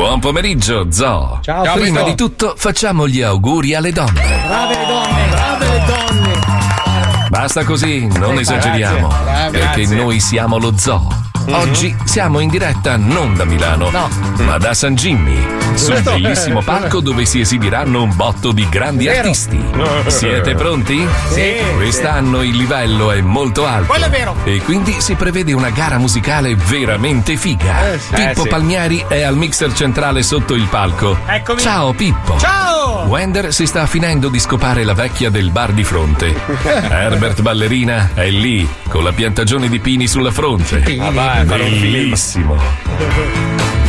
[0.00, 1.40] Buon pomeriggio, Zo.
[1.42, 2.04] Ciao, Prima Cristo.
[2.04, 4.12] di tutto facciamo gli auguri alle donne.
[4.46, 7.28] Brave le donne, brave le donne.
[7.28, 9.50] Basta così, non Sì, esageriamo, grazie.
[9.50, 9.96] perché Grazie.
[9.96, 11.06] noi siamo lo zoo.
[11.46, 15.36] Oggi siamo in diretta non da Milano, ma da San Jimmy,
[15.74, 19.18] sul bellissimo palco dove si esibiranno un botto di grandi Vero.
[19.28, 19.60] artisti.
[20.06, 21.06] Siete pronti?
[21.30, 21.56] Sì.
[21.74, 23.86] Quest'anno il livello è molto alto.
[23.86, 24.36] Quello è vero.
[24.44, 27.92] E quindi si prevede una gara musicale veramente figa.
[27.92, 28.14] Eh, sì.
[28.14, 28.48] Pippo Eh, sì.
[28.48, 31.18] Palmieri è al mixer centrale sotto il palco.
[31.26, 31.60] Eccomi.
[31.60, 32.38] Ciao Pippo.
[32.38, 32.79] Ciao!
[33.06, 36.34] Wender si sta finendo di scopare la vecchia del bar di fronte.
[36.64, 40.82] Herbert Ballerina è lì, con la piantagione di pini sulla fronte.
[40.98, 41.44] Ah, vai.
[41.44, 42.58] Bellissimo.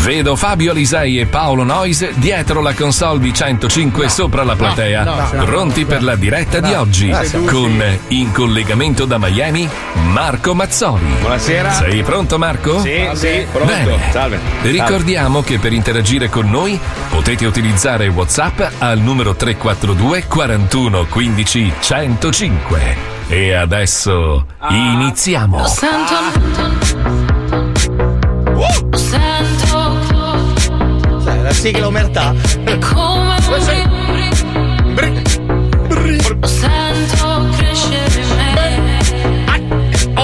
[0.02, 5.16] Vedo Fabio Alisei e Paolo Noise dietro la console di 105 sopra la platea, no,
[5.32, 7.14] no, pronti per la diretta di oggi,
[7.46, 9.70] con in collegamento da Miami
[10.12, 11.06] Marco Mazzoli.
[11.20, 11.72] Buonasera.
[11.72, 12.82] Sei pronto Marco?
[12.82, 13.72] Sì, sì, pronto.
[13.72, 13.98] Bene.
[14.10, 14.40] Salve.
[14.64, 18.60] Ricordiamo che per interagire con noi potete utilizzare WhatsApp
[18.92, 22.98] al numero 342 41 15 105.
[23.28, 24.74] E adesso Ah.
[24.74, 25.66] iniziamo.
[25.68, 26.16] Sento.
[28.98, 30.00] Sento
[31.42, 32.34] la sigla omertà.
[32.94, 34.20] come un.
[36.44, 39.00] Sento crescere me.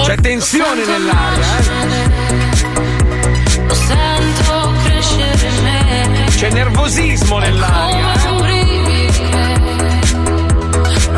[0.04, 2.06] C'è tensione nell'aria, eh.
[3.66, 6.24] Lo sento crescere in me.
[6.30, 8.37] C'è nervosismo nell'aria.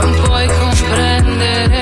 [0.00, 1.79] Non puoi comprendere.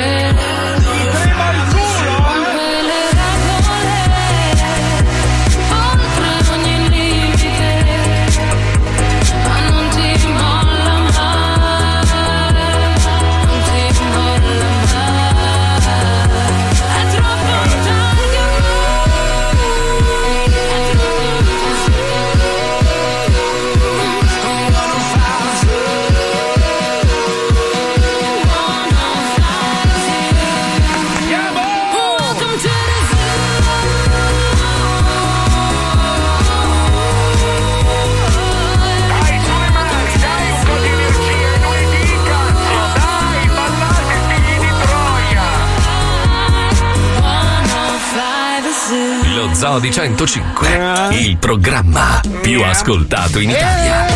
[49.58, 49.80] Zoo.
[49.80, 50.68] Di 105,
[51.10, 54.06] il programma più ascoltato in Italia.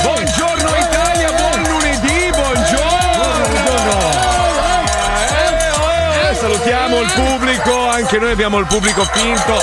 [0.00, 3.68] Buongiorno Italia, buon lunedì, buongiorno.
[5.28, 7.47] Eh, eh, Salutiamo il pubblico,
[7.98, 9.56] anche noi abbiamo il pubblico finto.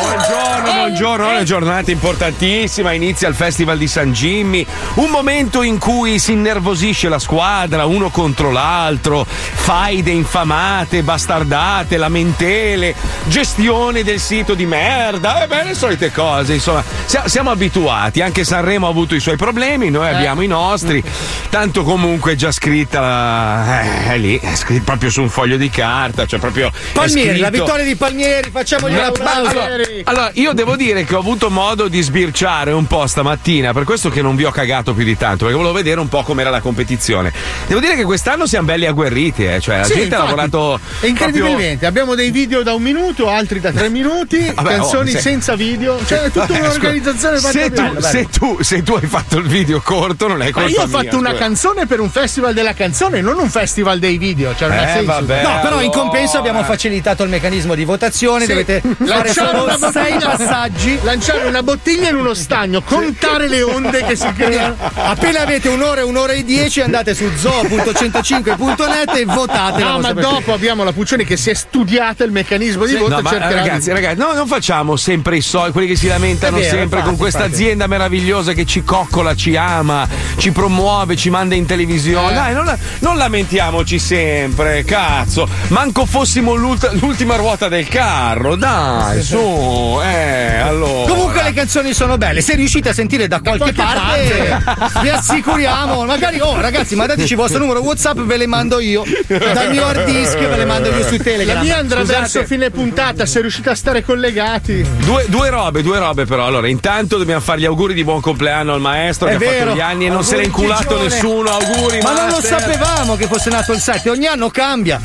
[0.00, 4.64] Buongiorno, buongiorno, è una giornata importantissima, inizia il Festival di San Jimmy,
[4.94, 12.94] un momento in cui si innervosisce la squadra uno contro l'altro, faide infamate, bastardate, lamentele,
[13.24, 18.44] gestione del sito di merda, e beh, le solite cose, insomma, sia- siamo abituati, anche
[18.44, 21.02] Sanremo ha avuto i suoi problemi, noi abbiamo i nostri,
[21.48, 25.70] tanto comunque è già scritta, eh, è lì, è scritto proprio su un foglio di
[25.70, 26.70] carta, cioè proprio...
[26.92, 29.60] Palmieri, la scritto- vittoria di Palmieri, facciamogli ma- un ma- applauso.
[29.60, 33.84] allora, allora, io devo dire che ho avuto modo di sbirciare un po' stamattina, per
[33.84, 36.50] questo che non vi ho cagato più di tanto, perché volevo vedere un po' com'era
[36.50, 37.32] la competizione.
[37.66, 40.36] Devo dire che quest'anno siamo belli agguerriti, eh, cioè la Sì, gente ha infatti.
[40.50, 40.80] lavorato.
[41.00, 45.14] E incredibilmente, abbiamo dei video da un minuto, altri da tre minuti, Vabbè, canzoni oh,
[45.14, 48.00] se- senza video, cioè è tutta Vabbè, un'organizzazione fatta se tu, bene.
[48.00, 50.86] se, tu, se tu hai fatto il video corto, non è Ma colpa io ho
[50.86, 51.42] mia, fatto una scusa.
[51.42, 54.54] canzone per un festival della canzone, non un festival dei video.
[54.54, 55.42] Cioè ha Eh, vabbè.
[55.42, 56.50] No, però in compenso allora.
[56.50, 58.44] abbiamo facilitato il meccanismo di votazione.
[58.44, 58.50] Sì.
[58.50, 60.98] Dovete fare lanciare solo una sei passaggi.
[61.02, 64.76] lanciare una bottiglia in uno stagno, contare le onde che si creano.
[64.94, 69.82] Appena avete un'ora e un'ora e dieci, andate su zoo.105.net e votate.
[69.82, 73.16] la No, ma dopo abbiamo la Puccioni che si è studiata il meccanismo di voto
[73.16, 73.94] No, ma ragazzi, di...
[73.94, 77.16] ragazzi, no, non facciamo sempre i soldi, quelli che si lamentano vero, sempre infatti, con
[77.16, 82.32] questa azienda meravigliosa che ci coccola, ci ama, ci promuove, ci manda in televisione.
[82.32, 82.34] Eh.
[82.34, 85.48] Dai, non, non lamentiamoci sempre, cazzo.
[85.68, 91.10] Manco fossimo l'ult- l'ultima ruota del il carro, dai, su, eh, allora.
[91.10, 96.04] Comunque le canzoni sono belle, se riuscite a sentire da qualche, qualche parte, vi assicuriamo,
[96.04, 99.02] magari, oh ragazzi, mandateci il vostro numero WhatsApp, ve le mando io.
[99.26, 101.56] Dal mio hard disk ve le mando io su Telegram.
[101.56, 102.18] La mia andrà Scusate.
[102.20, 104.84] verso fine puntata, se riuscite a stare collegati.
[104.98, 106.44] Due, due robe, due robe però.
[106.46, 109.64] Allora, intanto dobbiamo fare gli auguri di buon compleanno al maestro È che ha vero.
[109.66, 111.02] fatto gli anni e non se l'è inculato Gigione.
[111.04, 111.50] nessuno.
[111.50, 112.60] Auguri, Ma non lo master.
[112.60, 115.00] sapevamo che fosse nato il 7, ogni anno cambia.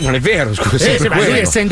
[0.00, 0.84] Non è vero, scusa.
[0.84, 1.16] Eh, sì, ma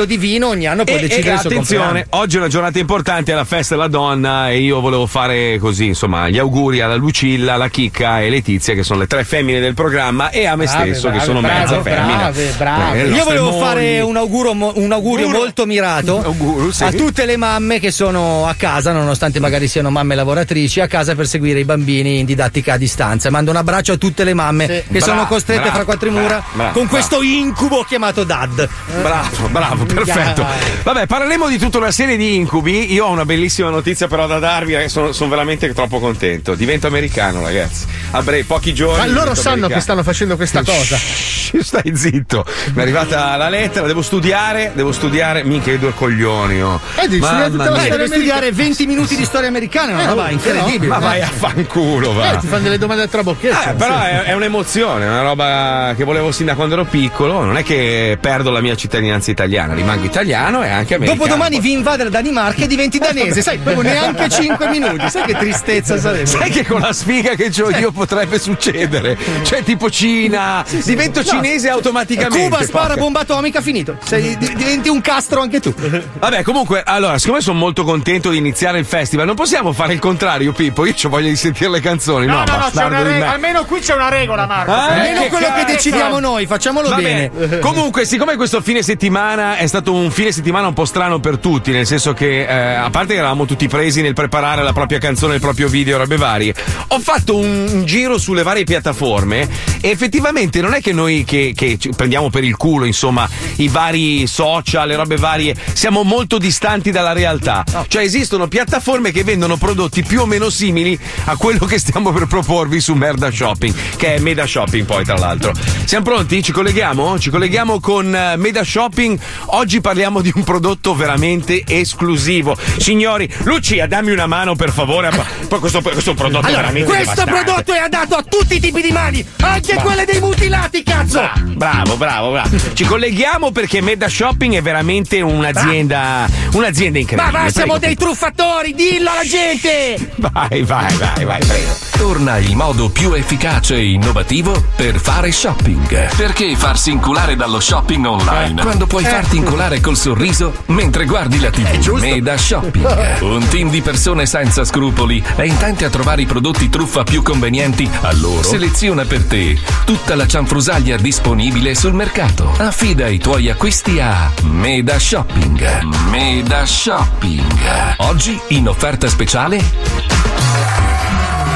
[0.00, 0.04] quello.
[0.04, 3.34] essendo divino ogni anno può E, decidere e attenzione, oggi è una giornata importante, è
[3.34, 7.68] la festa della donna e io volevo fare così, insomma, gli auguri alla Lucilla, alla
[7.68, 11.06] Chicca e Letizia, che sono le tre femmine del programma, e a me Brave, stesso,
[11.08, 12.16] che brave, sono brave, mezza femmina.
[12.16, 13.00] brave, brave.
[13.00, 13.60] Eh, le Io volevo mogli.
[13.62, 15.42] fare un augurio, mo- un augurio Auguro.
[15.44, 16.84] molto mirato Auguro, sì.
[16.84, 21.14] a tutte le mamme che sono a casa, nonostante magari siano mamme lavoratrici, a casa
[21.14, 23.30] per seguire i bambini in didattica a distanza.
[23.30, 26.42] Mando un abbraccio a tutte le mamme che Bravo, sono costrette bravo, fra quattro mura
[26.52, 28.68] bravo, con questo incubo chiamato DAD.
[29.02, 30.46] Bravo, bravo, perfetto.
[30.82, 32.92] Vabbè, parleremo di tutta una serie di incubi.
[32.92, 36.54] Io ho una bellissima notizia però da darvi, eh, sono, sono veramente troppo contento.
[36.54, 37.86] Divento americano, ragazzi.
[38.12, 38.98] A breve, pochi giorni.
[38.98, 39.74] Ma loro sanno americano.
[39.74, 40.96] che stanno facendo questa cosa.
[40.96, 42.44] Shh, Stai zitto.
[42.72, 45.42] Mi è arrivata la lettera, devo studiare, devo studiare.
[45.44, 46.62] Minchia, i due coglioni.
[46.62, 46.80] Oh.
[46.96, 50.06] Eh, devi studiare tutta la storia studiare 20 minuti di storia americana, è una Eh,
[50.06, 50.86] roba oh, incredibile.
[50.86, 52.32] Ma vai a fanculo, va.
[52.32, 53.68] Eh, ti fanno delle domande a trabocchezzo.
[53.70, 57.44] Eh, però è, è un'emozione, è una roba che volevo sin da quando ero piccolo.
[57.44, 61.18] Non è che perdo la mia cittadinanza italiana, rimango italiano e anche americano.
[61.24, 65.34] Dopodomani vi invade la Danimarca e diventi danese, sai, proprio neanche 5 minuti, sai che
[65.36, 66.26] tristezza sarebbe.
[66.26, 69.16] Sai che con la sfiga che ho io potrebbe succedere?
[69.42, 72.38] Cioè, tipo Cina, divento cinese automaticamente.
[72.48, 73.96] Cuba spara porca- bomba atomica, finito.
[74.04, 75.72] Sei- di- diventi un castro anche tu.
[76.18, 79.98] Vabbè, comunque, allora, siccome sono molto contento di iniziare il festival, non possiamo fare il
[79.98, 80.84] contrario, Pippo.
[80.86, 82.26] Io ho voglia di sentire le canzoni.
[82.26, 83.18] No, No, no, no, c'è una regola.
[83.18, 83.32] me.
[83.32, 84.72] Almeno qui c'è una regola, Marco.
[84.72, 87.30] Ah, Almeno che quello che decidiamo noi, facciamolo Va bene.
[87.32, 87.58] bene.
[87.58, 91.70] Comunque, siccome questo fine settimana è stato un fine settimana un po' strano per tutti,
[91.70, 95.34] nel senso che, eh, a parte che eravamo tutti presi nel preparare la propria canzone,
[95.34, 96.54] il proprio video, robe varie,
[96.88, 99.46] ho fatto un, un giro sulle varie piattaforme
[99.82, 104.26] e effettivamente non è che noi che, che prendiamo per il culo, insomma, i vari
[104.26, 107.62] social, le robe varie, siamo molto distanti dalla realtà.
[107.86, 112.26] Cioè, esistono piattaforme che vendono prodotti più o meno simili a quello che stiamo per
[112.28, 115.52] proporvi su Merda Shopping, che è Meda Shopping poi tra l'altro.
[115.84, 116.42] Siamo pronti?
[116.42, 117.18] Ci colleghiamo?
[117.18, 119.18] Ci colleghiamo con eh, Meda Shopping.
[119.52, 122.56] Oggi parliamo di un prodotto veramente esclusivo.
[122.78, 125.08] Signori, Lucia, dammi una mano per favore.
[125.08, 127.42] a- Poi questo, questo prodotto è Allora, veramente questo devastante.
[127.44, 131.28] prodotto è adatto a tutti i tipi di mani, anche quelle dei mutilati, cazzo!
[131.42, 132.48] Bravo, bravo, bravo.
[132.74, 137.42] Ci colleghiamo perché Meda Shopping è veramente un'azienda, un'azienda Ma incredibile.
[137.44, 137.86] va, siamo Prego.
[137.86, 140.12] dei truffatori, dillo alla gente!
[140.16, 141.76] Vai, vai, vai, vai, prego.
[141.96, 146.14] Torna il modo più efficace e innovativo per fare shopping.
[146.16, 151.50] Perché farsi inculare dallo shopping online quando puoi farti inculare col sorriso mentre guardi la
[151.50, 151.98] TV?
[151.98, 153.22] Meda Shopping.
[153.24, 157.88] Un team di persone senza scrupoli è intente a trovare i prodotti truffa più convenienti
[158.02, 158.42] a loro.
[158.42, 162.52] Seleziona per te tutta la cianfrusaglia disponibile sul mercato.
[162.58, 165.84] Affida i tuoi acquisti a Meda Shopping.
[166.10, 167.94] Meda Shopping.
[167.96, 169.58] Oggi in offerta speciale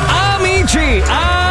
[0.09, 1.44] Amici, amici,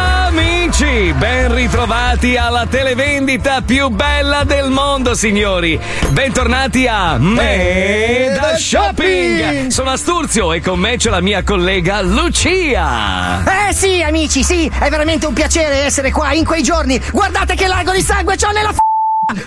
[0.82, 5.78] ben ritrovati alla televendita più bella del mondo, signori.
[6.10, 9.68] Bentornati a Meda Shopping.
[9.68, 13.68] Sono Asturzio e con me c'è la mia collega Lucia.
[13.68, 17.00] Eh sì, amici, sì, è veramente un piacere essere qua in quei giorni.
[17.12, 18.72] Guardate che lago di sangue c'ho nella
[19.32, 19.46] f***.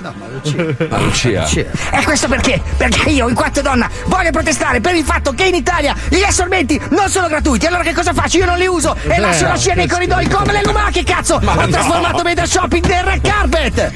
[0.89, 1.45] Ma Lucia.
[1.45, 2.61] E questo perché?
[2.77, 6.79] Perché io, in quanto donna, voglio protestare per il fatto che in Italia gli assorbenti
[6.89, 7.65] non sono gratuiti.
[7.65, 8.37] Allora che cosa faccio?
[8.37, 11.35] Io non li uso e lascio la scia nei corridoi come le lumache, cazzo!
[11.35, 13.91] Ho trasformato Meda Shopping nel red carpet!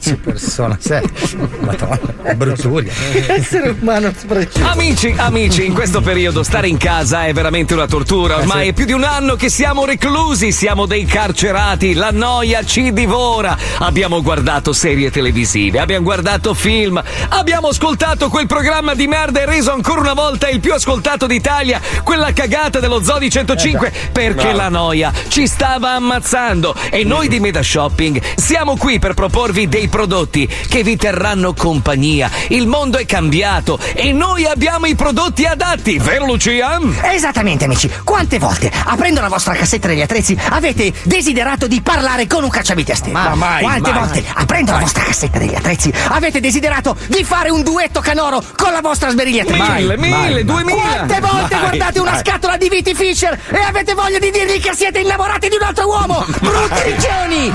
[0.00, 1.08] Che persona sei.
[1.60, 2.92] Madonna, è brutturia.
[3.26, 4.66] Essere umano spreciso.
[4.66, 8.36] Amici, amici, in questo periodo stare in casa è veramente una tortura.
[8.36, 12.92] Ormai è più di un anno che siamo reclusi, siamo dei carcerati, la noia ci
[12.92, 13.28] divora.
[13.78, 19.72] Abbiamo guardato serie televisive, abbiamo guardato film, abbiamo ascoltato quel programma di merda e reso
[19.72, 25.12] ancora una volta il più ascoltato d'Italia, quella cagata dello Zodi 105, perché la noia
[25.28, 26.74] ci stava ammazzando.
[26.90, 32.28] E noi di Meda Shopping siamo qui per proporvi dei prodotti che vi terranno compagnia.
[32.48, 36.80] Il mondo è cambiato e noi abbiamo i prodotti adatti, vero Lucia?
[37.02, 37.88] Esattamente, amici.
[38.02, 42.90] Quante volte, aprendo la vostra cassetta degli attrezzi, avete desiderato di parlare con un cacciavite
[42.90, 43.18] a stelle?
[43.28, 43.98] Ma mai, Quante mai.
[43.98, 48.72] volte, aprendo la vostra cassetta degli attrezzi, avete desiderato di fare un duetto canoro con
[48.72, 49.72] la vostra sberigliatrice?
[49.72, 50.80] Mille, mille, duemila.
[50.80, 52.20] Quante volte Mai, guardate una mai.
[52.20, 55.86] scatola di Viti Fisher e avete voglia di dirgli che siete innamorati di un altro
[55.86, 56.24] uomo?
[56.40, 57.52] Brutti riccioni!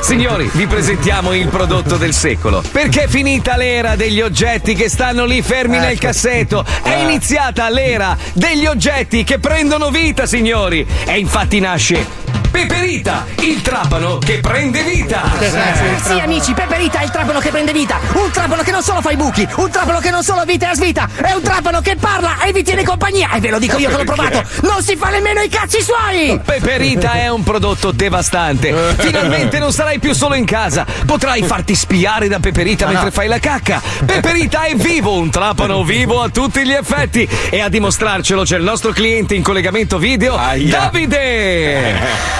[0.00, 2.62] Signori, vi presentiamo il prodotto del secolo.
[2.70, 6.64] Perché è finita l'era degli oggetti che stanno lì fermi nel cassetto.
[6.82, 10.86] È iniziata l'era degli oggetti che prendono vita, signori.
[11.04, 12.06] E infatti nasce
[12.50, 15.22] Peperita, il trapano che prende vita.
[16.02, 17.98] Sì, amici, Peperita è il trapano che prende vita.
[18.14, 20.74] Un trapano che non solo fa i buchi, un trapano che non solo vita e
[20.74, 23.30] svita, è un trapano che parla e vi tiene compagnia.
[23.32, 26.40] E ve lo dico io che l'ho provato, non si fa nemmeno i cazzi suoi!
[26.44, 28.74] Peperita è un prodotto devastante.
[28.98, 30.84] Finalmente non sarai più solo in casa.
[31.06, 33.80] Potrai farti spiare da Peperita mentre fai la cacca.
[34.04, 37.28] Peperita è vivo, un trapano vivo a tutti gli effetti.
[37.48, 42.38] E a dimostrarcelo c'è il nostro cliente in collegamento video, Davide.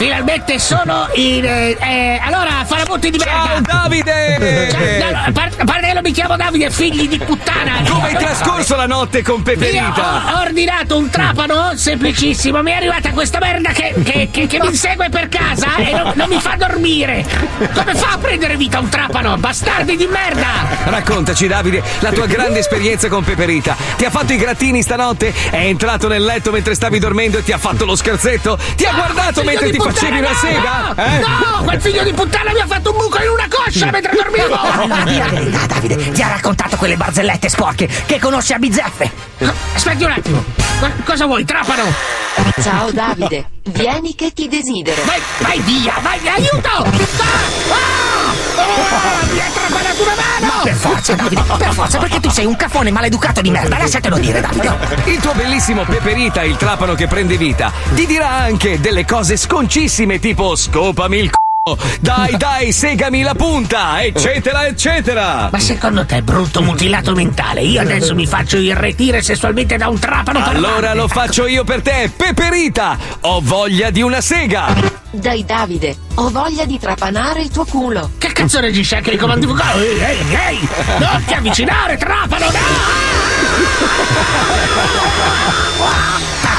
[0.00, 1.44] Finalmente sono in.
[1.44, 3.80] eh, eh, allora, farabutti di Ciao merda!
[3.82, 4.68] Davide!
[4.70, 7.82] Ciao, no, a par- a parte che non mi chiamo Davide, figli di puttana!
[7.86, 10.36] Come hai trascorso la notte con Io Peperita?
[10.36, 14.68] ho ordinato un trapano semplicissimo, mi è arrivata questa merda che, che- che- che mi
[14.68, 17.22] insegue per casa e non, non mi fa dormire!
[17.74, 19.36] Come fa a prendere vita un trapano?
[19.36, 20.46] Bastardi di merda!
[20.84, 23.76] Raccontaci Davide la tua grande esperienza con Peperita.
[23.98, 25.30] Ti ha fatto i grattini stanotte?
[25.50, 28.58] È entrato nel letto mentre stavi dormendo e ti ha fatto lo scherzetto?
[28.76, 30.94] Ti ha guardato mentre ti puttana, facevi una no, sega?
[30.94, 31.18] No, Eh?
[31.18, 34.58] no, quel figlio di puttana mi ha fatto un buco in una coscia mentre dormivo!
[35.04, 39.10] Di la verità, Davide, ti ha raccontato quelle barzellette sporche che conosce a bizzeffe.
[39.74, 40.44] Aspetti un attimo,
[40.80, 41.84] Co- cosa vuoi, trapano?
[42.62, 45.02] Ciao Davide, vieni che ti desidero.
[45.04, 46.68] Vai, vai via, vai, aiuto!
[46.68, 47.70] Ah!
[47.70, 48.32] Ah!
[48.56, 49.26] Ah!
[49.30, 50.62] Mi ha trapanato una mano!
[50.62, 54.40] Per forza, Davide, per forza, perché tu sei un cafone maleducato di merda, lasciatelo dire,
[54.40, 54.76] Davide.
[55.04, 60.18] Il tuo bellissimo Peperita, il trapano che prende vita, ti dirà anche delle cose sconcissime
[60.18, 61.39] tipo scopami il c***o,
[62.00, 65.48] dai dai segami la punta, eccetera eccetera.
[65.50, 70.42] Ma secondo te, brutto mutilato mentale, io adesso mi faccio irretire sessualmente da un trapano
[70.42, 74.98] per Allora lo faccio io per te, Peperita, ho voglia di una sega.
[75.10, 78.12] Dai Davide, ho voglia di trapanare il tuo culo.
[78.16, 79.84] Che cazzo reagisce anche i comandi vocali?
[79.84, 80.68] Ehi, ehi, ehi!
[80.98, 82.46] Non ti avvicinare, trapano,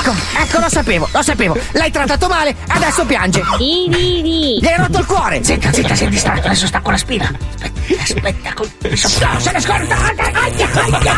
[0.01, 1.55] Ecco, ecco, lo sapevo, lo sapevo.
[1.73, 3.43] L'hai trattato male, adesso piange.
[3.59, 5.43] Gli hai rotto il cuore.
[5.43, 7.31] Zitta, zitta, sei distratto, adesso stacco la spina.
[7.61, 8.71] Aspetta, aspetta, col...
[8.81, 9.95] No, se ne scorda!
[9.95, 11.15] Aia, aia, aia,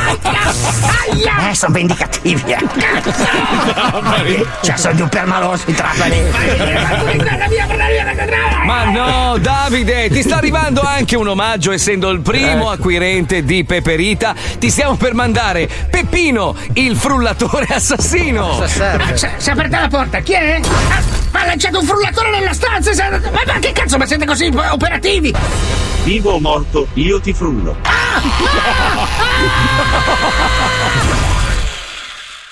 [1.09, 1.49] aia!
[1.49, 2.57] Eh, sono vendicativi, eh.
[4.63, 6.21] Cioè, sono di un permaloso i trapani.
[8.65, 14.35] Ma no, Davide, ti sta arrivando anche un omaggio, essendo il primo acquirente di Peperita.
[14.59, 18.71] Ti stiamo per mandare Peppino, il frullatore assassino.
[18.79, 20.59] Ah, Si si è aperta la porta, chi è?
[20.89, 21.01] Ah,
[21.31, 22.91] ma ha lanciato un frullatore nella stanza!
[23.09, 25.33] Ma, ma che cazzo, ma siete così operativi?
[26.03, 27.77] Vivo o morto, io ti frullo.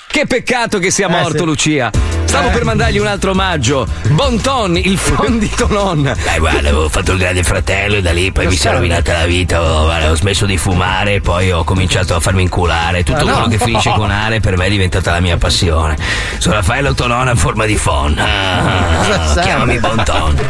[0.06, 1.44] Che peccato che sia morto, sì.
[1.44, 1.90] Lucia.
[2.32, 3.86] Stavo per mandargli un altro omaggio.
[4.08, 6.02] Bonton, il fondito non.
[6.02, 9.12] Dai, guarda, avevo fatto il grande fratello e da lì poi mi si è rovinata
[9.12, 9.60] la vita.
[9.60, 13.02] Ho, guarda, ho smesso di fumare, poi ho cominciato a farmi inculare.
[13.04, 13.32] Tutto Ah, no.
[13.32, 15.96] quello che finisce con are per me è diventata la mia passione.
[16.38, 18.18] Sono Raffaello Tonone a forma di phon.
[18.18, 20.34] Ah, chiamami Bonton.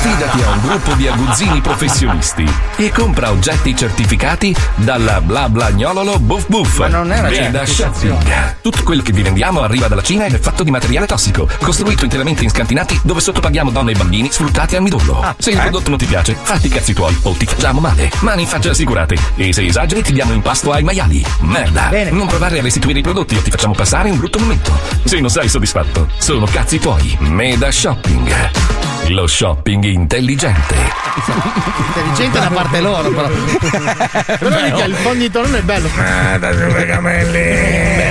[0.00, 2.44] Fidati a un gruppo di aguzzini professionisti
[2.76, 6.78] e compra oggetti certificati dalla bla blagnololo Buff Buff.
[6.78, 7.92] Ma non è una certificazione.
[8.22, 8.54] Shopping.
[8.60, 12.04] Tutto quello che vi vendiamo arriva dalla Cina ed è fatto di materiale tossico, costruito
[12.04, 15.20] interamente in scantinati dove sottopaghiamo donne e bambini sfruttati a midollo.
[15.20, 15.54] Ah, se eh?
[15.54, 18.10] il prodotto non ti piace, fatti i cazzi tuoi o ti facciamo male.
[18.20, 19.16] Mani in faccia assicurate.
[19.36, 21.24] E se esageri ti diamo in pasto ai maiali.
[21.40, 21.88] Merda.
[21.88, 22.10] Bene.
[22.10, 24.72] Non provare a restituire i prodotti o ti facciamo passare un brutto momento.
[25.04, 27.16] Se non sei soddisfatto, sono cazzi tuoi.
[27.20, 28.76] Meda Shopping.
[29.08, 30.74] Lo shopping intelligente.
[31.86, 33.28] Intelligente da parte loro, però.
[34.38, 35.88] però mica il fondito non è bello.
[35.94, 36.38] Beh,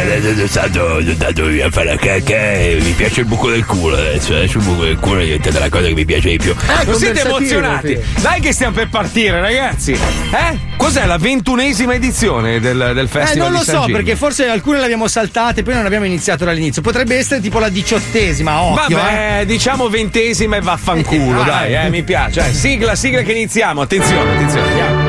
[0.02, 1.00] adesso sono stato,
[1.48, 4.34] andato via a fare la cacca e mi piace il buco del culo adesso.
[4.34, 6.54] Adesso il buco del culo è diventata la cosa che mi piace di più.
[6.86, 7.98] Non siete emozionati?
[8.22, 9.92] Dai che stiamo per partire, ragazzi.
[9.94, 10.66] Eh?
[10.78, 13.50] Cos'è la ventunesima edizione del, del Eh, festival?
[13.50, 16.82] non lo so, perché forse alcune le abbiamo saltate, poi non abbiamo iniziato dall'inizio.
[16.82, 19.02] Potrebbe essere tipo la diciottesima, occhio, eh.
[19.02, 22.48] Vabbè, diciamo ventesima e vaffanculo, Eh, dai, eh, mi piace.
[22.48, 23.82] Eh, sigla, sigla che iniziamo.
[23.82, 25.07] Attenzione, attenzione, andiamo.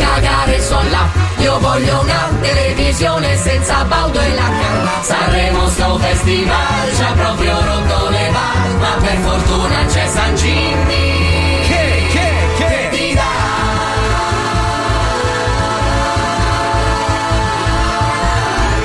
[0.00, 1.04] Cagare son là.
[1.38, 5.02] Io voglio una televisione senza Baudo e la canna.
[5.02, 11.66] Sanremo sto festival ci ha proprio rotto le balle, ma per fortuna c'è San Jimmy.
[11.66, 12.88] Che, che, che?
[12.90, 13.22] ti dà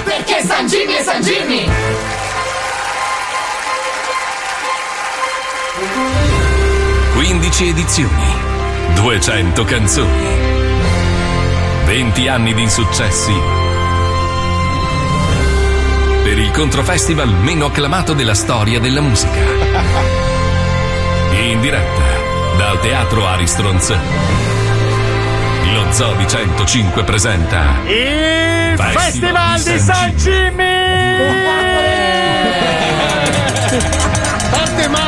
[0.04, 1.70] Perché San Jimmy è San Jimmy!
[7.16, 8.36] 15 edizioni,
[8.94, 10.55] 200 canzoni,
[11.96, 13.32] 20 anni di successi.
[16.24, 19.40] Per il controfestival meno acclamato della storia della musica.
[21.40, 23.98] In diretta dal teatro Aristronz.
[25.72, 30.14] Lo Zodi 105 presenta Il Festival di San
[31.46, 32.85] Parte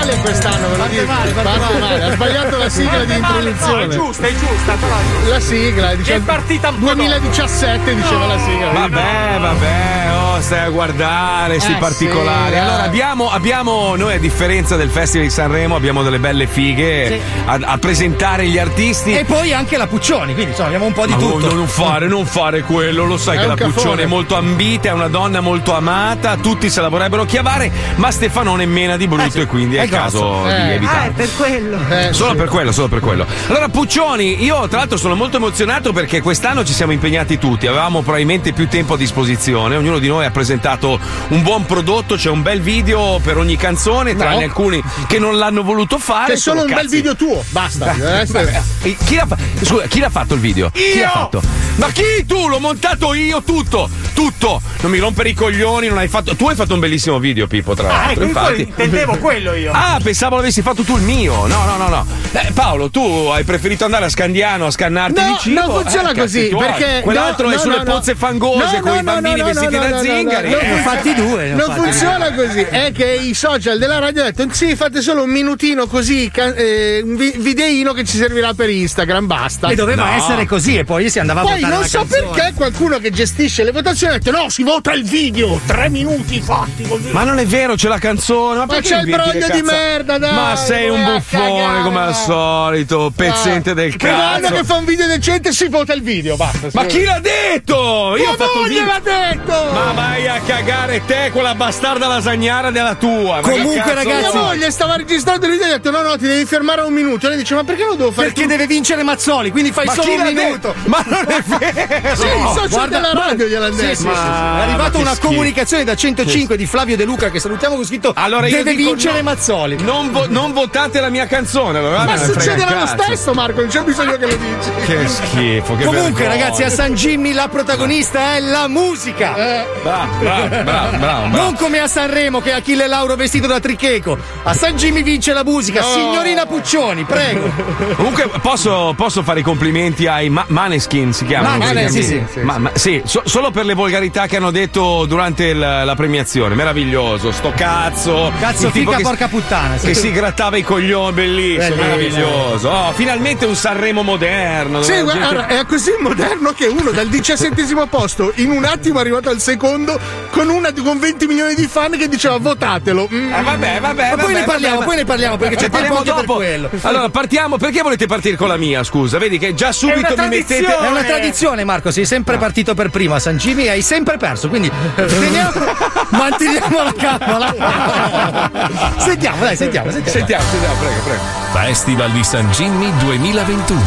[0.07, 1.05] male quest'anno, ve lo dico.
[1.05, 2.03] male, parte male.
[2.03, 3.85] Ha sbagliato la sigla di Parte male, introduzione.
[3.85, 5.29] no, è giusta, è giusta, però è giusta.
[5.29, 6.17] La sigla, diciamo.
[6.17, 8.71] È partita un po' 2017 diceva la sigla.
[8.71, 12.53] Vabbè, vabbè, oh, stai a guardare sti Eh, particolari.
[12.53, 12.87] sì, allora, eh.
[12.87, 17.21] abbiamo, abbiamo, noi a differenza del Festival di Sanremo, abbiamo delle belle fighe Sì.
[17.45, 19.13] a, a presentare gli artisti.
[19.17, 21.47] E poi anche la Puccioni, quindi insomma abbiamo un po' di Ma tutto.
[21.47, 23.73] no, non fare, non fare quello, lo sai È che la cafone.
[23.73, 28.11] Puccione è molto ambita, è una donna molto amata, tutti se la vorrebbero chiavare, ma
[28.11, 30.45] Stefanone è mena di brutto e quindi è, È il caso grosso.
[30.45, 30.73] di Eh.
[30.73, 30.97] evitare.
[30.97, 31.77] Ah, è per quello.
[32.11, 33.25] solo per quello, solo per quello.
[33.47, 38.01] Allora, Puccioni, io tra l'altro sono molto emozionato perché quest'anno ci siamo impegnati tutti, avevamo
[38.01, 40.99] probabilmente più tempo a disposizione, ognuno di noi ha presentato
[41.29, 45.63] un buon prodotto, c'è un bel video per ogni canzone, tranne alcuni che non l'hanno
[45.63, 46.33] voluto fare.
[46.33, 46.95] C'è solo un bel cazzi.
[46.95, 47.95] video tuo, basta.
[48.17, 50.69] Eh, vabbè, eh, chi, l'ha fa- scusa, chi l'ha fatto il video?
[50.71, 51.41] Chi l'ha fatto?
[51.75, 52.47] Ma chi tu?
[52.47, 53.89] L'ho montato io tutto!
[54.13, 54.61] Tutto!
[54.81, 56.35] Non mi rompere i coglioni, non hai fatto.
[56.35, 58.11] Tu hai fatto un bellissimo video, Pippo, tra Ah, l'altro.
[58.11, 58.61] ecco, io infatti.
[58.61, 59.71] intendevo quello io.
[59.71, 61.46] Ah, pensavo l'avessi fatto tu il mio.
[61.48, 62.06] No, no, no, no.
[62.32, 63.01] Eh, Paolo, tu
[63.32, 65.60] hai preferito andare a Scandiano a scannarti No, di cibo?
[65.62, 67.91] non funziona Eh, così, perché- Quell'altro no, è no, sulle no, no.
[67.94, 70.50] pozze fangose No, con no, i bambini vestiti no, da no, no, zingari.
[70.50, 71.50] no, Eh, ne ho fatti due.
[71.53, 75.29] Non funziona così, è che i social della radio hanno detto sì, fate solo un
[75.29, 79.70] minutino così, eh, un vi- videino che ci servirà per Instagram, basta.
[79.70, 82.27] E doveva essere così, e poi si andava a Poi votare non la so canzone.
[82.34, 86.41] perché qualcuno che gestisce le votazioni ha detto no, si vota il video, tre minuti
[86.41, 87.10] fatti così.
[87.12, 88.56] Ma non è vero, c'è la canzone.
[88.58, 91.81] Ma, Ma perché c'è il broglio di cazza- merda, dai, Ma sei un buffone cagare,
[91.84, 94.53] come al solito, pezzente del Primo anno cazzo.
[94.55, 96.69] che fa un video decente si vota il video, basta.
[96.74, 98.15] Ma chi l'ha detto?
[98.17, 98.86] Io Tua ho fatto il moglie video.
[98.86, 99.72] l'ha detto!
[99.74, 103.36] Ma vai a cagare te, quella bastarda lasagnara della tua.
[103.36, 106.17] Ma Comunque, cazzo ragazzi- Mia moglie stava registrando il video e ha detto no no
[106.17, 107.25] ti devi fermare un minuto.
[107.25, 108.27] E lei dice ma perché lo devo fare?
[108.27, 108.48] Perché tu?
[108.48, 110.74] deve vincere Mazzoli, quindi fai Ma solo chi un l'ha minuto.
[110.74, 110.75] detto?
[110.89, 112.15] Ma non è vero!
[112.15, 113.95] Sì, il social della radio gliel'ha Sì, detto.
[113.95, 114.06] sì, sì.
[114.08, 115.28] Ma- È arrivata ma una schifo.
[115.28, 119.17] comunicazione da 105 di Flavio De Luca che salutiamo con scritto Allora deve dico vincere
[119.17, 119.23] no.
[119.30, 119.66] Mazzoli.
[119.75, 123.82] Non, vo- non votate la mia canzone, allora Ma succederà lo stesso Marco, non c'è
[123.84, 124.69] bisogno che lo dici.
[124.86, 126.30] Che schifo, che Comunque, vergogna.
[126.43, 129.34] ragazzi, a San Jimmy la protagonista è la musica.
[129.34, 131.27] Bravo, bravo, bravo, bravo, bravo.
[131.36, 134.17] Non come a Sanremo che Achille Lauro vestito da tricheco.
[134.43, 135.82] A San Jimmy vince la musica.
[135.82, 135.88] No.
[135.88, 137.51] Signorina Puccioni, prego.
[137.95, 141.58] Comunque posso, posso fare i complimenti ai Ma- Maneskin, si chiamano?
[141.58, 145.06] Maneskin, sì, sì, sì, Ma- ma- sì, so- solo per le volgarità che hanno detto
[145.06, 146.56] durante il- la premiazione.
[146.56, 148.32] Meraviglioso, sto cazzo.
[148.39, 149.57] Cazzo fica porca puttana.
[149.78, 149.88] Sì.
[149.88, 151.82] Che si grattava i coglioni, bellissimo, Bellissimo.
[151.82, 152.70] meraviglioso.
[152.70, 154.82] Oh, finalmente un Sanremo moderno.
[154.82, 158.98] Sì, la guarda, gente- è così moderno che uno dal diciassettesimo posto in un attimo
[158.98, 160.00] è arrivato al secondo
[160.32, 163.08] con, una, con 20 milioni di fan che diceva votatelo.
[163.12, 163.34] Mm.
[163.34, 164.10] Eh, vabbè, vabbè.
[164.10, 166.34] Ma poi vabbè, ne parliamo, vabbè, poi ne parliamo perché c'è tempo anche per dopo.
[166.36, 166.70] quello.
[166.82, 167.58] Allora, partiamo.
[167.58, 168.84] Perché volete partire con la mia?
[168.84, 170.65] Scusa, vedi che già subito mi mettete.
[170.78, 171.91] È una tradizione, Marco.
[171.91, 174.50] Sei sempre partito per primo a San Jimmy e hai sempre perso.
[174.50, 175.52] Quindi teniamo,
[176.12, 178.96] manteniamo la calma.
[178.98, 180.17] sentiamo, dai, sentiamo, sentiamo.
[180.17, 181.21] Sentiamo, sentiamo, prego, prego.
[181.53, 183.81] Festival di San Jimmy 2021.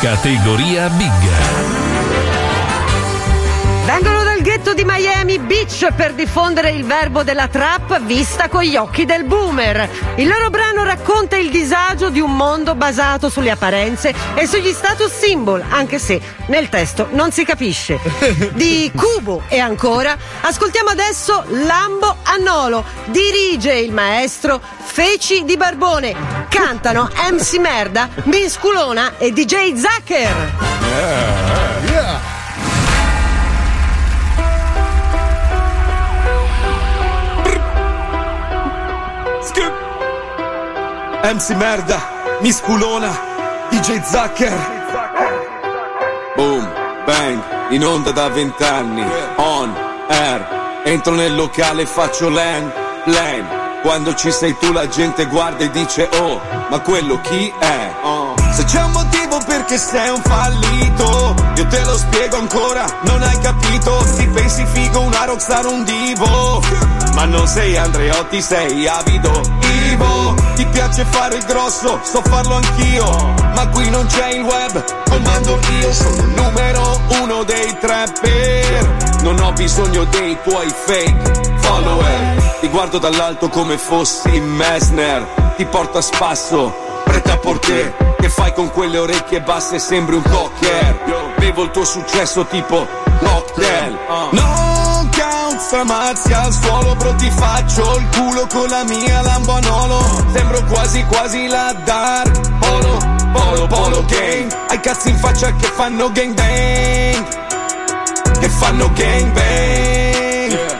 [0.00, 1.12] Categoria Big.
[3.84, 4.15] Vengono
[4.46, 9.24] ghetto di Miami Beach per diffondere il verbo della trap vista con gli occhi del
[9.24, 9.90] boomer.
[10.14, 15.10] Il loro brano racconta il disagio di un mondo basato sulle apparenze e sugli status
[15.10, 17.98] symbol, anche se nel testo non si capisce.
[18.54, 22.84] Di Cubo e ancora, ascoltiamo adesso Lambo Annolo.
[23.06, 26.14] Dirige il maestro Feci di Barbone.
[26.48, 32.34] Cantano MC Merda, Minsculona e DJ Zucker.
[41.26, 42.00] MC Merda,
[42.40, 43.10] Misculona,
[43.68, 44.56] DJ Zucker.
[46.36, 46.64] Boom,
[47.04, 49.74] bang, in onda da vent'anni, on,
[50.06, 50.82] air.
[50.84, 53.44] Entro nel locale e faccio land, plan.
[53.82, 57.92] Quando ci sei tu la gente guarda e dice oh, ma quello chi è?
[58.02, 58.25] Oh.
[58.56, 63.38] Se c'è un motivo perché sei un fallito, io te lo spiego ancora, non hai
[63.40, 64.02] capito.
[64.16, 66.62] Ti pensi figo una rockstar, un divo.
[67.12, 69.42] Ma non sei Andreotti, sei avido.
[69.90, 73.34] Ivo, ti piace fare il grosso, so farlo anch'io.
[73.54, 79.20] Ma qui non c'è il web, comando io, sono il numero uno dei trapper.
[79.20, 82.54] Non ho bisogno dei tuoi fake follower.
[82.60, 85.44] Ti guardo dall'alto come fossi Messner.
[85.58, 86.85] Ti porto a spasso,
[87.16, 88.16] preta a porter.
[88.18, 89.78] Che fai con quelle orecchie basse?
[89.78, 91.34] Sembri un cocker.
[91.38, 92.86] Bevo il tuo successo tipo
[93.18, 93.98] cocktail.
[94.32, 97.14] Non count, stramazzi al suolo, bro.
[97.14, 100.24] Ti faccio il culo con la mia lambanolo.
[100.32, 102.58] Sembro quasi quasi la dark.
[102.58, 102.98] Polo,
[103.32, 104.54] polo, polo gang.
[104.68, 107.26] Hai cazzi in faccia che fanno gang bang.
[108.38, 110.74] Che fanno gang bang.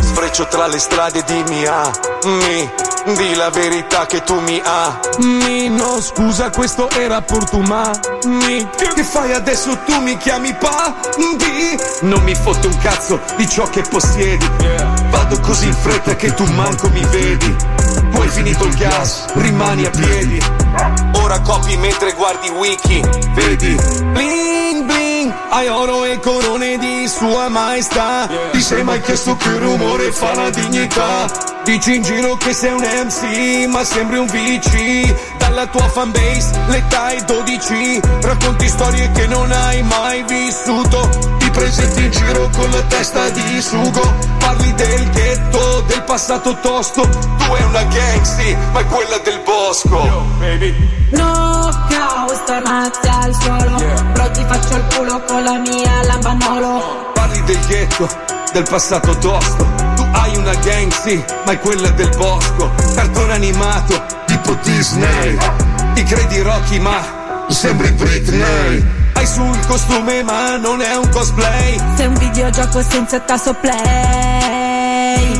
[0.00, 1.90] Sfreccio tra le strade, dimmi ah,
[2.24, 2.70] mi,
[3.12, 5.68] di la verità che tu mi ami.
[5.68, 7.90] No, scusa, questo era portumà.
[8.24, 9.76] Mi, che fai adesso?
[9.84, 10.94] Tu mi chiami pa?
[11.16, 14.48] Di, non mi fotte un cazzo di ciò che possiedi.
[15.10, 17.56] Vado così in fretta che tu manco mi vedi.
[18.12, 20.40] Tu hai finito il gas, rimani a piedi.
[21.22, 23.02] Ora copi mentre guardi wiki,
[23.34, 23.76] vedi?
[24.12, 24.63] Bling
[25.24, 28.28] bling, hai oro e corone di sua maestà.
[28.52, 31.26] Ti sei mai chiesto che rumore fa la dignità?
[31.64, 35.36] Dici in giro che sei un MC, ma sembri un VC.
[35.38, 38.00] Dalla tua fanbase, l'età è 12.
[38.22, 41.33] Racconti storie che non hai mai vissuto.
[41.54, 44.12] Ti presenti in giro con la testa di sugo.
[44.38, 47.02] Parli del ghetto, del passato tosto.
[47.02, 50.02] Tu è una gangsta, ma è quella del bosco.
[51.10, 53.76] No caos, tornate al suolo
[54.12, 58.08] Bro ti faccio il culo con la mia lambanolo Parli del ghetto,
[58.52, 59.64] del passato tosto.
[59.94, 62.72] Tu hai una gangsta, ma è quella del bosco.
[62.96, 65.38] Cartone animato, tipo Disney.
[65.94, 69.03] Ti credi Rocky, ma sembri Britney.
[69.24, 71.80] Hai sul costume, ma non è un cosplay.
[71.96, 73.72] Sei un videogioco senza tasto play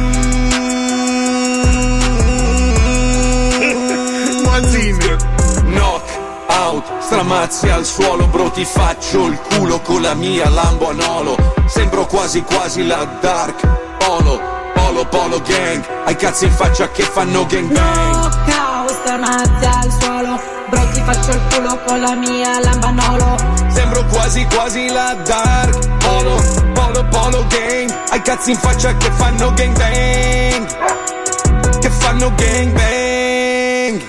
[5.65, 11.37] Knock out, stramazzi al suolo, bro, ti faccio il culo con la mia Lambo Anolo.
[11.67, 13.61] Sembro quasi quasi la Dark
[13.99, 14.41] Polo,
[14.73, 15.85] Polo, Polo Gang.
[16.07, 18.15] Hai cazzi in faccia che fanno gang bang.
[18.15, 24.05] No caos, tornate al suolo Bro ti faccio il culo con la mia lambanolo Sembro
[24.07, 26.41] quasi quasi la Dark Polo,
[26.73, 27.93] Polo, Polo Gang.
[28.11, 31.79] Hai cazzi in faccia che fanno gang bang.
[31.81, 34.03] Che fanno gang bang.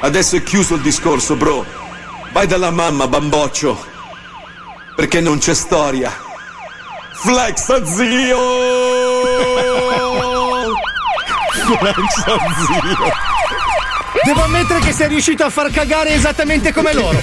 [0.00, 1.64] Adesso è chiuso il discorso, bro.
[2.32, 3.76] Vai dalla mamma, bamboccio.
[4.94, 6.12] Perché non c'è storia.
[7.14, 8.38] Flexa zio!
[11.78, 13.37] Flexa zio!
[14.24, 17.20] Devo ammettere che sei riuscito a far cagare esattamente come loro.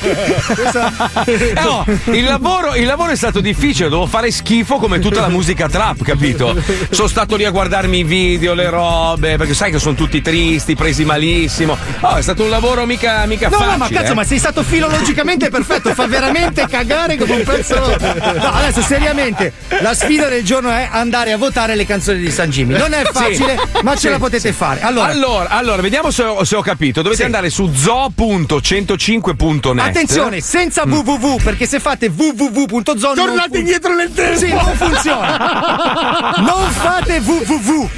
[1.25, 5.27] Eh, no, il lavoro, il lavoro è stato difficile, devo fare schifo come tutta la
[5.29, 6.55] musica trap, capito?
[6.89, 10.75] Sono stato lì a guardarmi i video, le robe, perché sai che sono tutti tristi,
[10.75, 11.77] presi malissimo.
[12.01, 13.71] Oh, è stato un lavoro mica, mica No, facile.
[13.71, 14.15] no, ma cazzo, eh.
[14.15, 17.75] ma sei stato filologicamente perfetto, fa veramente cagare come un pezzo.
[17.75, 22.49] No, adesso seriamente, la sfida del giorno è andare a votare le canzoni di San
[22.49, 22.77] Jimmy.
[22.77, 23.12] Non è Sì.
[23.12, 24.53] facile, ma ce Sì, la potete sì.
[24.55, 24.81] fare.
[24.81, 26.84] Allora, allora, allora, vediamo se ho, se ho capito.
[26.91, 27.23] Dovete Sì.
[27.23, 29.79] andare su zo.105.net.
[29.79, 34.37] Attenzione, senza www, perché se fate www.zone Tornate indietro nel tempo.
[34.39, 36.33] Sì, non funziona.
[36.45, 37.89] non fate www,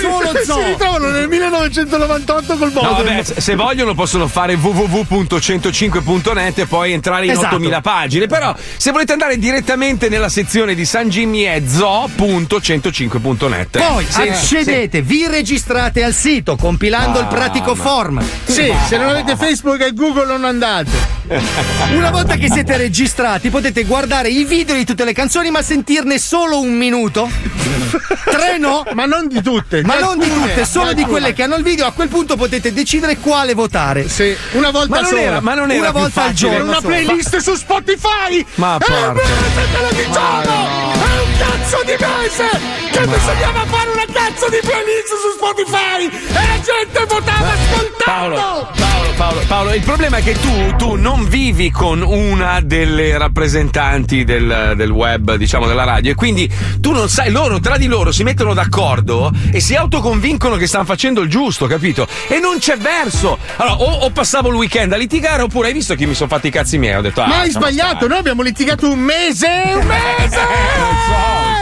[0.00, 0.62] solo Si zoo.
[0.64, 3.04] ritrovano nel 1998 col No, modem.
[3.06, 7.56] vabbè, se vogliono possono fare www.105.net e poi entrare in Esatto.
[7.56, 8.26] 8000 pagine.
[8.26, 13.78] Però, se volete andare direttamente nella sezione di San Jimmy è zo.105.net.
[13.78, 18.22] Poi Sì, accedete, vi registrate al sito compilando il pratico form.
[18.44, 21.14] Sì, se non avete Facebook e Google non andate.
[21.92, 26.18] Una volta che siete registrati potete guardare i video di tutte le canzoni ma sentirne
[26.18, 27.28] solo un minuto.
[28.24, 28.84] Tre no.
[28.94, 29.82] Ma non di tutte.
[29.82, 31.86] Ma non di tutte, solo di quelle che hanno il video.
[31.86, 34.08] A quel punto potete decidere quale votare.
[34.08, 35.20] Sì, una volta Ma non sola.
[35.20, 36.64] era- ma non era Una volta al giorno.
[36.64, 38.44] una playlist su Spotify.
[38.54, 39.20] Ma porca.
[39.20, 42.48] È un cazzo di mese
[42.92, 48.25] che bisognava fare una cazzo di playlist su Spotify e la gente votava ascoltando!
[48.34, 53.16] Paolo, Paolo, Paolo, Paolo, il problema è che tu, tu non vivi con una delle
[53.16, 57.86] rappresentanti del, del web, diciamo, della radio, e quindi tu non sai, loro tra di
[57.86, 62.06] loro si mettono d'accordo e si autoconvincono che stanno facendo il giusto, capito?
[62.28, 63.38] E non c'è verso.
[63.56, 66.48] Allora, o, o passavo il weekend a litigare, oppure hai visto che mi sono fatti
[66.48, 66.96] i cazzi miei?
[66.96, 68.08] Ho detto, ah, Ma hai sbagliato, stare.
[68.08, 69.46] noi abbiamo litigato un mese!
[69.74, 70.38] Un mese!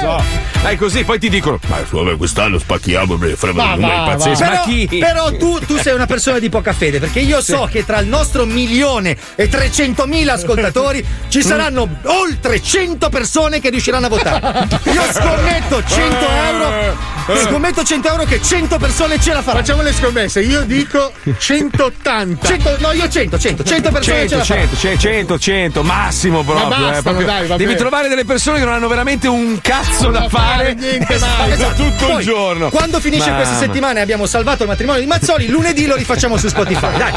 [0.01, 0.53] so.
[0.63, 4.43] Dai così, poi ti dicono, ma vabbè, quest'anno spacchiamo, dei numeri va, pazzeschi.
[4.43, 4.49] va.
[4.49, 4.99] Ma Però, chi?
[4.99, 8.07] però tu, tu sei una persona di poca fede, perché io so che tra il
[8.07, 14.69] nostro milione e 300.000 ascoltatori ci saranno oltre 100 persone che riusciranno a votare.
[14.93, 17.13] Io scommetto 100 euro.
[17.43, 19.65] Scommetto 100 euro che 100 persone ce la faranno.
[19.65, 22.47] Facciamo le scommesse, io dico 180.
[22.47, 24.77] 100, no, io 100, 100, 100 persone ce 100, la faranno.
[24.77, 26.69] 100, 100, 100, massimo proprio.
[26.69, 27.27] Ma eh, bastano, proprio.
[27.27, 30.45] dai, va Devi trovare delle persone che non hanno veramente un cazzo da da fare.
[30.55, 32.69] fare, niente Esatto, esatto, tutto Poi, il giorno.
[32.71, 33.43] Quando finisce Mamma.
[33.43, 36.97] questa settimana e abbiamo salvato il matrimonio di Mazzoli, lunedì lo rifacciamo su Spotify.
[36.97, 37.13] Dai.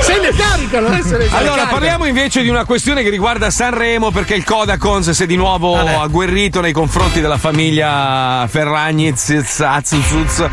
[0.00, 1.70] Se ne caricano, eh, se ne Allora, caricano.
[1.70, 5.76] parliamo invece di una questione che riguarda Sanremo perché il Codacons si è di nuovo
[5.76, 10.44] agguerrito nei confronti della famiglia Ferragnez Zazzuzuz,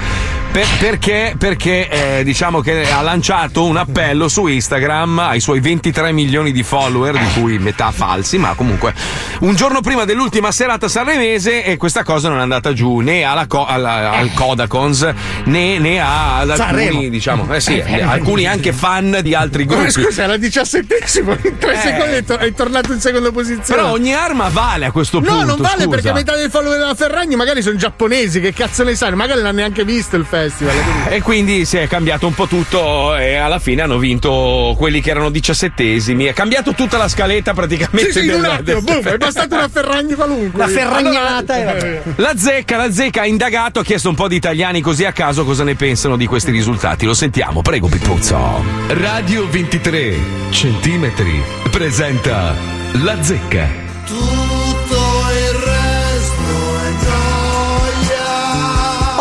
[0.55, 1.89] per- perché, perché
[2.19, 7.17] eh, diciamo che ha lanciato un appello su Instagram ai suoi 23 milioni di follower,
[7.17, 8.93] di cui metà falsi, ma comunque
[9.41, 13.47] un giorno prima dell'ultima serata sanremese e questa cosa non è andata giù né alla
[13.47, 15.05] co- alla- al Codacons
[15.43, 19.91] né, né a- ad alcuni, diciamo, eh sì, alcuni anche fan di altri Ma gruppi.
[19.91, 21.79] scusa, era diciassettesimo, in tre Eh.
[21.79, 23.81] secondi è, tor- è tornato in seconda posizione.
[23.81, 25.33] Però ogni arma vale a questo punto.
[25.33, 25.89] No, non vale scusa.
[25.89, 29.17] perché metà dei follower della Ferragni magari sono giapponesi, che cazzo ne sanno?
[29.17, 30.43] Magari non hanno neanche visto il festival.
[30.53, 35.01] Quindi- E quindi si è cambiato un po' tutto e alla fine hanno vinto quelli
[35.01, 36.25] che erano diciassettesimi.
[36.25, 38.11] È cambiato tutta la scaletta praticamente.
[38.11, 40.59] Sì, sì, in un del- attimo, del- boom, è bastata una Ferragni qualunque.
[40.59, 42.01] La ferragnata e vabbè.
[42.17, 45.43] La zecca, la zecca ha indagato, ha chiesto un po' di italiani così a caso
[45.45, 47.05] cosa ne pensano di questi risultati.
[47.05, 48.63] Lo sentiamo, prego Pippuzzo.
[48.87, 50.17] Radio 23
[50.49, 52.55] centimetri presenta
[53.03, 53.84] La Zecca.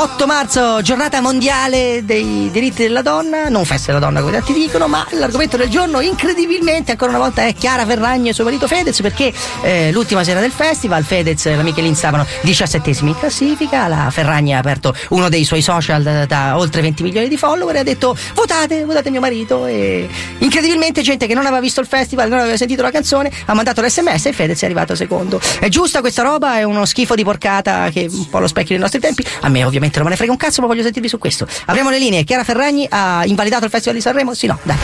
[0.05, 4.87] 8 marzo, giornata mondiale dei diritti della donna, non festa della donna come tanti dicono,
[4.87, 9.01] ma l'argomento del giorno incredibilmente ancora una volta è Chiara Ferragni e suo marito Fedez
[9.01, 14.11] perché eh, l'ultima sera del festival Fedez e la Michelin stavano 17 in classifica, la
[14.11, 17.79] Ferragni ha aperto uno dei suoi social da, da oltre 20 milioni di follower e
[17.79, 22.29] ha detto votate, votate mio marito e incredibilmente gente che non aveva visto il festival,
[22.29, 25.40] non aveva sentito la canzone, ha mandato l'SMS e Fedez è arrivato secondo.
[25.59, 26.59] È giusta questa roba?
[26.59, 29.25] È uno schifo di porcata che è un po' lo specchio dei nostri tempi?
[29.40, 31.47] A me ovviamente non me ne frega un cazzo, ma voglio sentirvi su questo.
[31.67, 32.25] Apriamo le linee.
[32.25, 34.35] Chiara Ferragni ha invalidato il Festival di Sanremo?
[34.35, 34.77] Sì, no, dai.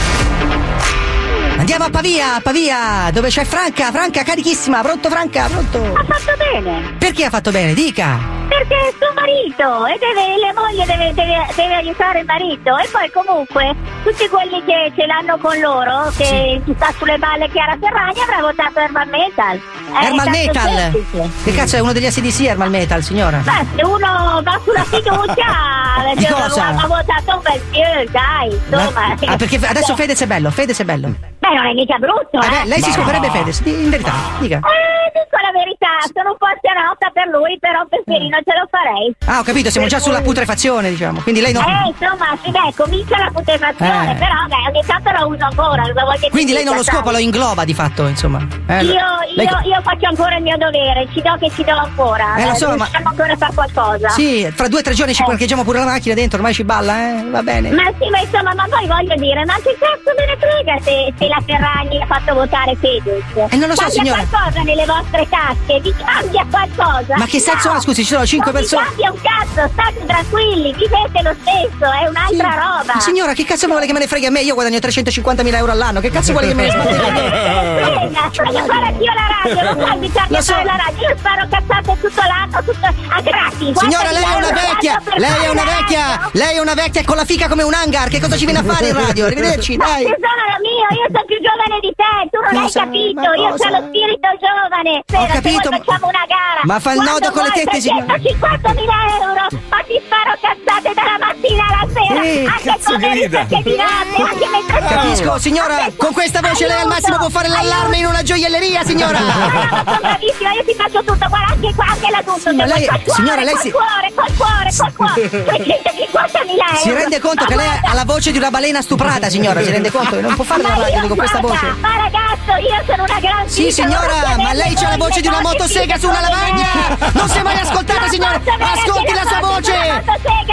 [1.61, 5.93] Andiamo a Pavia, a Pavia, dove c'è Franca, Franca carichissima, pronto Franca, pronto?
[5.93, 6.95] Ha fatto bene.
[6.97, 7.75] Perché ha fatto bene?
[7.75, 8.17] Dica.
[8.47, 12.87] Perché è suo marito e deve, la moglie deve, deve- deve aiutare il marito e
[12.91, 17.77] poi comunque tutti quelli che ce l'hanno con loro, che ci sta sulle balle Chiara
[17.79, 19.55] Ferragni avrà votato Herman Metal.
[19.55, 20.91] È Hermal tanto Metal.
[20.91, 21.29] semplice.
[21.43, 23.37] Che cazzo è uno degli ACDC Hermal Metal, signora?
[23.37, 25.69] Beh, se uno va sulla fiducia,
[26.17, 26.67] Di Dio, cosa?
[26.69, 29.15] ha votato un bel più, dai, insomma.
[29.27, 31.13] Ah, perché adesso Fedez è bello, Fedez è bello.
[31.41, 32.47] Beh, non è mica brutto, eh.
[32.49, 34.57] beh, lei si scoprirebbe Fedez, di- in verità, dica.
[34.61, 39.09] Eh, dico la verità, sono un po' ansiosa per lui, però Peperino ce lo farei.
[39.25, 41.21] Ah, ho capito, siamo già sulla putrefazione, diciamo.
[41.21, 41.63] Quindi lei non.
[41.65, 44.15] Eh, insomma, sì, beh, comincia la putrefazione, Eh.
[44.21, 46.83] però beh, ogni tanto lo uso ancora, cosa vuoi che ti Quindi lei non lo
[46.83, 48.37] scopa, lo ingloba di fatto, insomma.
[48.67, 49.01] Eh, Io,
[49.33, 52.35] lei- io, io faccio ancora il mio dovere, ci do che ci do ancora.
[52.37, 54.09] Eh, lo so, ma- riusciamo ancora a fare qualcosa.
[54.09, 57.17] Sì, fra due o tre giorni ci parcheggiamo pure la macchina dentro, ormai ci balla,
[57.17, 57.23] eh?
[57.31, 57.71] Va bene.
[57.71, 61.13] Ma sì, ma insomma, ma poi voglio dire, ma che cazzo me ne frega se,
[61.17, 63.23] se la Ferragni ha fatto votare Fedez?
[63.49, 64.25] Eh, non lo so, cambia signora.
[64.29, 67.15] qualcosa nelle vostre tasche, vi cambia qualcosa.
[67.17, 67.79] Ma che senso No, ha?
[67.81, 71.85] Scusi, ci sono cinque non persone- vi cambia un cazzo, state tranquilli, vivete lo stesso,
[71.91, 72.93] è un'altra roba.
[72.93, 74.41] Ma Signora, che cazzo vuole che me ne frega a me?
[74.41, 79.13] Io guadagno 350.000 euro all'anno, che cazzo vuole che me ne Frega, frega, guarda io
[79.13, 80.51] la radio, non a so.
[80.53, 83.77] fare la radio, io sparo cazzate tutto l'anno, tutto a gratis.
[83.79, 85.01] Signora, lei è una vecchia!
[85.15, 86.29] Lei è una la vecchia!
[86.33, 88.09] Lei è una vecchia con la fica come un hangar!
[88.09, 89.25] Che cosa ci viene a fare in radio?
[89.31, 90.03] Arrivederci, dai!
[90.03, 92.79] tesoro mio, io sono più giovane di te, tu non hai Cosa?
[92.83, 93.67] capito, Ma io cosa?
[93.67, 94.93] ho lo spirito giovane.
[95.05, 96.61] Spera, se capito, vuoi facciamo una gara.
[96.63, 98.15] ma fa il nodo con le tette, per signora.
[98.15, 103.45] 150.000 euro, ma ti sparo cazzate dalla mattina alla sera, Sì, anche come grida.
[103.45, 107.47] che di notte, anche mentre Capisco, signora, con questa voce lei al massimo può fare
[107.47, 109.19] l'allarme in una gioielleria, signora!
[109.21, 112.85] Ma sono bravissima, io ti faccio tutto, guarda anche qua, anche l'adulto, Ma se lei-
[112.85, 116.77] vuoi, col cuore, signora, lei col si- cuore, col cuore, col cuore, 350.000 euro.
[116.81, 119.61] Si rende conto che lei ha la voce di una balena stuprata, signora?
[119.61, 121.65] Si rende conto che non può fare la Ma radio con questa voce?
[121.79, 125.41] Ma ragazzo, io sono una gran Sì, signora, ma lei c'ha la voce di una
[125.41, 126.97] motosega su una lavagna!
[127.13, 128.35] Non si è mai ascoltata, signora!
[128.35, 130.03] Ascolti la sua voce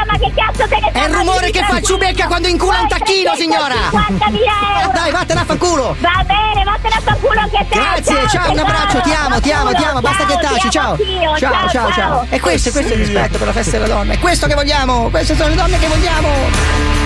[0.09, 3.35] ma che cazzo te ne È il rumore che fa ciubecca quando incula un tacchino,
[3.37, 3.75] signora!
[3.75, 4.39] 50.000
[4.83, 4.93] euro!
[4.93, 5.97] Dai, vattene a fanculo!
[6.01, 7.79] Va bene, vattene a fanculo anche te!
[7.79, 10.97] Grazie, ciao, un abbraccio, ti amo, ti amo, ti amo, basta che taci, ciao!
[11.37, 12.27] Ciao, ciao, ciao!
[12.31, 15.09] E questo, questo è il rispetto per la festa della donna, è questo che vogliamo!
[15.11, 16.98] Queste sono le donne che vogliamo!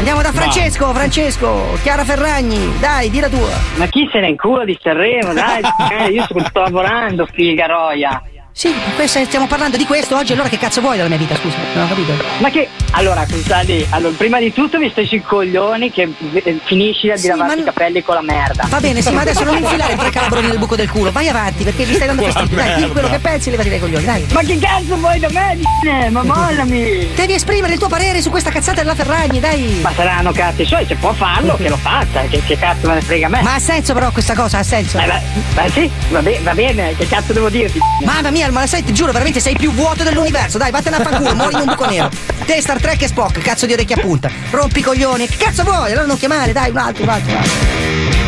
[0.00, 3.50] Andiamo da Francesco, Francesco, Chiara Ferragni, dai, di la tua.
[3.76, 5.60] Ma chi se ne incula di Sanremo, dai,
[5.92, 8.22] eh, io sto sto lavorando, figa roia.
[8.60, 11.56] Sì, questo- stiamo parlando di questo oggi, allora che cazzo vuoi dalla mia vita, scusa?
[11.72, 12.12] Non ho capito.
[12.40, 12.68] Ma che.
[12.92, 17.28] Allora, Cristalli, allora, prima di tutto mi stai sui coglioni che eh, finisci di Sì,
[17.28, 18.66] lavarti ma i capelli con la merda.
[18.68, 21.64] Va bene, sì, ma adesso non infilare tre calabroni nel buco del culo, vai avanti
[21.64, 22.56] perché mi stai dando fastidio.
[22.56, 22.84] Dai, merda.
[22.86, 24.26] di quello che pensi e levati dai coglioni, dai.
[24.32, 26.10] Ma che cazzo vuoi da me?
[26.10, 27.08] Ma mollami!
[27.14, 29.78] Devi esprimere il tuo parere su questa cazzata della Ferragni, dai.
[29.80, 33.00] Ma saranno cazzi suoi, se può farlo, che lo faccia, che, che cazzo me ne
[33.00, 33.40] frega a me.
[33.42, 34.98] Ma ha senso però questa cosa, ha senso.
[34.98, 35.20] Eh, beh,
[35.62, 37.78] beh, sì, va, be- va bene, che cazzo devo dirti?
[38.04, 40.58] Mamma mia, ma sai, ti giuro, veramente sei più vuoto dell'universo.
[40.58, 42.10] Dai, vattene a fanculo, muori in un buco nero.
[42.44, 44.30] Te, Star Trek e Spock, cazzo di orecchia punta.
[44.50, 45.26] Rompi coglioni.
[45.26, 45.92] Che cazzo vuoi?
[45.92, 48.19] Allora non chiamare, dai, un altro, un altro, un altro.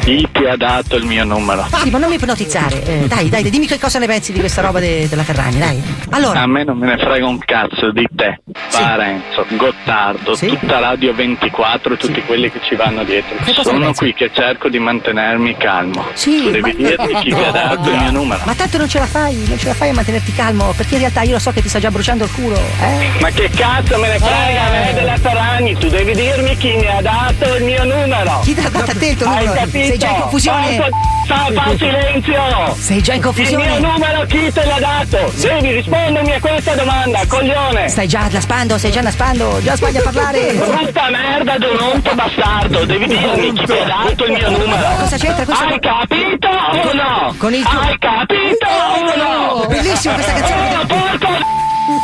[0.00, 1.66] Chi ti ha dato il mio numero?
[1.82, 2.82] Sì, ma non mi ipnotizzare.
[2.84, 5.80] Eh, dai, dai, dimmi che cosa ne pensi di questa roba de- della Ferragni, dai.
[6.10, 8.40] Allora, A me non me ne frega un cazzo di te,
[8.72, 13.36] Parenzo, Gottardo, tutta Radio 24 e tutti quelli che ci vanno dietro.
[13.44, 16.04] Che Sono qui che cerco di mantenermi calmo.
[16.14, 18.40] Sì, tu devi ma- dirmi chi ti ha dato il mio numero.
[18.46, 21.00] ma tanto non ce la fai, non ce la fai a mantenerti calmo, perché in
[21.00, 23.20] realtà io lo so che ti sta già bruciando il culo, eh?
[23.20, 25.76] Ma che cazzo me ne frega a me della Ferragni?
[25.76, 28.40] Tu devi dirmi chi mi ha dato il mio numero.
[28.42, 29.60] Chi ti ha dato a te il tuo Hai numero?
[29.60, 29.89] capito?
[29.90, 30.76] Sei già in confusione?
[30.76, 32.74] Porco Fa, silenzio!
[32.78, 33.64] Sei già in confusione?
[33.64, 35.32] Il mio numero chi te l'ha dato?
[35.34, 37.88] Devi rispondermi a questa domanda, coglione!
[37.88, 40.52] Stai già naspando, stai già naspando, già sbagli a parlare.
[40.52, 44.88] Brutta merda d'ononto bastardo, devi dirmi chi ti ha dato il mio numero.
[45.00, 45.64] Cosa c'entra questo?
[45.64, 47.34] Hai capito o no?
[47.36, 49.66] Con il tuo- Hai capito o no?
[49.66, 50.76] Bellissima questa canzone.
[50.76, 51.28] Oh, porco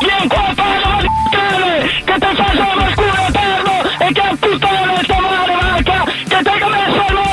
[0.00, 5.02] Vieni qua, parla di c***o, che ti fa solo scuro eterno e che ha puttana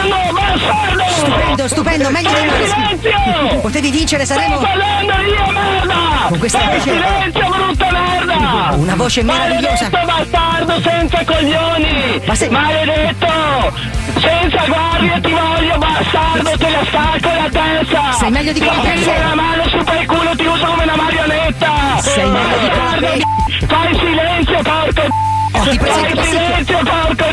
[0.09, 1.03] mondo, bastardo!
[1.13, 2.67] Stupendo, stupendo, meglio di male.
[2.67, 3.59] silenzio!
[3.61, 4.55] Potevi vincere, saremo.
[4.57, 6.25] Sto parlando io, merda!
[6.29, 8.75] Con questa Fai voce- silenzio, brutta merda!
[8.75, 9.89] Una voce meravigliosa.
[9.89, 12.21] Maledetto bastardo senza coglioni!
[12.25, 13.91] Ma se- Maledetto!
[14.19, 18.11] Senza guardie ti voglio, bastardo, te la stacco la testa!
[18.13, 19.19] Sei meglio di quello che sei.
[19.19, 21.71] la mano su per culo, ti uso come una marionetta!
[21.99, 25.01] Sei meglio di quello Bastardo, che- Fai silenzio, porco!
[25.55, 27.25] Oh, ti presento Fai silenzio, porco!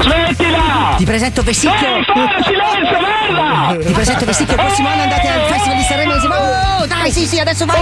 [0.00, 0.94] Smettila!
[0.96, 1.88] Ti presento Vessicchio.
[1.88, 3.84] Devi fare silenzio, merda!
[3.84, 6.34] Ti presento Vessicchio, il prossimo anno andate al Festival di Sanremo insieme.
[6.36, 7.76] Oh, dai, sì, sì, adesso vai.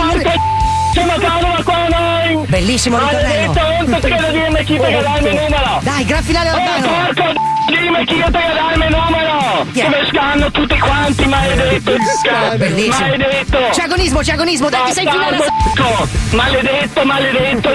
[0.93, 2.47] Siamo cavolo qua noi!
[2.47, 3.53] Bellissimo ritornello.
[3.53, 5.79] Maledetto, non credo dirmi chi numero!
[5.83, 7.05] Dai, gran finale Oh, Albano.
[7.05, 7.33] porco
[7.69, 9.67] dimmi chi il mio numero!
[9.79, 9.91] Chi è?
[9.91, 11.93] Come scanno tutti quanti, maledetto!
[12.57, 13.07] Bellissimo.
[13.07, 13.59] Maledetto!
[13.71, 15.37] C'è agonismo, c'è agonismo, dai che sei in finale.
[15.37, 16.09] Bastardo, porco!
[16.37, 17.71] Maledetto, maledetto!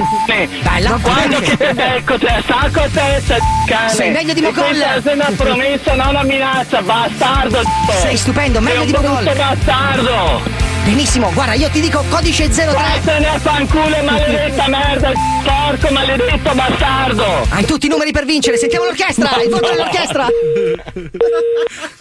[0.64, 3.38] Dai, là, Quando che te becco, te la sacco a testa,
[3.68, 3.90] cane!
[3.90, 4.96] Sei meglio di Mocolla.
[4.96, 7.62] È una promessa, non una minaccia, bastardo!
[8.02, 10.73] Sei stupendo, meglio Sei di brutto bastardo!
[10.84, 12.66] Benissimo, guarda, io ti dico codice 03.
[12.66, 15.12] Vattene a fanculo, maledetta merda!
[15.44, 17.48] Porco maledetto bastardo!
[17.50, 20.28] Hai tutti i numeri per vincere, sentiamo l'orchestra, il voto dell'orchestra.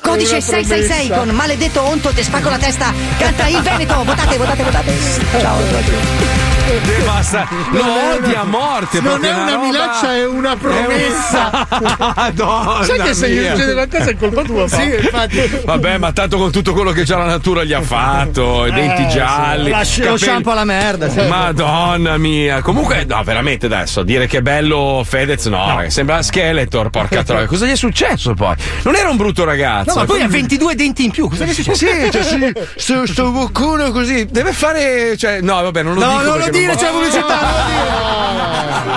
[0.01, 2.92] Codice 666 con maledetto Onto te spacco la testa.
[3.18, 4.92] Canta il Veneto, votate, votate, votate.
[5.38, 6.41] Ciao.
[6.72, 7.82] Eh, basta, lo
[8.16, 9.00] odia a morte.
[9.00, 11.66] Non è una roba- minaccia, è una promessa.
[12.16, 14.66] Madonna Sai che se gli succede una cosa è colpa tua.
[14.68, 15.61] Sì, infatti.
[15.64, 19.02] Vabbè, ma tanto con tutto quello che già la natura gli ha fatto, i denti
[19.02, 19.64] Eh, gialli.
[19.85, 20.00] sì.
[20.00, 21.20] La- lo capelli- shampoo alla merda, sì.
[21.26, 22.62] Madonna mia.
[22.62, 27.46] Comunque, no, veramente adesso, dire che è bello Fedez, no, ragazzi, sembra Skeletor, porca troia.
[27.46, 28.54] Cosa gli è successo poi?
[28.85, 29.92] Non era un brutto ragazzo.
[29.92, 31.28] No, ma poi ha Come- 22 denti in più.
[31.28, 31.87] Cosa gli è successo?
[31.87, 34.26] Sì, cioè, sì, sto, sto boccone così.
[34.26, 35.16] Deve fare.
[35.18, 36.22] Cioè, no, vabbè, non lo No, dico.
[36.22, 37.38] non lo perché dire, c'è la pubblicità.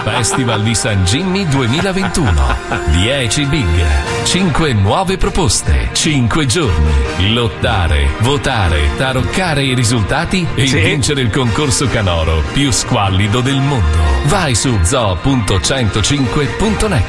[0.03, 2.55] Festival di San Jimmy 2021.
[2.91, 3.85] 10 big,
[4.23, 7.33] 5 nuove proposte, 5 giorni.
[7.33, 10.77] Lottare, votare, taroccare i risultati e Sì.
[10.79, 13.97] vincere il concorso canoro più squallido del mondo.
[14.25, 17.03] Vai su zoo.105.net.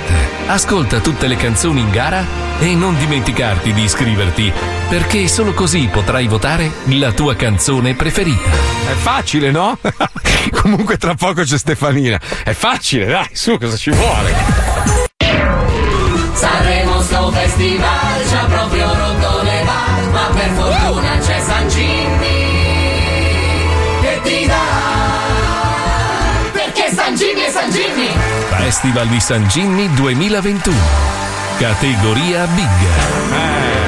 [0.46, 2.24] Ascolta tutte le canzoni in gara
[2.58, 4.50] e non dimenticarti di iscriverti,
[4.88, 8.48] perché solo così potrai votare la tua canzone preferita.
[8.50, 9.76] È facile, no?
[10.60, 12.20] Comunque tra poco c'è Stefanina.
[12.44, 14.34] È facile, dai, su, cosa ci vuole?
[16.34, 22.44] Sanremo sto festival ci ha proprio rotto le balle ma per fortuna c'è San Jimmy
[24.02, 24.64] che ti dà
[26.52, 30.76] perché San Jimmy è San Jimmy Festival di San Jimmy 2021.
[31.58, 33.85] Categoria Big.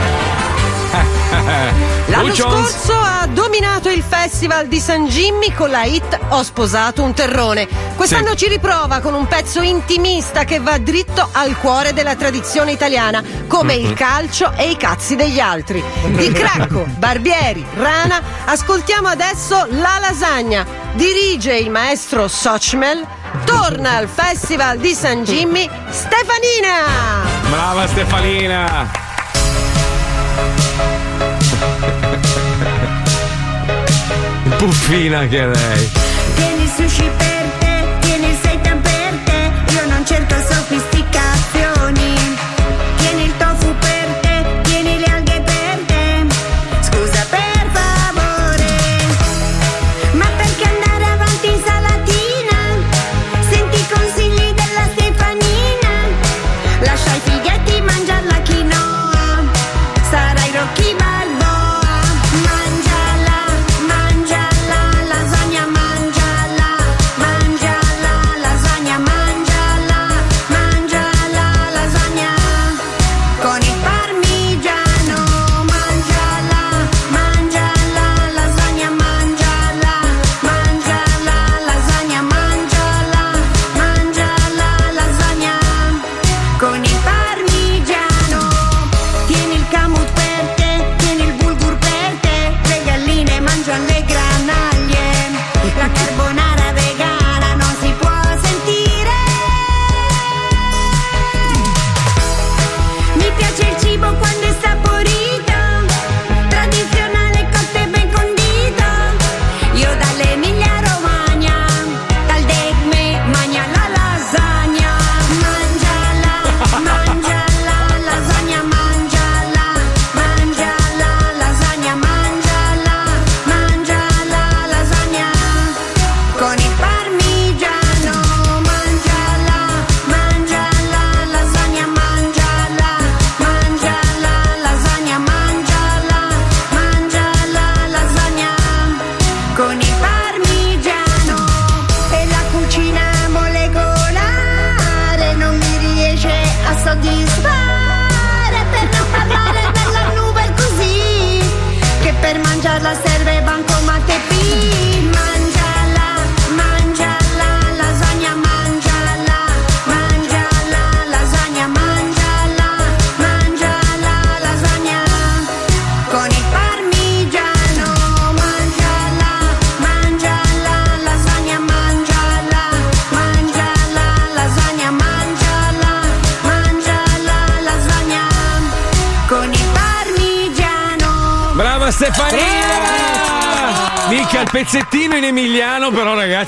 [2.07, 7.13] L'anno scorso ha dominato il festival di San Jimmy con la hit Ho sposato un
[7.13, 7.69] terrone.
[7.97, 13.23] Quest'anno ci riprova con un pezzo intimista che va dritto al cuore della tradizione italiana,
[13.47, 15.83] come il calcio e i cazzi degli altri.
[16.07, 20.67] Di Cracco, Barbieri, Rana, ascoltiamo adesso La Lasagna.
[20.95, 23.07] Dirige il maestro Sochmel.
[23.45, 27.27] Torna al festival di San Jimmy Stefanina!
[27.51, 29.08] Brava Stefalina!
[34.59, 35.91] Puffina che è lei.
[36.35, 37.58] Tieni sushi per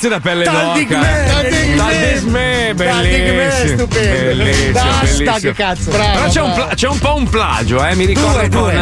[0.01, 0.70] Grazie da pelle d'oro.
[5.41, 5.91] che Cazzo.
[5.91, 7.95] Bravo, Però c'è un, c'è un, po' un plagio, eh?
[7.95, 8.39] Mi ricordo.
[8.39, 8.73] Due, due.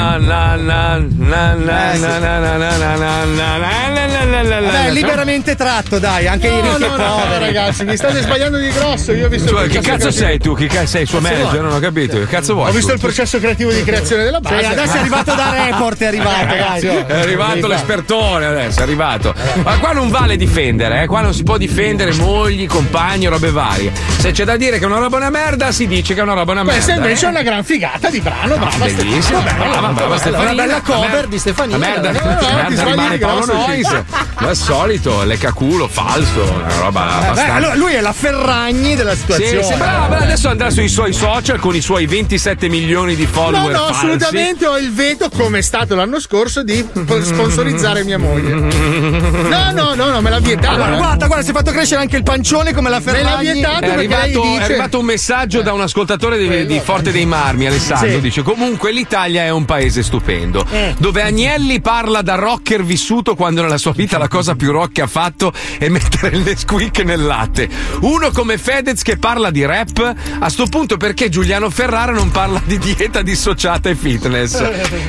[4.71, 6.69] Beh, liberamente tratto, dai, anche ieri.
[6.69, 9.13] No, no, no, ragazzi, mi state sbagliando di grosso.
[9.13, 10.55] Io ho visto cioè, che cazzo sei tu?
[10.55, 11.07] Che cazzo sei?
[11.07, 11.63] Suo manager?
[11.63, 12.19] Non ho capito.
[12.19, 12.71] Che cazzo vuoi?
[12.71, 14.67] Ho visto il processo creativo di creazione della base.
[14.67, 16.87] adesso è arrivato da report, è arrivato, ragazzi.
[16.87, 19.35] È arrivato l'espertone adesso, è arrivato.
[19.63, 21.07] Ma qua non vale difendere, eh?
[21.07, 23.93] Qua non si può difendere mogli, compagni, robe varie.
[24.19, 26.35] Se c'è da dire che è una roba una merda, si dice che è una
[26.35, 26.73] roba è una merda.
[26.81, 27.31] Questa invece è eh.
[27.31, 28.47] una gran figata di brano.
[28.49, 29.55] No, brava Stefania.
[29.55, 30.53] brava, brava Una Stefanina.
[30.55, 31.79] bella cover La mer- di Stefanina.
[31.79, 33.67] La merda, No, no, la ti merda sbagli rimane di Paolo grosso, sì.
[33.83, 34.03] Nois.
[34.41, 37.55] Ma al solito, leccaculo, falso, una roba Vabbè, abbastanza.
[37.55, 39.63] allora lui è la Ferragni della Sì, situazione.
[39.65, 40.25] sì, brava, brava.
[40.25, 43.93] adesso andrà sui suoi social con i suoi 27 milioni di No, follower no, falsi.
[44.07, 46.85] assolutamente ho il veto, come è stato l'anno scorso, di
[47.23, 48.55] sponsorizzare mia moglie.
[48.55, 50.75] No, no, no, no, me l'ha vietato.
[50.75, 50.99] Allora, eh.
[50.99, 53.53] guarda, guarda, si è fatto crescere anche il pancione come la Me l'ha Ferragni.
[53.53, 54.59] vietato È arrivato, dice...
[54.61, 58.09] è arrivato un messaggio da un ascoltatore di, di Forte dei Marmi, Alessandro.
[58.11, 58.21] Sì.
[58.21, 60.65] Dice: Comunque l'Italia è un paese stupendo.
[60.71, 60.95] Eh.
[60.99, 65.03] Dove Agnelli parla da rocker vissuto quando nella sua vita la cosa più rock che
[65.03, 67.69] ha fatto è mettere il Nesquik nel latte.
[68.01, 70.15] Uno come Fedez che parla di rap.
[70.39, 74.61] A sto punto perché Giuliano Ferrara non parla di dieta dissociata e fitness?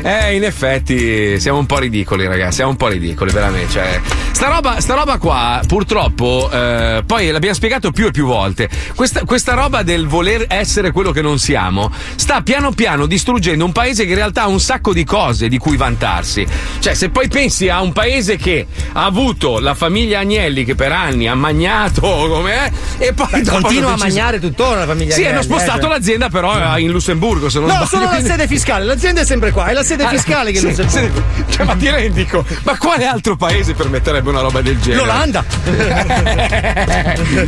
[0.01, 2.55] Eh, in effetti siamo un po' ridicoli, ragazzi.
[2.55, 3.71] Siamo un po' ridicoli, veramente.
[3.71, 4.01] Cioè,
[4.31, 8.69] sta, roba, sta roba qua, purtroppo, eh, poi l'abbiamo spiegato più e più volte.
[8.95, 13.71] Questa, questa roba del voler essere quello che non siamo sta piano piano distruggendo un
[13.71, 16.45] paese che in realtà ha un sacco di cose di cui vantarsi.
[16.79, 20.91] Cioè, se poi pensi a un paese che ha avuto la famiglia Agnelli che per
[20.91, 25.39] anni ha magnato com'è, e poi continua hanno a mangiare tuttora la famiglia Sì, hanno
[25.39, 25.89] Agnelli, spostato eh, cioè.
[25.89, 27.49] l'azienda, però eh, in Lussemburgo.
[27.49, 29.83] Se non No, sbaglio, solo la quindi- sede fiscale, l'azienda è sempre qua, è la
[29.83, 31.11] sede Ah, fiscale che sì, sì.
[31.49, 32.27] Cioè, ma ti rendi
[32.63, 35.01] Ma quale altro paese permetterebbe una roba del genere?
[35.05, 35.43] L'Olanda.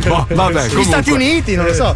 [0.06, 0.82] Boh, vabbè, Gli.
[0.82, 1.94] Stati Uniti, non lo so.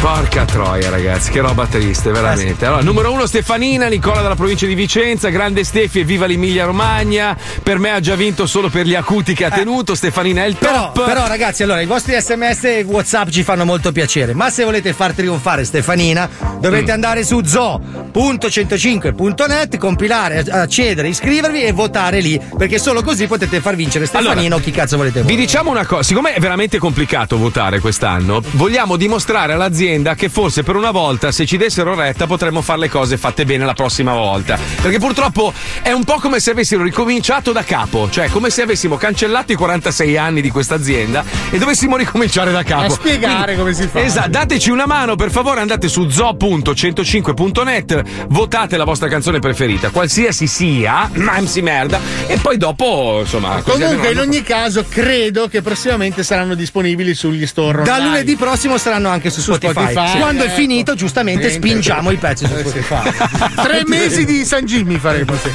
[0.00, 2.66] Porca troia, ragazzi, che roba triste, veramente.
[2.66, 7.36] Allora, numero uno, Stefanina, Nicola dalla provincia di Vicenza, grande Stefi e viva l'Emilia Romagna.
[7.62, 9.94] Per me ha già vinto solo per gli acuti che ha tenuto.
[9.94, 11.04] Stefanina è il Però, top.
[11.06, 14.34] però, ragazzi, allora i vostri sms e WhatsApp ci fanno molto piacere.
[14.34, 16.28] Ma se volete far trionfare Stefanina,
[16.60, 16.94] dovete Mm.
[16.94, 22.40] andare su zoo.105.net, compilare, accedere, iscrivervi e votare lì.
[22.56, 25.34] Perché solo così potete far vincere Stefanina Allora, o chi cazzo volete voi.
[25.34, 30.62] Vi diciamo una cosa, siccome è veramente complicato votare quest'anno, vogliamo dimostrare all'azienda che forse
[30.62, 34.12] per una volta, se ci dessero retta, potremmo fare le cose fatte bene la prossima
[34.12, 34.58] volta.
[34.80, 38.87] Perché purtroppo è un po' come se avessimo ricominciato da capo, cioè come se avessimo
[38.96, 42.84] cancellato i 46 anni di questa azienda e dovessimo ricominciare da capo.
[42.84, 44.00] A spiegare come si fa.
[44.02, 50.46] Esatto, dateci una mano, per favore, andate su zoo.105.net, votate la vostra canzone preferita, qualsiasi
[50.46, 56.54] sia, mamsi merda, e poi dopo, insomma, Comunque, in ogni caso, credo che prossimamente saranno
[56.54, 57.82] disponibili sugli store.
[57.82, 58.08] Da online.
[58.08, 59.90] lunedì prossimo saranno anche su, Su Spotify.
[59.92, 60.56] Spotify, Quando è ecco.
[60.56, 61.66] finito, giustamente Niente.
[61.68, 63.10] spingiamo i pezzi su Spotify.
[63.62, 65.34] Tre mesi di San Jimmy faremo.
[65.36, 65.50] sì.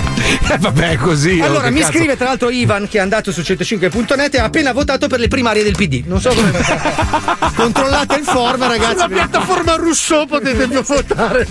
[0.51, 1.39] Eh, vabbè, così.
[1.39, 1.91] oh, Allora, che mi cazzo.
[1.93, 5.27] scrive tra l'altro Ivan che è andato su 105.net e ha appena votato per le
[5.27, 6.03] primarie del PD.
[6.05, 6.51] Non so come.
[7.55, 8.93] Controllate il form, ragazzi.
[8.93, 11.47] Sulla piattaforma Rousseau potete più votare.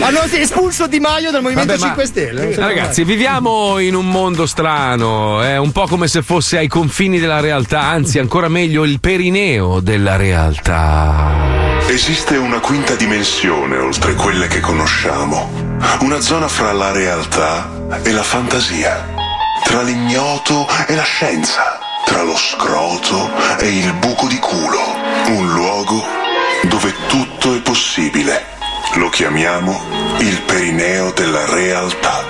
[0.00, 2.52] Hanno espulso Di Maio dal Movimento Vabbè, ma- 5 Stelle.
[2.52, 6.68] so come Ragazzi, viviamo in un mondo strano, è un po' come se fosse ai
[6.68, 11.78] confini della realtà, anzi, ancora meglio, il perineo della realtà.
[11.88, 15.74] Esiste una quinta dimensione oltre quelle che conosciamo.
[16.00, 17.70] Una zona fra la realtà
[18.02, 19.15] e la fantasia.
[19.66, 21.80] Tra l'ignoto e la scienza.
[22.04, 24.78] Tra lo scroto e il buco di culo.
[25.26, 26.04] Un luogo
[26.68, 28.44] dove tutto è possibile.
[28.94, 29.78] Lo chiamiamo
[30.20, 32.24] il perineo della realtà.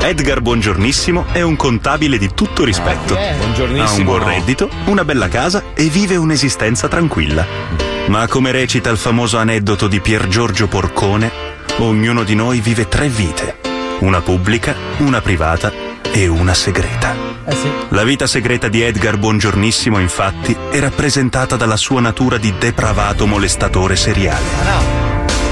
[0.00, 3.16] Edgar Buongiornissimo è un contabile di tutto rispetto.
[3.16, 7.46] Ah, ha un buon reddito, una bella casa e vive un'esistenza tranquilla.
[8.08, 11.30] Ma come recita il famoso aneddoto di Pier Giorgio Porcone,
[11.78, 13.57] ognuno di noi vive tre vite:
[14.00, 15.72] una pubblica, una privata
[16.12, 17.14] e una segreta.
[17.44, 17.70] Eh sì.
[17.90, 23.96] La vita segreta di Edgar Buongiornissimo, infatti, è rappresentata dalla sua natura di depravato molestatore
[23.96, 24.44] seriale.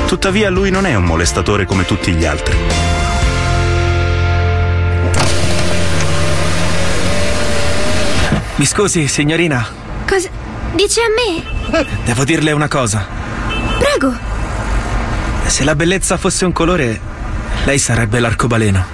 [0.06, 2.56] Tuttavia lui non è un molestatore come tutti gli altri.
[8.56, 9.66] Mi scusi, signorina,
[10.06, 10.28] Cosa?
[10.74, 11.84] Dice a me?
[12.04, 13.06] devo dirle una cosa.
[13.78, 14.14] Prego.
[15.46, 17.00] Se la bellezza fosse un colore,
[17.66, 18.84] lei sarebbe l'arcobaleno.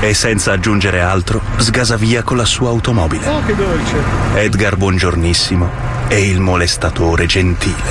[0.00, 3.26] E senza aggiungere altro, sgasa via con la sua automobile.
[3.28, 3.96] Oh, che dolce.
[4.34, 5.68] Edgar Buongiornissimo
[6.06, 7.82] è il molestatore gentile.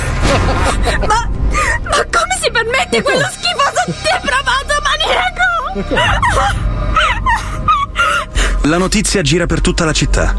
[1.06, 1.28] Ma,
[1.84, 6.28] ma come si permette quello schifoso depravato maniaco?
[8.68, 10.34] La notizia gira per tutta la città.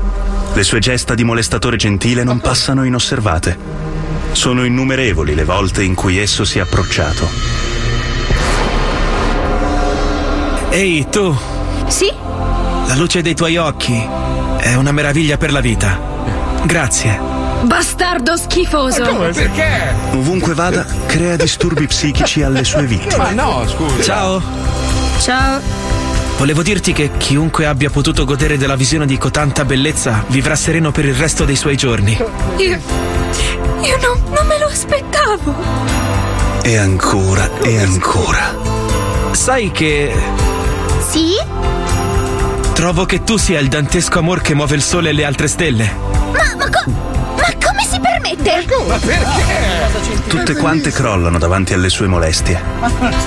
[0.54, 3.58] Le sue gesta di molestatore gentile non passano inosservate.
[4.32, 7.51] Sono innumerevoli le volte in cui esso si è approcciato.
[10.72, 11.36] Ehi, tu,
[11.88, 12.12] Sì?
[12.88, 14.02] la luce dei tuoi occhi
[14.60, 16.00] è una meraviglia per la vita.
[16.64, 17.20] Grazie.
[17.64, 19.04] Bastardo schifoso.
[19.34, 19.94] Perché?
[20.14, 23.18] Ovunque vada, crea disturbi psichici alle sue vittime.
[23.18, 24.02] Ma no, scusa.
[24.04, 24.42] Ciao.
[25.20, 25.60] Ciao.
[26.38, 31.06] Volevo dirti che chiunque abbia potuto godere della visione di cotanta bellezza vivrà sereno per
[31.06, 32.14] il resto dei suoi giorni.
[32.58, 32.80] Io.
[33.82, 35.56] Io non, non me lo aspettavo.
[36.64, 38.56] E ancora e ancora.
[39.32, 40.12] Sai che
[41.12, 41.36] Sì?
[42.74, 45.94] trovo che tu sia il dantesco amor che muove il sole e le altre stelle.
[46.32, 48.66] Ma, ma, co- ma come si permette?
[48.88, 50.28] Ma perché?
[50.28, 52.60] Tutte quante crollano davanti alle sue molestie.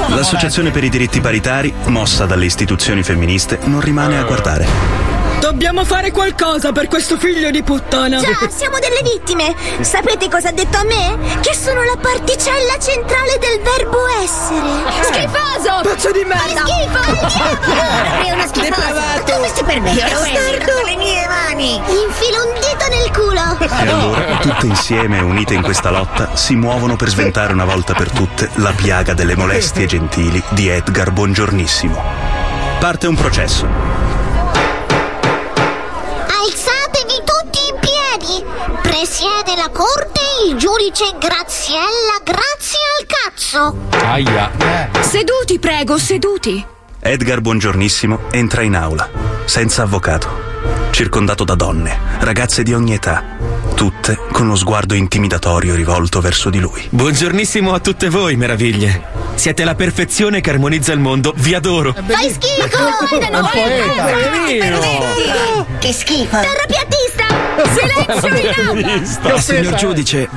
[0.08, 5.03] L'associazione per i diritti paritari, mossa dalle istituzioni femministe, non rimane a guardare.
[5.40, 8.18] Dobbiamo fare qualcosa per questo figlio di puttana.
[8.18, 9.54] Già, siamo delle vittime.
[9.80, 11.18] Sapete cosa ha detto a me?
[11.40, 15.02] Che sono la particella centrale del verbo essere.
[15.04, 15.80] Schifoso!
[15.82, 16.64] Pezzo di merda!
[16.64, 18.24] Fai schifo!
[18.24, 19.22] È una schifosa!
[19.32, 19.98] Come si permette?
[20.00, 20.72] Io lo Bastardo!
[20.72, 21.76] con le mie mani!
[21.76, 23.58] Infilo un dito nel culo!
[23.60, 28.10] E allora, tutte insieme, unite in questa lotta, si muovono per sventare una volta per
[28.10, 32.02] tutte la piaga delle molestie gentili di Edgar Buongiornissimo.
[32.78, 34.13] parte un processo.
[39.44, 43.76] Presiede la corte il giudice Graziella Grazie al cazzo!
[44.02, 44.50] Aia.
[45.02, 46.64] Seduti, prego, seduti.
[46.98, 49.06] Edgar Buongiornissimo entra in aula,
[49.44, 53.22] senza avvocato, circondato da donne, ragazze di ogni età,
[53.74, 56.86] tutte con lo sguardo intimidatorio rivolto verso di lui.
[56.88, 59.12] Buongiornissimo a tutte voi, meraviglie.
[59.34, 61.34] Siete la perfezione che armonizza il mondo.
[61.36, 61.92] Vi adoro.
[61.92, 63.18] Fai schifo!
[63.18, 64.06] È noi, poeta!
[65.78, 66.40] Che schifo!
[66.40, 67.03] Terrapiattista!
[67.62, 69.38] Silenzio in aula!
[69.40, 70.28] Signor giudice,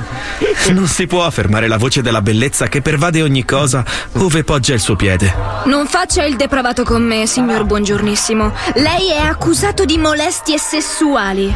[0.70, 4.80] non si può affermare la voce della bellezza che pervade ogni cosa ove poggia il
[4.80, 5.34] suo piede.
[5.64, 8.52] Non faccia il depravato con me, signor Buongiornissimo.
[8.74, 11.52] Lei è accusato di molestie sessuali.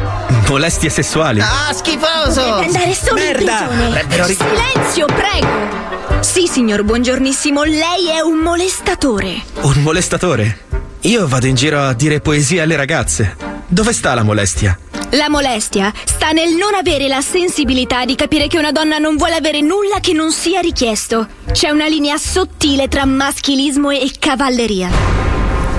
[0.47, 1.39] Molestie sessuali.
[1.41, 2.41] Ah, schifoso!
[2.41, 3.59] Deve andare solo Merda!
[3.61, 4.25] in prigione.
[4.27, 6.21] ri- Silenzio, prego!
[6.21, 9.41] Sì, signor Buongiornissimo, lei è un molestatore.
[9.61, 10.59] Un molestatore?
[11.01, 13.35] Io vado in giro a dire poesie alle ragazze.
[13.73, 14.77] Dove sta la molestia?
[15.13, 19.33] La molestia sta nel non avere la sensibilità di capire che una donna non vuole
[19.33, 21.27] avere nulla che non sia richiesto.
[21.51, 24.91] C'è una linea sottile tra maschilismo e cavalleria.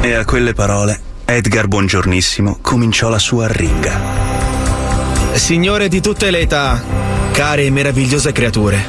[0.01, 4.01] E a quelle parole, Edgar Buongiornissimo cominciò la sua arringa.
[5.35, 6.83] Signore di tutte le età,
[7.31, 8.85] care e meravigliose creature,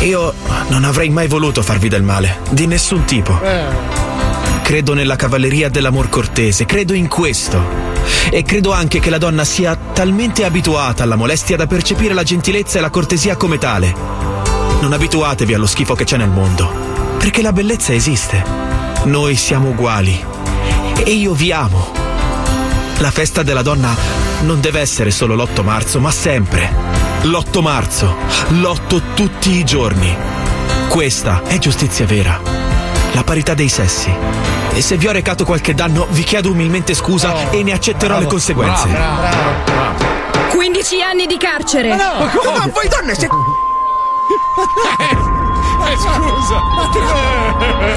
[0.00, 0.32] io
[0.68, 3.38] non avrei mai voluto farvi del male, di nessun tipo.
[4.62, 7.92] Credo nella cavalleria dell'amor cortese, credo in questo.
[8.30, 12.78] E credo anche che la donna sia talmente abituata alla molestia da percepire la gentilezza
[12.78, 13.94] e la cortesia come tale.
[14.80, 16.70] Non abituatevi allo schifo che c'è nel mondo,
[17.18, 18.44] perché la bellezza esiste.
[19.04, 20.22] Noi siamo uguali.
[21.04, 21.92] E io vi amo.
[22.98, 23.96] La festa della donna
[24.42, 26.70] non deve essere solo l'8 marzo, ma sempre.
[27.22, 28.14] L'8 marzo,
[28.48, 30.14] l'8 tutti i giorni.
[30.88, 32.40] Questa è giustizia vera.
[33.12, 34.12] La parità dei sessi.
[34.74, 38.26] E se vi ho recato qualche danno, vi chiedo umilmente scusa e ne accetterò le
[38.26, 38.88] conseguenze.
[40.50, 41.90] 15 anni di carcere.
[41.90, 42.58] Ma come?
[42.58, 43.34] Ma voi donne siete...
[45.86, 46.62] Eh, scusa.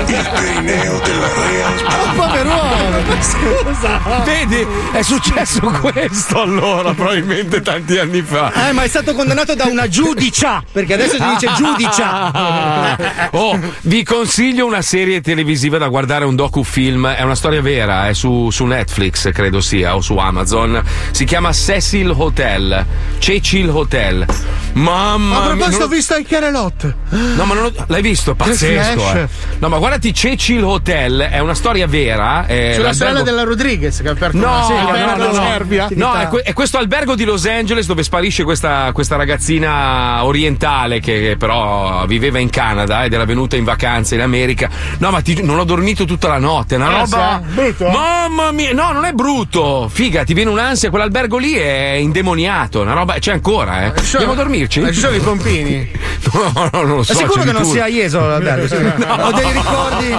[0.08, 1.96] Il perineo della realtà.
[2.16, 2.76] Pover'uomo!
[3.20, 4.00] Scusa!
[4.24, 8.52] Vedi, è successo questo allora, probabilmente tanti anni fa.
[8.70, 10.64] Eh, ma è stato condannato da una giudicia!
[10.72, 13.26] Perché adesso si dice giudicia!
[13.38, 18.14] Oh, vi consiglio una serie televisiva da guardare, un docufilm, è una storia vera, è
[18.14, 20.82] su, su Netflix credo sia, o su Amazon.
[21.12, 22.86] Si chiama Cecil Hotel.
[23.20, 24.26] Cecil Hotel.
[24.74, 25.56] Mamma A mia.
[25.56, 26.96] proposito, ho visto il Chiarelot.
[27.10, 28.36] No, ma non lo- l'hai visto?
[28.36, 29.14] Pazzesco.
[29.14, 29.28] Eh.
[29.60, 32.46] No, ma guardati, Cecil Hotel è una storia vera.
[32.48, 35.34] eh, Sulla sorella della Rodriguez che ha aperto No, una no, in no, no.
[35.34, 35.88] Serbia.
[35.92, 41.00] No, è, que- è questo albergo di Los Angeles dove sparisce questa, questa ragazzina orientale
[41.00, 44.70] che, che però viveva in Canada ed era venuta in vacanza in America.
[45.00, 46.76] No, ma ti- non ho dormito tutta la notte.
[46.76, 47.42] È una Ah, roba.
[47.48, 47.54] sì?
[47.54, 47.88] Brutto?
[47.90, 49.90] Mamma mia, no, non è brutto.
[49.92, 50.90] Figa, ti viene un'ansia.
[50.90, 52.82] Quell'albergo lì è indemoniato.
[52.82, 53.16] Una roba.
[53.20, 53.94] C'è ancora, eh.
[54.14, 54.80] Andiamo a dormirci?
[54.80, 55.90] Ma ci sono i pompini?
[56.34, 57.14] No, no, non lo so.
[57.14, 58.68] È sicuro che non sia a Jesolo l'albergo?
[58.68, 58.76] sì?
[58.76, 60.16] Ho dei ricordi.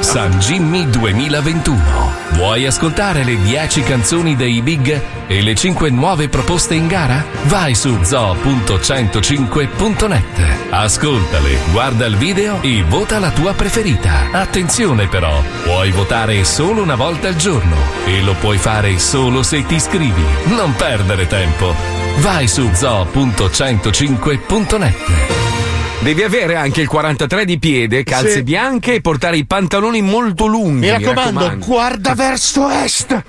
[0.00, 2.14] San Jimmy 2021.
[2.32, 7.24] Vuoi ascoltare le 10 canzoni dei Big e le 5 nuove proposte in gara?
[7.44, 10.24] Vai su zoo.105.net.
[10.70, 14.28] Ascoltale, guarda il video e vota la tua preferita.
[14.32, 19.64] Attenzione però, puoi votare solo una volta al giorno e lo puoi fare solo se
[19.64, 20.22] ti iscrivi.
[20.48, 21.74] Non perdere tempo.
[22.18, 25.65] Vai su zoo.105.net.
[26.00, 28.42] Devi avere anche il 43 di piede, calze Sì.
[28.42, 30.86] bianche e portare i pantaloni molto lunghi.
[30.86, 33.22] Mi raccomando, guarda verso est.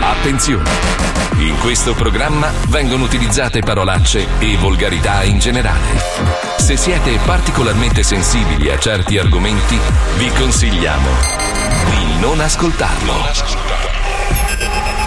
[0.00, 0.68] Attenzione!
[1.38, 6.00] In questo programma vengono utilizzate parolacce e volgarità in generale.
[6.58, 9.78] Se siete particolarmente sensibili a certi argomenti,
[10.18, 11.08] vi consigliamo
[11.90, 14.01] di non ascoltarlo.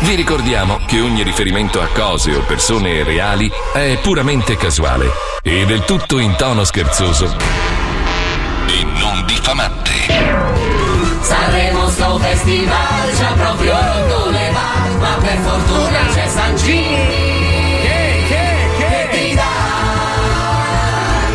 [0.02, 5.10] Vi ricordiamo che ogni riferimento a cose o persone reali è puramente casuale
[5.42, 7.36] e del tutto in tono scherzoso.
[8.68, 9.92] E non diffamante.
[11.22, 14.52] Sanremo sto festival ci ha proprio rotto le
[15.00, 16.96] Ma per fortuna c'è San Gini.
[17.82, 19.08] Che, che, che?
[19.12, 19.44] Ti dà?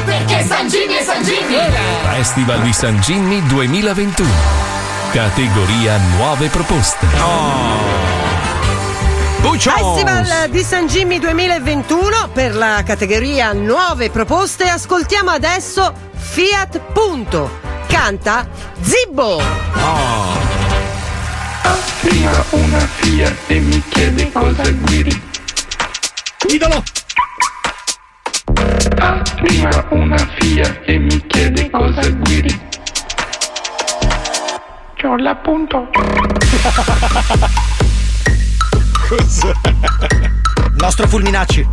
[0.04, 1.56] Perché San Gini è San Gini?
[2.02, 4.28] Festival di San Jimmy 2021.
[5.12, 8.29] Categoria Nuove proposte.
[9.40, 14.64] Festival di San Jimmy 2021 per la categoria nuove proposte.
[14.64, 17.50] Ascoltiamo adesso Fiat Punto.
[17.86, 18.46] Canta
[18.82, 19.40] Zibbo.
[22.02, 25.22] Prima una Fiat e mi chiede cosa guidi.
[26.48, 26.82] Idolo!
[29.42, 32.60] Prima una Fiat e mi chiede cosa guidi.
[34.96, 35.88] C'ho l'appunto.
[39.10, 39.52] Cos'è?
[40.78, 41.68] Nostro Fulminacci.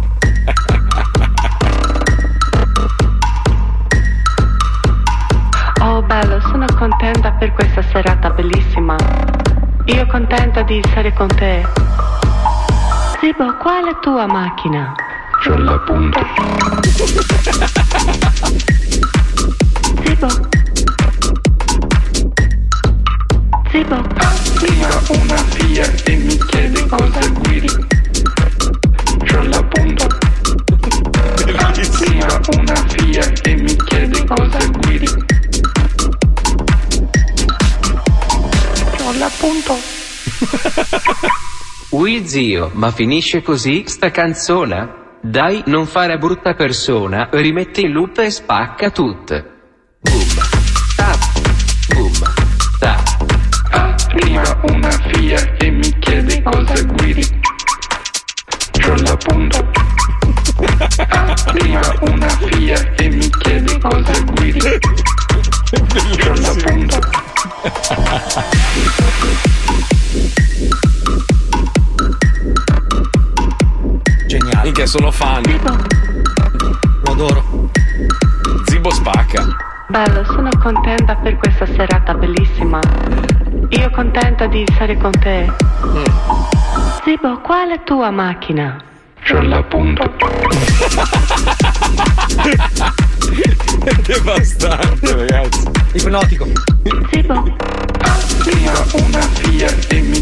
[5.82, 8.96] Oh bello, sono contenta per questa serata bellissima.
[9.86, 11.64] Io contenta di essere con te.
[13.20, 14.96] Zibo, qual è tua macchina?
[15.44, 16.20] C'ho l'appunto.
[20.04, 20.28] Zibo.
[23.70, 24.02] Zibo.
[24.58, 24.96] Prima una Fiat mi chiede cosa guidi.
[24.96, 25.16] C'ho l'appunto.
[25.18, 26.16] Prima una Fiat e
[41.90, 45.18] Ui zio, ma finisce così sta canzona?
[45.22, 49.44] Dai, non fare brutta persona, rimetti in loop e spacca tutto.
[50.00, 50.28] Boom,
[50.96, 51.20] tap,
[51.94, 52.14] boom,
[52.80, 53.26] tap.
[54.08, 55.64] Prima una Fiat
[56.18, 57.42] e mi chiede cosa guidi.
[58.72, 59.70] C'ho l'appunto.
[61.52, 64.60] Prima una Fiat e mi chiede cosa guidi.
[66.18, 67.00] C'ho l'appunto.
[74.26, 74.64] Geniale.
[74.64, 75.44] Minchia, sono fan.
[77.04, 77.70] Lo adoro.
[78.66, 79.46] Zibo spacca.
[79.90, 82.80] Bello, sono contenta per questa serata bellissima.
[83.70, 85.52] Io contenta di essere con te.
[87.04, 88.82] Zibo, qual è tua macchina?
[89.22, 90.04] C'ho l'appunto.
[93.84, 95.70] È devastante, ragazzi.
[95.94, 96.48] Ipnotico.
[97.12, 97.56] Zibo.
[98.40, 100.17] Prima una Fiat e mi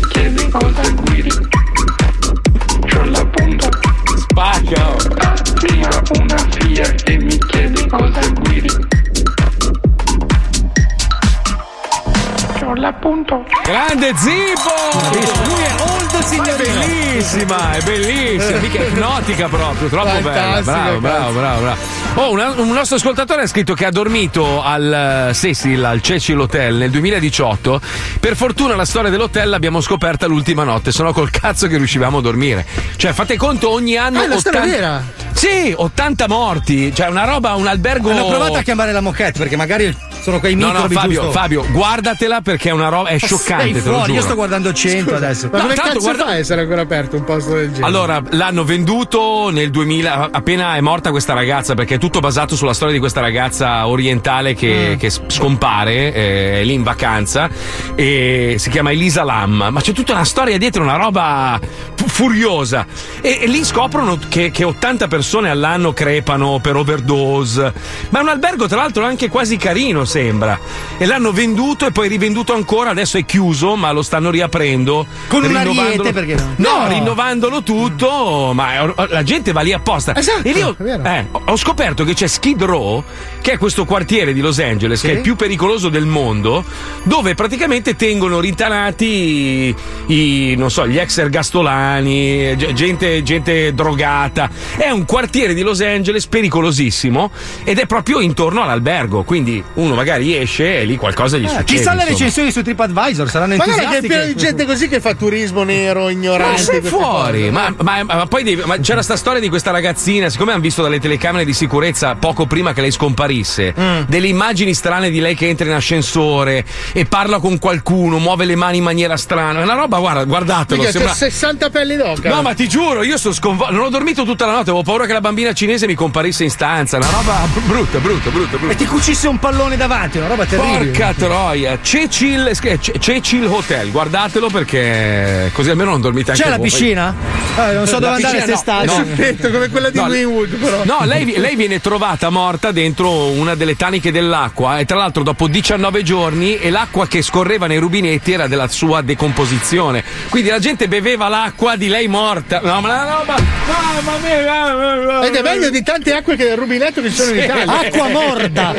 [13.96, 15.46] Grande Zippo!
[15.46, 16.82] Lui è old signorino.
[16.82, 18.60] È bellissima, è bellissima.
[18.60, 20.62] Mica è ipnotica proprio, troppo bella.
[20.62, 21.78] Bravo, bravo, bravo, bravo.
[22.16, 26.38] Oh, un, un nostro ascoltatore ha scritto che ha dormito al eh, Cecil, al Cecil
[26.38, 27.80] Hotel nel 2018.
[28.20, 32.22] Per fortuna la storia dell'hotel l'abbiamo scoperta l'ultima notte, sennò col cazzo che riuscivamo a
[32.22, 32.66] dormire.
[32.98, 34.20] Cioè, fate conto, ogni anno.
[34.20, 35.04] Ah, è una storia 80 vera?
[35.32, 36.93] Sì, 80 morti.
[36.93, 38.12] Cioè, una roba, un albergo.
[38.12, 39.96] Hanno provato a chiamare la moquette perché magari
[40.26, 41.32] sono quei No, microbi no, Fabio, giusto.
[41.40, 43.10] Fabio, guardatela perché è una roba.
[43.10, 43.80] È scioccante.
[43.80, 45.50] Fuori, io sto guardando 100 adesso.
[45.52, 47.86] Ma No, come tanto cazzo guarda- fa a essere ancora aperto un posto del genere?
[47.86, 52.74] Allora, l'hanno venduto nel 2000, appena è morta questa ragazza, perché è tutto basato sulla
[52.74, 54.98] storia di questa ragazza orientale che, Mm.
[54.98, 57.48] che scompare, eh, è lì in vacanza,
[57.96, 61.60] e si chiama Elisa Lam, ma c'è tutta una storia dietro, una roba
[61.96, 62.86] fu- furiosa.
[63.22, 67.74] E, e lì scoprono che, che 80 persone all'anno crepano per overdose,
[68.10, 70.57] ma è un albergo tra l'altro anche quasi carino sembra.
[70.97, 75.05] E l'hanno venduto e poi rivenduto ancora, adesso è chiuso, ma lo stanno riaprendo.
[75.28, 76.53] Con un rinnovandolo- ariete, perché no?
[76.55, 76.88] No, No.
[76.88, 80.16] rinnovandolo tutto, ma la gente va lì apposta.
[80.16, 80.76] Esatto, e vero.
[81.03, 83.03] eh, ho- scoperto che c'è Skid Row,
[83.41, 86.63] che è questo quartiere di Los Angeles, che è il più pericoloso del mondo,
[87.03, 89.76] dove praticamente tengono rintanati
[90.07, 94.49] i, non so, gli ex ergastolani, ge- gente, gente drogata.
[94.78, 97.32] È un quartiere di Los Angeles pericolosissimo
[97.66, 99.24] ed è proprio intorno all'albergo.
[99.24, 101.64] Quindi uno magari esce e lì qualcosa gli Eh, succede.
[101.66, 104.14] chissà le recensioni su TripAdvisor, saranno Ma guarda che è entusiastiche.
[104.18, 106.51] pieno di gente così che fa turismo nero, ignorante.
[106.51, 107.51] Ma sei fuori, cose.
[107.51, 110.82] ma, ma- ma poi devi- ma c'era sta storia di questa ragazzina, siccome hanno visto
[110.82, 114.01] dalle telecamere di sicurezza poco prima che lei scomparisse, Mm.
[114.08, 118.56] delle immagini strane di lei che entra in ascensore e parla con qualcuno, muove le
[118.56, 119.60] mani in maniera strana.
[119.60, 120.82] È una roba, guarda, guardatelo.
[120.82, 122.30] Minchia, sembra- c'ha 60 pelli d'oca.
[122.30, 123.74] No, ma ti giuro, io sono sconvolto.
[123.74, 126.49] Non ho dormito tutta la notte, avevo paura che la bambina cinese mi comparisse in
[126.49, 126.97] stanza.
[126.97, 128.74] Una roba brutta, brutta, brutta, brutta.
[128.74, 130.86] E ti cucisse un pallone davanti, una roba terribile.
[130.91, 136.50] Porca troia, Cecil, eh, Ce- Cecil Hotel, guardatelo perché così almeno non dormite anche C'è
[136.50, 136.70] la voi.
[136.70, 137.14] piscina?
[137.58, 138.86] Eh, non so La dove andare se no, stai.
[138.86, 139.06] no.
[139.16, 140.82] Detto come quella di No, Winwood, però.
[140.84, 145.48] No, lei, lei viene trovata morta dentro una delle taniche dell'acqua e tra l'altro dopo
[145.48, 150.04] 19 giorni e l'acqua che scorreva nei rubinetti era della sua decomposizione.
[150.30, 152.60] Quindi la gente beveva l'acqua di lei morta.
[152.62, 153.36] No, ma la roba...
[153.36, 155.24] Mamma mia!
[155.26, 157.43] Ed è meglio di tante acque che del rubinetto che ci sono in.
[157.43, 157.80] Italia.
[157.80, 158.74] Acqua morta!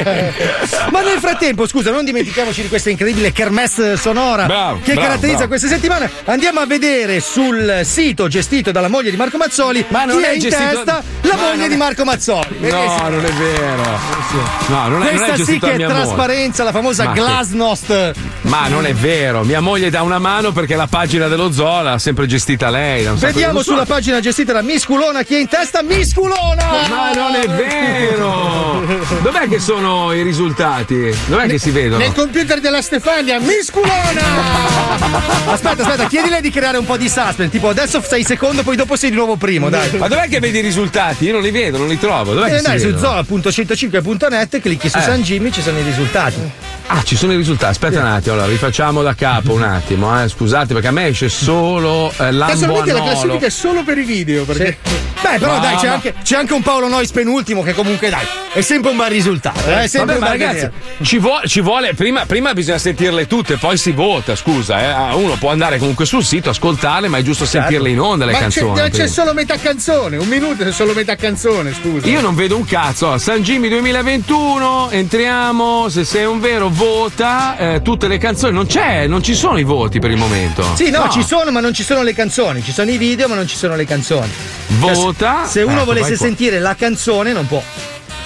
[0.90, 5.46] Ma nel frattempo, scusa, non dimentichiamoci di questa incredibile kermesse sonora Bravo, che bravo, caratterizza
[5.46, 5.48] bravo.
[5.48, 6.10] questa settimana.
[6.24, 10.28] Andiamo a vedere sul sito gestito dalla moglie di Marco Mazzoli Ma non chi è
[10.28, 12.56] è in gestito- testa la Ma moglie non di Marco Mazzoli.
[12.60, 13.82] No, non è vero.
[14.68, 16.00] No, non è, non è Questa sì che è mia moglie.
[16.02, 18.12] trasparenza, la famosa Ma che- glasnost.
[18.42, 21.98] Ma non è vero, mia moglie dà una mano perché la pagina dello zoo l'ha
[21.98, 23.04] sempre gestita lei.
[23.14, 26.64] Vediamo non so- sulla pagina gestita da Misculona chi è in testa Misculona!
[26.88, 28.84] Ma non è vero!
[29.22, 30.85] Dov'è che sono i risultati?
[30.86, 31.30] Risultati?
[31.30, 31.98] Dov'è che si vedono?
[31.98, 35.34] Nel computer della Stefania, misculona!
[35.56, 37.48] Aspetta, aspetta, chiedile di creare un po' di suspense.
[37.50, 39.90] Tipo, adesso sei secondo, poi dopo sei di nuovo primo, dai.
[39.96, 41.24] Ma dov'è che vedi i risultati?
[41.26, 42.34] Io non li vedo, non li trovo.
[42.34, 43.24] Dov'è che Eh, dai, su vedono?
[43.24, 45.02] zola.105.net, clicchi su Eh.
[45.02, 46.40] San Jimmy, ci sono i risultati.
[46.88, 47.70] Ah, ci sono i risultati.
[47.72, 50.28] Aspetta un attimo, allora rifacciamo da capo un attimo, eh.
[50.28, 54.44] Scusate, perché a me esce solo eh, Casualmente la classifica è solo per i video.
[54.44, 54.78] Perché...
[55.22, 58.10] Beh, però Ma- dai, c'è ma- anche, c'è anche un Paolo Nois penultimo che comunque
[58.10, 59.60] dai, è sempre un bel risultato.
[59.66, 60.70] eh, È sempre Vabbè, un bel ragazzi.
[61.02, 64.34] Ci vuole, ci vuole prima, prima bisogna sentirle tutte, poi si vota.
[64.34, 64.84] Scusa, eh.
[64.86, 68.32] Ah, uno può andare comunque sul sito, ascoltarle, ma è giusto sentirle in onda le
[68.32, 68.80] Ma c'è, canzoni.
[68.80, 69.06] c'è prima.
[69.06, 72.06] solo metà canzone, un minuto c'è solo metà canzone, scusa.
[72.08, 73.16] Io non vedo un cazzo.
[73.18, 75.88] San Jimmy 2021, entriamo.
[75.88, 78.54] Se sei un vero, vota eh, tutte le canzoni.
[78.54, 80.64] Non c'è, non ci sono i voti per il momento.
[80.74, 82.62] Sì, no, ci sono, ma non ci sono le canzoni.
[82.62, 84.30] Ci sono i video, ma non ci sono le canzoni.
[84.78, 85.44] Vota.
[85.46, 87.62] Se uno Ecco, volesse sentire la canzone, non può.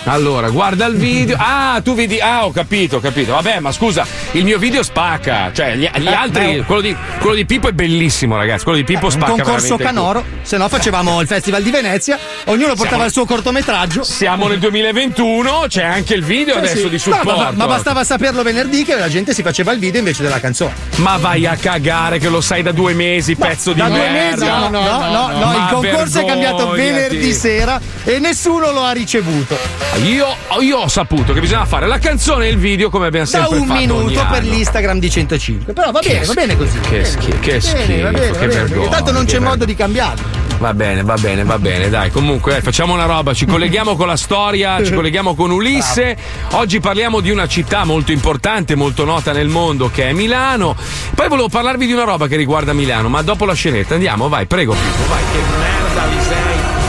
[0.05, 1.37] Allora, guarda il video.
[1.53, 2.19] Ah, tu vedi.
[2.21, 3.33] Ah, ho capito, ho capito.
[3.33, 5.51] Vabbè, ma scusa, il mio video spacca.
[5.53, 6.57] Cioè, gli, gli Eh, altri.
[6.59, 8.65] beh, quello, di, quello di Pippo è bellissimo, ragazzi.
[8.65, 9.31] Quello di Pippo un spacca.
[9.33, 13.25] concorso veramente canoro, se no facevamo il Festival di Venezia, ognuno portava Siamo- il suo
[13.25, 14.03] cortometraggio.
[14.03, 16.89] Siamo nel 2021, c'è anche il video Sì, adesso sì.
[16.89, 17.37] di No, supporto.
[17.37, 20.73] ma, ma bastava saperlo venerdì che la gente si faceva il video invece della canzone.
[20.97, 24.45] Ma vai a cagare che lo sai da due mesi, pezzo di da due merda.
[24.45, 26.81] mesi no, no, no, no, il Ma concorso è cambiato vergognati.
[27.09, 29.80] venerdì sera e nessuno lo ha ricevuto.
[30.05, 33.31] Io, io ho saputo che bisogna fare la canzone e il video come abbiamo Da
[33.31, 34.51] sempre un fatto ogni minuto per anno.
[34.51, 35.73] l'Instagram di 105.
[35.73, 36.81] Però va Che bene, va bene così.
[36.81, 38.89] Che schifo, che Bene, schifo, va bene, va che bene, vergogna.
[38.89, 40.49] tanto non che c'è ver- modo di cambiarlo.
[40.59, 42.11] Va bene, va bene, va bene, dai.
[42.11, 46.17] Comunque, eh, facciamo una roba, ci colleghiamo con la storia, ci colleghiamo con Ulisse.
[46.53, 50.77] Oggi parliamo di una città molto importante, molto nota nel mondo, che è Milano.
[51.15, 53.95] Poi volevo parlarvi di una roba che riguarda Milano, ma dopo la scenetta.
[53.95, 56.80] Andiamo, vai, prego, Pippo, vai, che merda vi sei.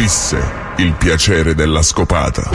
[0.00, 0.42] Ulisse,
[0.76, 2.48] il piacere della scopata.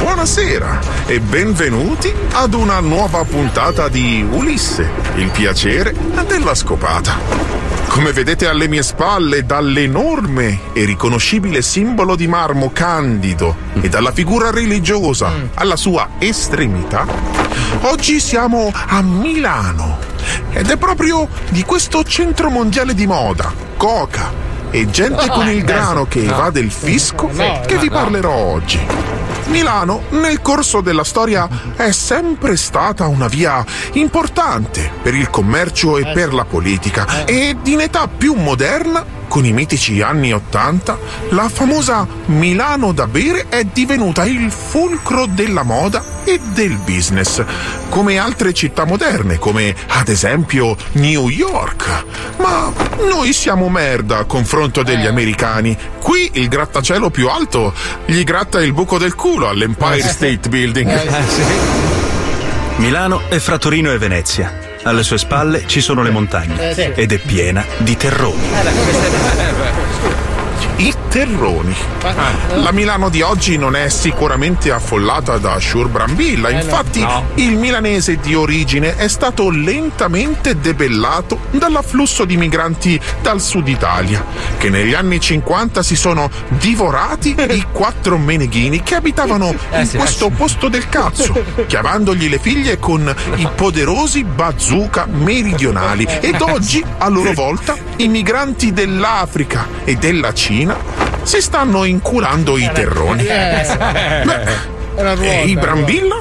[0.00, 5.94] Buonasera e benvenuti ad una nuova puntata di Ulisse, il piacere
[6.26, 7.18] della scopata.
[7.88, 14.50] Come vedete alle mie spalle, dall'enorme e riconoscibile simbolo di marmo candido e dalla figura
[14.50, 17.06] religiosa alla sua estremità,
[17.84, 19.96] oggi siamo a Milano
[20.50, 24.42] ed è proprio di questo centro mondiale di moda, coca
[24.72, 28.80] e gente con il grano che evade il fisco che vi parlerò oggi.
[29.46, 31.46] Milano nel corso della storia
[31.76, 37.80] è sempre stata una via importante per il commercio e per la politica ed in
[37.80, 40.98] età più moderna con i mitici anni Ottanta,
[41.30, 47.42] la famosa Milano da bere è divenuta il fulcro della moda e del business,
[47.88, 52.04] come altre città moderne, come ad esempio New York.
[52.40, 52.70] Ma
[53.08, 55.74] noi siamo merda a confronto degli americani.
[55.98, 57.72] Qui il grattacielo più alto
[58.04, 60.90] gli gratta il buco del culo all'Empire State Building.
[62.76, 64.61] Milano è fra Torino e Venezia.
[64.84, 68.48] Alle sue spalle ci sono le montagne Eh, ed è piena di terroni.
[70.76, 71.74] I terroni.
[72.54, 77.26] La Milano di oggi non è sicuramente affollata da Shure Brambilla, Eh infatti No.
[77.34, 84.24] il milanese di origine è stato lentamente debellato dall'afflusso di migranti dal sud Italia,
[84.58, 90.26] che negli anni 50 si sono divorati i quattro meneghini che abitavano Eh in questo
[90.28, 97.08] eh posto del cazzo, chiamandogli le figlie con i poderosi bazooka meridionali ed oggi a
[97.08, 100.61] loro volta i migranti dell'Africa e della Cina
[101.22, 103.26] si stanno inculando i terroni.
[104.94, 106.20] Era E i Brambilla?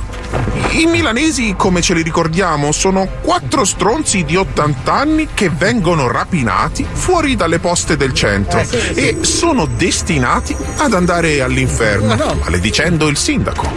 [0.71, 6.85] I milanesi, come ce li ricordiamo, sono quattro stronzi di 80 anni che vengono rapinati
[6.89, 8.93] fuori dalle poste del centro Eh, sì, sì.
[8.93, 13.69] e sono destinati ad andare all'inferno, maledicendo il sindaco.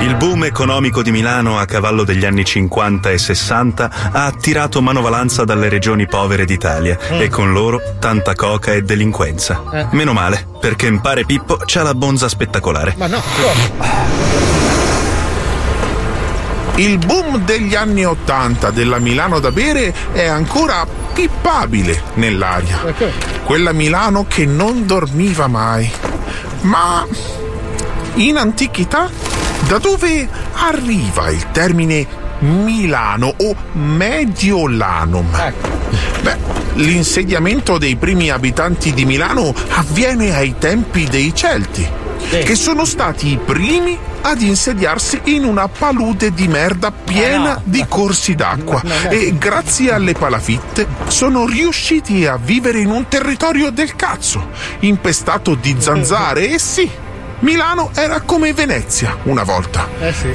[0.00, 5.44] Il boom economico di Milano a cavallo degli anni 50 e 60 ha attirato manovalanza
[5.44, 9.62] dalle regioni povere d'Italia e con loro tanta coca e delinquenza.
[9.70, 9.86] Eh.
[9.90, 12.94] Meno male, perché Impare Pippo c'ha la bonza spettacolare.
[12.96, 13.22] Ma no?
[16.76, 22.78] Il boom degli anni 80 della Milano da bere è ancora pippabile nell'aria.
[23.44, 25.90] Quella Milano che non dormiva mai.
[26.62, 27.06] Ma
[28.14, 29.29] in antichità
[29.66, 32.06] da dove arriva il termine
[32.40, 35.52] Milano o Mediolanum?
[36.22, 36.36] Beh,
[36.74, 41.86] l'insediamento dei primi abitanti di Milano avviene ai tempi dei Celti,
[42.28, 48.34] che sono stati i primi ad insediarsi in una palude di merda piena di corsi
[48.34, 54.50] d'acqua e grazie alle palafitte sono riusciti a vivere in un territorio del cazzo,
[54.80, 56.90] impestato di zanzare e sì.
[57.40, 59.88] Milano era come Venezia una volta.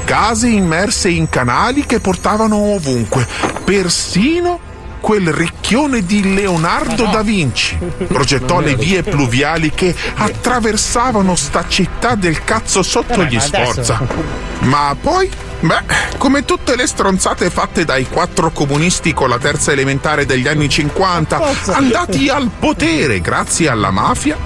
[0.04, 3.26] Case immerse in canali che portavano ovunque,
[3.64, 4.58] persino
[5.00, 7.78] quel ricchione di Leonardo da Vinci.
[8.08, 14.00] Progettò le vie pluviali che attraversavano sta città del cazzo sotto gli Sforza.
[14.66, 15.30] Ma poi,
[15.60, 15.82] beh,
[16.18, 21.40] come tutte le stronzate fatte dai quattro comunisti con la terza elementare degli anni 50,
[21.66, 24.36] andati al potere grazie alla mafia,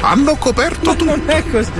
[0.00, 1.18] hanno coperto tutto,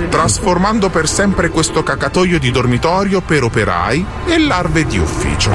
[0.09, 5.51] trasformando per sempre questo cacatoio di dormitorio per operai e larve di ufficio.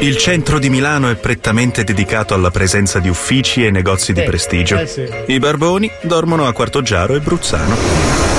[0.00, 4.24] Il centro di Milano è prettamente dedicato alla presenza di uffici e negozi di Eh,
[4.24, 4.76] prestigio.
[4.76, 5.24] eh.
[5.28, 8.31] I barboni dormono a Quartogiaro e Bruzzano.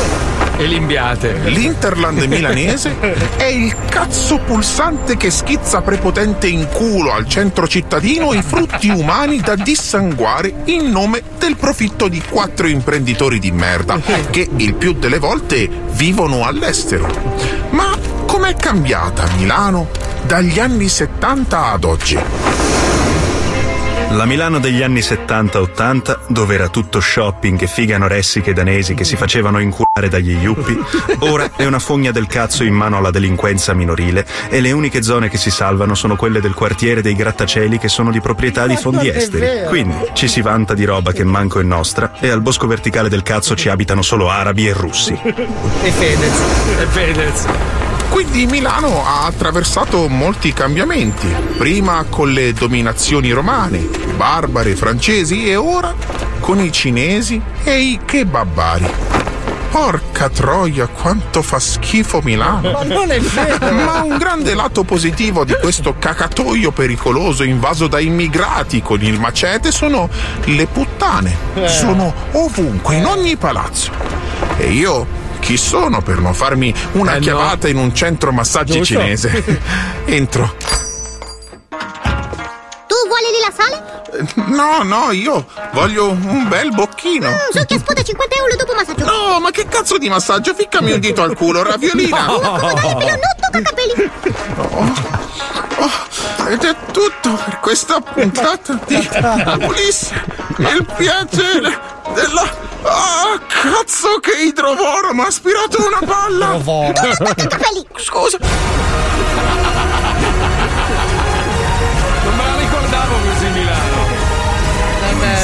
[0.55, 1.33] E limbiate.
[1.45, 2.95] L'Interland milanese
[3.35, 9.39] è il cazzo pulsante che schizza prepotente in culo al centro cittadino i frutti umani
[9.39, 13.99] da dissanguare in nome del profitto di quattro imprenditori di merda
[14.29, 17.07] che il più delle volte vivono all'estero.
[17.71, 19.89] Ma com'è cambiata Milano
[20.25, 22.62] dagli anni 70 ad oggi?
[24.11, 29.15] La Milano degli anni 70-80, dove era tutto shopping e fighe anoressiche danesi che si
[29.15, 30.77] facevano inculare dagli yuppi,
[31.19, 35.29] ora è una fogna del cazzo in mano alla delinquenza minorile e le uniche zone
[35.29, 39.09] che si salvano sono quelle del quartiere dei grattacieli che sono di proprietà di fondi
[39.09, 39.67] esteri.
[39.67, 43.23] Quindi ci si vanta di roba che manco è nostra e al bosco verticale del
[43.23, 45.13] cazzo ci abitano solo arabi e russi.
[45.13, 46.41] E Fedez.
[46.79, 47.82] E Fedez.
[48.13, 55.95] Quindi Milano ha attraversato molti cambiamenti, prima con le dominazioni romane, barbare francesi e ora
[56.39, 58.87] con i cinesi e i kebabari.
[59.71, 62.71] Porca troia, quanto fa schifo Milano!
[62.71, 63.73] Ma non è vero!
[63.83, 69.71] Ma un grande lato positivo di questo cacatoio pericoloso invaso da immigrati con il macete
[69.71, 70.07] sono
[70.43, 71.35] le puttane.
[71.55, 71.67] Eh.
[71.67, 73.91] Sono ovunque, in ogni palazzo.
[74.57, 77.21] E io chi sono per non farmi una Eh, no.
[77.21, 79.43] chiavata in un centro massaggi cinese?
[80.05, 80.55] Entro.
[83.13, 84.01] Vuoi lì la sale?
[84.55, 87.29] No, no, io voglio un bel bocchino.
[87.29, 89.05] Mm, so che spoda 50 euro dopo massaggio.
[89.05, 90.55] No, ma che cazzo di massaggio?
[90.55, 92.25] Ficcami un dito al culo, raviolina.
[92.25, 94.11] No, commodore, però non tocca capelli.
[96.47, 99.07] Ed è tutto per questa puntata di
[99.67, 100.25] Ulisse.
[100.57, 101.79] Il piacere
[102.15, 102.61] della.
[102.81, 105.13] Ah, cazzo che idrovoro!
[105.13, 106.59] Mi ha aspirato una palla!
[107.47, 107.85] Capelli.
[107.95, 108.39] Scusa.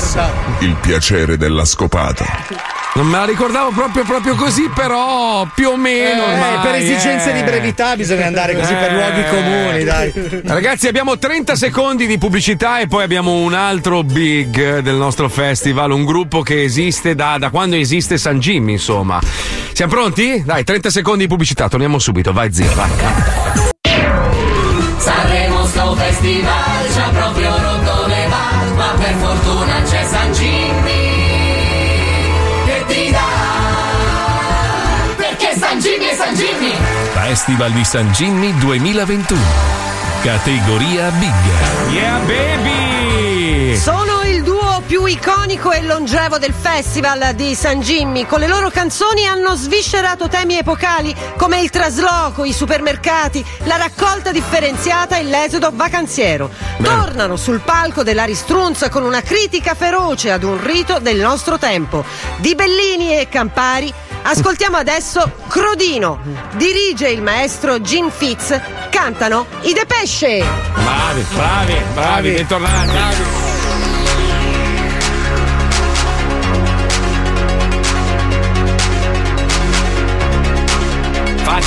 [0.09, 0.31] Merda.
[0.59, 2.25] Il piacere della scopata.
[2.95, 6.25] Non me la ricordavo proprio, proprio così, però più o meno.
[6.25, 7.33] Eh, ormai, per esigenze eh.
[7.33, 10.41] di brevità bisogna andare così per luoghi comuni, dai.
[10.43, 15.91] Ragazzi, abbiamo 30 secondi di pubblicità e poi abbiamo un altro big del nostro festival,
[15.91, 19.21] un gruppo che esiste da, da quando esiste San Jimmy, insomma.
[19.71, 20.43] Siamo pronti?
[20.43, 22.89] Dai, 30 secondi di pubblicità, torniamo subito, vai zio, vai.
[24.97, 26.68] Sanremo sto festival
[30.09, 31.17] San Jimmy
[32.65, 33.27] Che ti dà
[35.15, 36.99] Perché San Jimmy è San Jimmy
[37.29, 39.39] Festival di San Jimmy 2021.
[40.23, 41.93] Categoria Big.
[41.93, 43.79] Yeah, baby!
[43.83, 44.08] Duo
[44.89, 48.25] più iconico e longevo del festival di San Jimmy.
[48.25, 54.31] Con le loro canzoni hanno sviscerato temi epocali come il trasloco, i supermercati, la raccolta
[54.31, 56.49] differenziata e l'esodo vacanziero.
[56.81, 62.03] Tornano sul palco della ristrunza con una critica feroce ad un rito del nostro tempo.
[62.37, 66.19] Di Bellini e Campari ascoltiamo adesso Crodino.
[66.55, 68.59] Dirige il maestro Gene Fitz.
[68.89, 70.43] Cantano i Depesce.
[70.73, 73.48] Bravi, bravi, bravi, bentornati.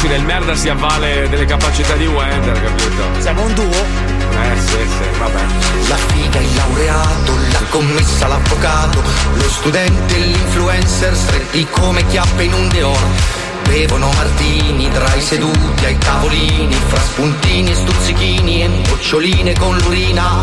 [0.02, 3.20] Facile, il merda si avvale delle capacità di Wender, capito?
[3.20, 3.70] Siamo un duo?
[3.70, 5.40] Eh sì, sì, vabbè.
[5.86, 9.00] La figa, il laureato, la commessa, l'avvocato,
[9.34, 12.98] lo studente, l'influencer, stretti come chiappe in un deor.
[13.68, 20.42] Bevono martini tra i seduti ai tavolini, fra spuntini e stuzzichini e noccioline con l'urina.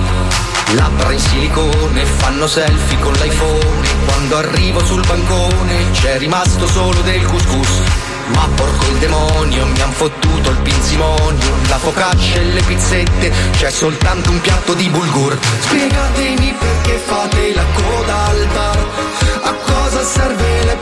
[0.75, 3.87] Labbra in silicone, fanno selfie con l'iPhone.
[4.05, 8.07] Quando arrivo sul bancone c'è rimasto solo del couscous.
[8.33, 13.69] Ma porco il demonio, mi han fottuto il pinzimonio La focaccia e le pizzette, c'è
[13.71, 15.37] soltanto un piatto di bulgur.
[15.59, 18.87] Spiegatemi perché fate la coda al bar.
[19.41, 20.77] A cosa serve la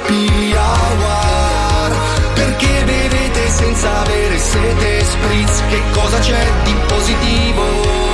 [0.58, 1.96] hour
[2.34, 5.62] Perché bevete senza avere sete spritz?
[5.70, 8.07] Che cosa c'è di positivo?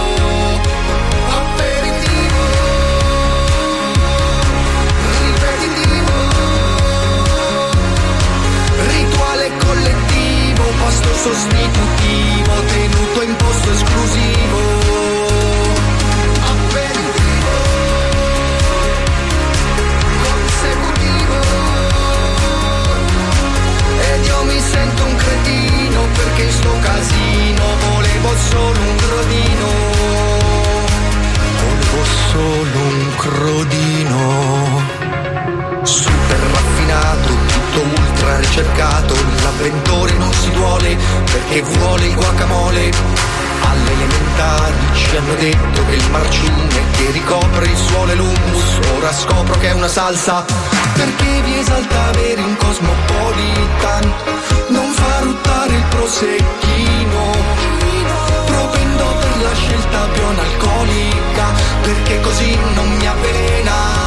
[10.93, 14.59] Pasto sostitutivo, tenuto in posto esclusivo.
[16.53, 17.55] Aperitivo,
[20.23, 21.37] consecutivo,
[24.01, 29.67] ed io mi sento un cretino perché sto casino volevo solo un grodino.
[31.63, 34.21] Volevo solo un crodino.
[35.83, 39.15] Super raffinato, tutto ultra ricercato.
[39.43, 40.95] L'avventore non si duole
[41.25, 42.91] perché vuole il guacamole.
[43.61, 48.79] Alle elementari ci hanno detto che il marciume che ricopre il suolo è l'hummus.
[48.97, 50.45] Ora scopro che è una salsa
[50.93, 54.13] perché vi esalta avere un cosmopolitan.
[54.67, 57.31] Non fa ruttare il prosecchino.
[58.45, 61.45] Propendo per la scelta più analcolica
[61.81, 64.02] perché così non mi avvelena.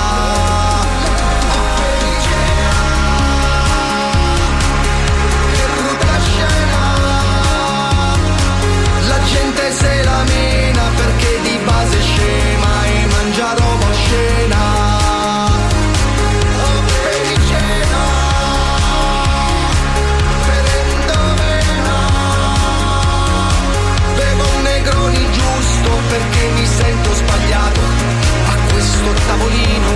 [26.16, 27.80] Perché mi sento sbagliato
[28.46, 29.90] a questo tavolino.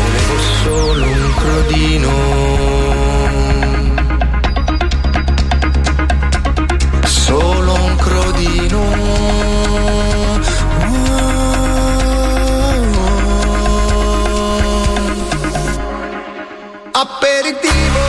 [0.00, 2.10] Volevo solo un crodino.
[7.04, 8.82] Solo un crodino.
[16.92, 18.02] Aperitivo.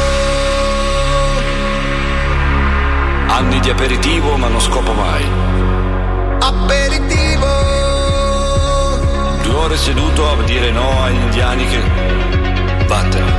[3.28, 5.45] Anni di aperitivo ma non scopo mai.
[9.66, 11.82] Due ore seduto a dire no agli indiani che...
[12.86, 13.32] Vattene.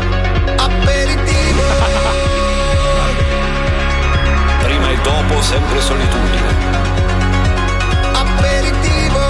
[0.57, 1.63] Aperitivo.
[4.59, 6.49] Prima e dopo sempre solitudine.
[8.11, 9.21] Aperitivo.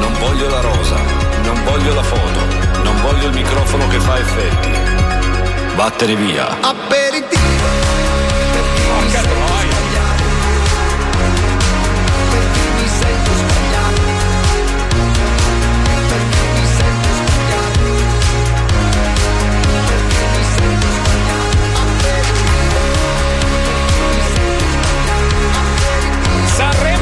[0.00, 0.96] Non voglio la rosa,
[1.44, 2.40] non voglio la foto,
[2.82, 4.72] non voglio il microfono che fa effetti.
[5.76, 6.58] Vattene via.
[6.60, 7.68] Aperitivo.
[8.88, 9.39] Porca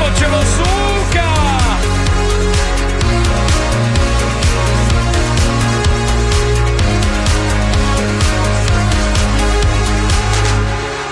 [0.09, 0.78] Sanremo ce lo suca!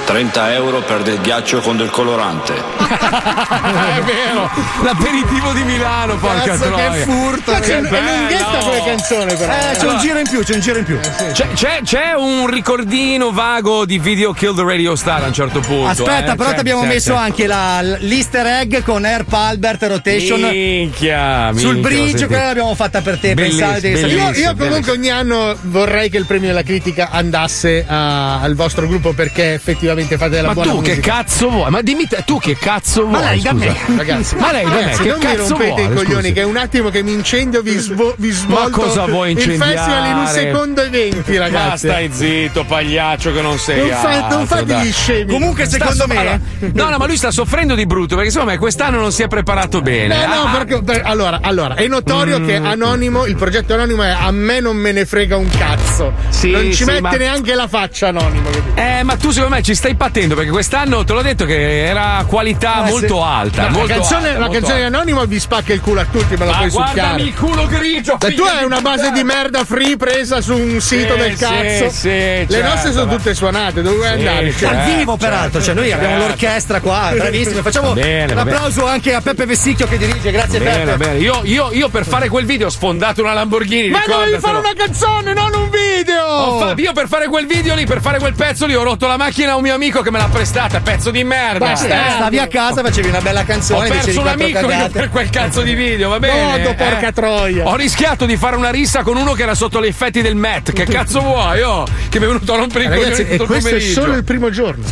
[0.07, 2.55] 30 euro per del ghiaccio con del colorante.
[2.55, 4.49] È vero,
[4.85, 6.91] l'aperitivo di Milano, porca Cazzo, troia.
[6.93, 9.53] che furto, Ma che- è lunghetta come canzone, però.
[9.53, 10.99] Eh, c'è un giro in più, c'è un giro in più.
[11.33, 15.59] C'è, c'è- c'è un ricordino vago di video Kill the Radio Star a un certo
[15.61, 15.89] punto.
[15.89, 16.37] Aspetta, eh.
[16.37, 17.19] però C'è, ti abbiamo c'è, messo c'è.
[17.19, 20.41] anche la, l'easter egg con Air Albert Rotation.
[20.41, 22.27] Minchia, Sul minchia, bridge, senti.
[22.27, 23.35] quella l'abbiamo fatta per te.
[23.35, 28.55] Pensate Io, io comunque ogni anno vorrei che il premio della critica andasse a- al
[28.55, 31.13] vostro gruppo perché effettivamente fate della Ma buona tu che musica.
[31.13, 31.71] cazzo vuoi?
[31.71, 33.21] Ma dimmi te, tu che cazzo vuoi?
[33.21, 34.37] Ma lei da me, ragazzi.
[34.37, 35.83] Ma lei da me, che non mi cazzo rompete vuole?
[35.83, 36.33] i coglioni, scusi?
[36.33, 39.75] che è un attimo che mi incendio, vi, svo- vi svolto cosa vuoi il incendiare?
[39.77, 41.87] festival in un secondo e venti, ragazzi.
[41.87, 44.87] Ma stai zitto, pagliaccio, che non sei Non fa- non fate dai.
[44.87, 45.33] gli scemi.
[45.33, 48.53] Comunque, secondo so- me- allora, no, no, ma lui sta soffrendo di brutto perché secondo
[48.53, 50.27] me quest'anno non si è preparato bene.
[50.27, 52.47] No, no, Ah, perché, per- allora, allora, è notorio Mm.
[52.47, 56.13] che Anonimo, il progetto Anonimo è a me non me ne frega un cazzo.
[56.29, 58.49] Sì, non ci sì, mette ma- neanche la faccia Anonimo.
[58.51, 58.81] capito?
[58.81, 62.25] Eh, ma tu secondo me ci stai patendo perché quest'anno te l'ho detto che era
[62.27, 63.23] qualità Eh, molto sì.
[63.23, 63.63] alta.
[63.69, 64.97] No, molto la canzone, alta, la molto canzone di alta.
[64.97, 67.23] Anonimo vi spacca il culo a tutti, me la Ma puoi guardami succhiare.
[67.23, 68.19] il culo grigio.
[68.21, 71.45] E tu hai una base di merda free presa su un sito Sì, del sì,
[71.45, 71.91] cazzo.
[71.91, 74.53] sì, Le certo, nostre sono tutte suonate, dove vuoi Sì, andare?
[74.53, 76.29] certo, Dal vivo, peraltro, cioè noi abbiamo certo.
[76.29, 77.61] l'orchestra qua, bravissimi.
[77.63, 80.97] Facciamo bene, un applauso anche a Peppe Vessicchio che dirige, grazie Bene, Peppe.
[80.97, 81.19] bene.
[81.19, 83.89] Io, io- io per fare quel video ho sfondato una Lamborghini.
[83.91, 86.59] Ma dovevi fare una canzone, non un video!
[86.59, 89.17] Fa- io per fare quel video lì, per fare quel pezzo lì, ho rotto la
[89.17, 91.59] macchina a un mio amico che me l'ha prestata, pezzo di merda.
[91.67, 92.11] Basta, Eh.
[92.17, 95.63] stavi a casa, facevi una bella Ho canzone, perso dicevi un amico per quel cazzo
[95.63, 96.63] di video, va bene?
[96.63, 97.67] Godo, porca troia.
[97.69, 100.73] Ho rischiato di fare una rissa con uno che era sotto gli effetti del Met.
[100.73, 101.63] Che cazzo vuoi?
[101.63, 104.01] Oh, che mi è venuto a rompere i coglioni tutto il questo è pomeriggio.
[104.01, 104.85] solo il primo giorno.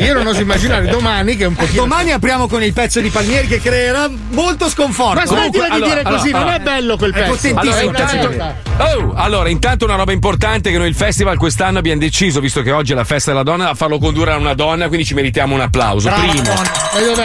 [0.00, 1.82] Io non oso immaginare domani che è un pochino.
[1.82, 5.18] Domani apriamo con il pezzo di Palmieri che creerà molto sconforto.
[5.18, 6.70] Ma smettila di allora, dire così, allora, non è allora.
[6.72, 7.30] bello quel È pezzo.
[7.32, 8.30] potentissimo Allora, È una pezzo.
[8.30, 8.70] intanto.
[8.82, 12.70] Oh, allora, intanto una roba importante che noi il festival quest'anno abbiamo deciso, visto che
[12.72, 15.54] oggi è la festa della donna, a farlo condurre a una donna, quindi ci meritiamo
[15.54, 16.08] un applauso.
[16.08, 16.54] Brava Primo.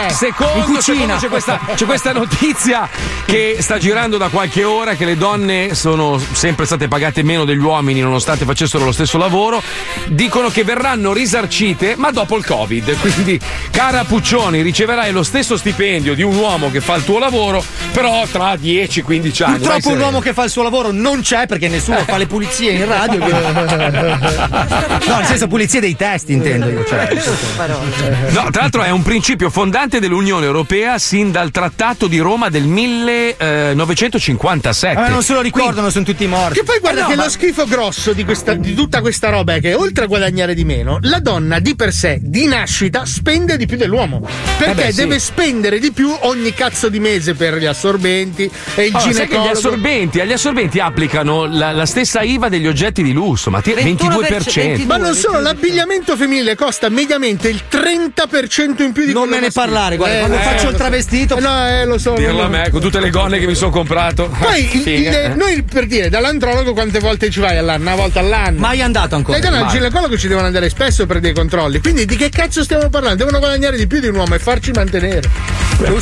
[0.08, 0.80] Secondo, In cucina.
[0.80, 2.88] secondo c'è, questa, c'è questa notizia
[3.26, 7.58] che sta girando da qualche ora che le donne sono sempre state pagate meno degli
[7.58, 9.62] uomini nonostante facessero lo stesso lavoro.
[10.06, 12.98] Dicono che verranno risarcite, ma dopo il Covid.
[12.98, 13.38] Quindi,
[13.70, 17.62] cara Puccioni, riceverai lo stesso stipendio di un uomo che fa il tuo lavoro,
[17.92, 19.58] però tra 10-15 anni.
[19.58, 22.72] Purtroppo un uomo che fa il suo lavoro non c'è perché nessuno fa le pulizie
[22.72, 23.16] in radio.
[25.08, 26.84] No, nel senso pulizie dei testi, intendo io.
[26.86, 28.26] Cioè.
[28.38, 32.64] No, tra l'altro è un principio fondante dell'Unione Europea sin dal Trattato di Roma del
[32.64, 34.94] 1957.
[35.00, 36.58] Ma non se lo ricordano, sono tutti morti.
[36.58, 39.30] Che poi guarda Eh no, che ma- lo schifo grosso di, questa- di tutta questa
[39.30, 43.04] roba è che oltre a guadagnare di meno, la donna di per sé, di nascita,
[43.04, 44.26] spende di più dell'uomo.
[44.58, 44.96] Perché Eh beh, sì.
[44.96, 49.12] deve spendere di più ogni cazzo di mese per gli assorbenti e il Allora, sai
[49.12, 49.46] che ginecologo.
[49.46, 53.72] gli assorbenti, agli assorbenti applicano la, la stessa IVA degli oggetti di lusso, ma ti-
[53.72, 54.86] 22%.
[54.86, 59.40] Ma non solo, l'abbigliamento femminile costa mediamente il 30% in più di Non quello me
[59.40, 60.76] ne parlare, guarda, quando faccio il lo so.
[60.76, 62.12] travestito- Eh, No, eh, lo so.
[62.14, 62.58] Dirlo a lo so.
[62.58, 64.28] me, con tutte le gonne che mi sono comprato.
[64.38, 65.34] Poi il- il- eh.
[65.34, 67.82] noi per dire dall'andrologo quante volte ci vai all'anno?
[67.82, 68.58] Una volta all'anno.
[68.58, 69.38] Mai andato ancora.
[69.38, 69.68] E al Mai.
[69.68, 71.80] ginecologo ci devono andare spesso per dei controlli.
[71.80, 73.16] Quindi di che cazzo stiamo parlando?
[73.18, 75.22] Devono guadagnare di più di un uomo e farci mantenere.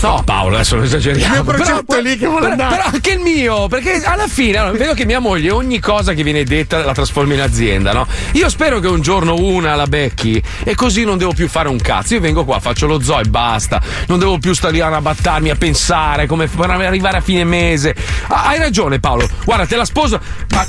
[0.01, 1.34] No, Paolo, adesso non esageriamo.
[1.34, 2.76] Il mio Però- progetto è lì che vuole però, andare.
[2.76, 6.22] però anche il mio, perché alla fine allora, vedo che mia moglie ogni cosa che
[6.22, 8.06] viene detta la trasforma in azienda, no?
[8.32, 11.78] Io spero che un giorno una la becchi e così non devo più fare un
[11.78, 12.14] cazzo.
[12.14, 13.80] Io vengo qua, faccio lo zoo e basta.
[14.08, 17.94] Non devo più stare lì a battarmi, a pensare come f- arrivare a fine mese.
[18.28, 19.28] Ah, hai ragione, Paolo.
[19.44, 20.20] Guarda, te la sposo.
[20.50, 20.66] Ma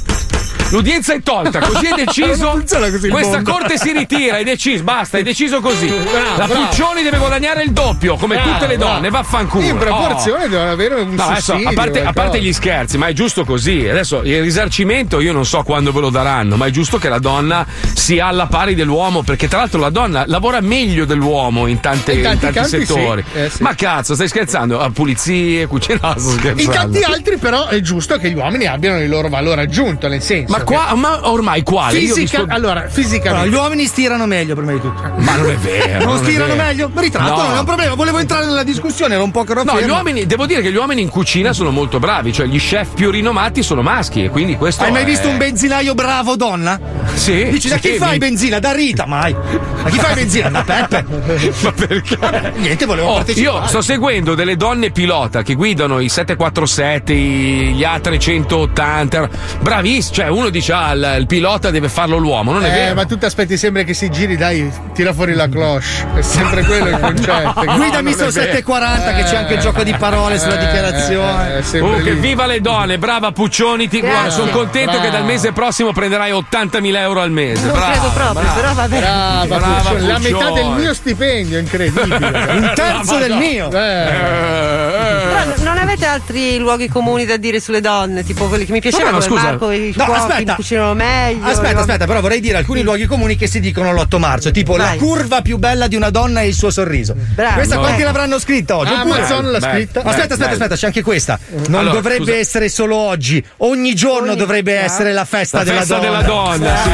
[0.69, 2.61] L'udienza è tolta, così hai deciso.
[2.67, 5.87] Così Questa corte si ritira, hai deciso, basta, hai deciso così.
[5.87, 6.65] Bravo, la bravo.
[6.67, 9.65] Puccioni deve guadagnare il doppio, come Bravo, tutte le donne, vaffanculo.
[9.65, 10.47] In proporzione Oh.
[10.49, 12.37] devono avere un No, adesso, a, parte, a parte qualcosa.
[12.39, 13.87] gli scherzi, ma è giusto così.
[13.87, 17.19] Adesso il risarcimento io non so quando ve lo daranno, ma è giusto che la
[17.19, 22.13] donna sia alla pari dell'uomo, perché tra l'altro la donna lavora meglio dell'uomo in, tante-
[22.13, 23.23] In tanti in tanti settori.
[23.31, 23.37] sì.
[23.39, 23.63] Eh, sì.
[23.63, 24.79] Ma cazzo, stai scherzando?
[24.79, 26.61] A pulizie, cucina, no, sto scherzando.
[26.61, 30.21] In tanti altri, però, è giusto che gli uomini abbiano il loro valore aggiunto, nel
[30.21, 30.51] senso.
[30.56, 31.97] Ma, che- qua, ma ormai quale?
[31.99, 33.49] Fisica- visto- Allora, fisicamente.
[33.49, 35.01] gli uomini stirano meglio prima di tutto.
[35.17, 36.05] Ma non è vero.
[36.05, 36.63] Non è stirano vero.
[36.67, 36.91] meglio?
[36.93, 37.47] Ritratto, No.
[37.47, 37.93] non è un problema.
[37.95, 40.75] Volevo entrare nella discussione, ero un po' che No, gli uomini, devo dire che gli
[40.75, 44.55] uomini in cucina sono molto bravi, cioè gli chef più rinomati sono maschi e quindi
[44.55, 46.79] questo Hai mai è- visto un benzinaio bravo donna?
[47.13, 47.49] Sì.
[47.49, 48.59] Dici da sì, chi fai mi- benzina?
[48.59, 49.33] Da Rita, mai.
[49.33, 50.49] Da chi fai benzina?
[50.49, 51.05] Da Peppe.
[51.61, 52.17] Ma perché?
[52.57, 53.59] Niente, volevo Oh, partecipare.
[53.61, 59.29] io sto seguendo delle donne pilota che guidano i 747, i- gli A380.
[59.61, 62.95] Bravissimo, cioè uno dice ah, il, il pilota deve farlo l'uomo, non è Eh, vero.
[62.95, 65.85] ma tu ti aspetti sempre che si giri, dai, tira fuori la cloche.
[66.15, 67.25] È sempre quello il concetto.
[67.67, 68.31] No, Guidami vero.
[68.31, 71.61] 740 che c'è anche il gioco di parole sulla Eh, dichiarazione.
[71.63, 72.19] sempre Comunque, lì.
[72.19, 75.05] viva le donne, brava Puccioni, ti guarda, sono contento Brava.
[75.05, 77.65] che dal mese prossimo prenderai 80.000 euro al mese.
[77.65, 78.53] Non brava, credo proprio, brava.
[78.53, 78.97] però vabbè.
[78.99, 80.53] Brava, Brava Puccioni, la metà Puccioni.
[80.53, 82.15] del mio stipendio, incredibile.
[82.57, 83.37] Un terzo del no.
[83.37, 83.69] mio.
[83.71, 85.55] Eh.
[85.63, 89.25] Non avete altri luoghi comuni da dire sulle donne, tipo quelli che mi piacevano ma
[89.25, 89.49] come scusa.
[89.51, 90.36] Marco, i No, aspetta.
[90.45, 91.45] Cucinano meglio.
[91.45, 91.79] Aspetta, no?
[91.79, 94.97] aspetta, però vorrei dire alcuni luoghi comuni che si dicono l'8 marzo, tipo Vai.
[94.97, 97.15] la curva più bella di una donna è il suo sorriso.
[97.15, 97.53] Bravo.
[97.55, 97.81] Questa No.
[97.81, 98.93] quanti l'avranno scritta oggi?
[98.93, 100.01] Oppure- Amazon l'ha scritta.
[100.01, 100.09] beh.
[100.09, 100.51] Aspetta, aspetta, bello.
[100.53, 101.39] aspetta, c'è anche questa.
[101.67, 102.35] Non Allora, dovrebbe scusa.
[102.37, 104.83] essere solo oggi, ogni giorno Ogni- dovrebbe ah.
[104.83, 106.07] essere la festa, La della, festa donna.
[106.09, 106.89] della donna, sì.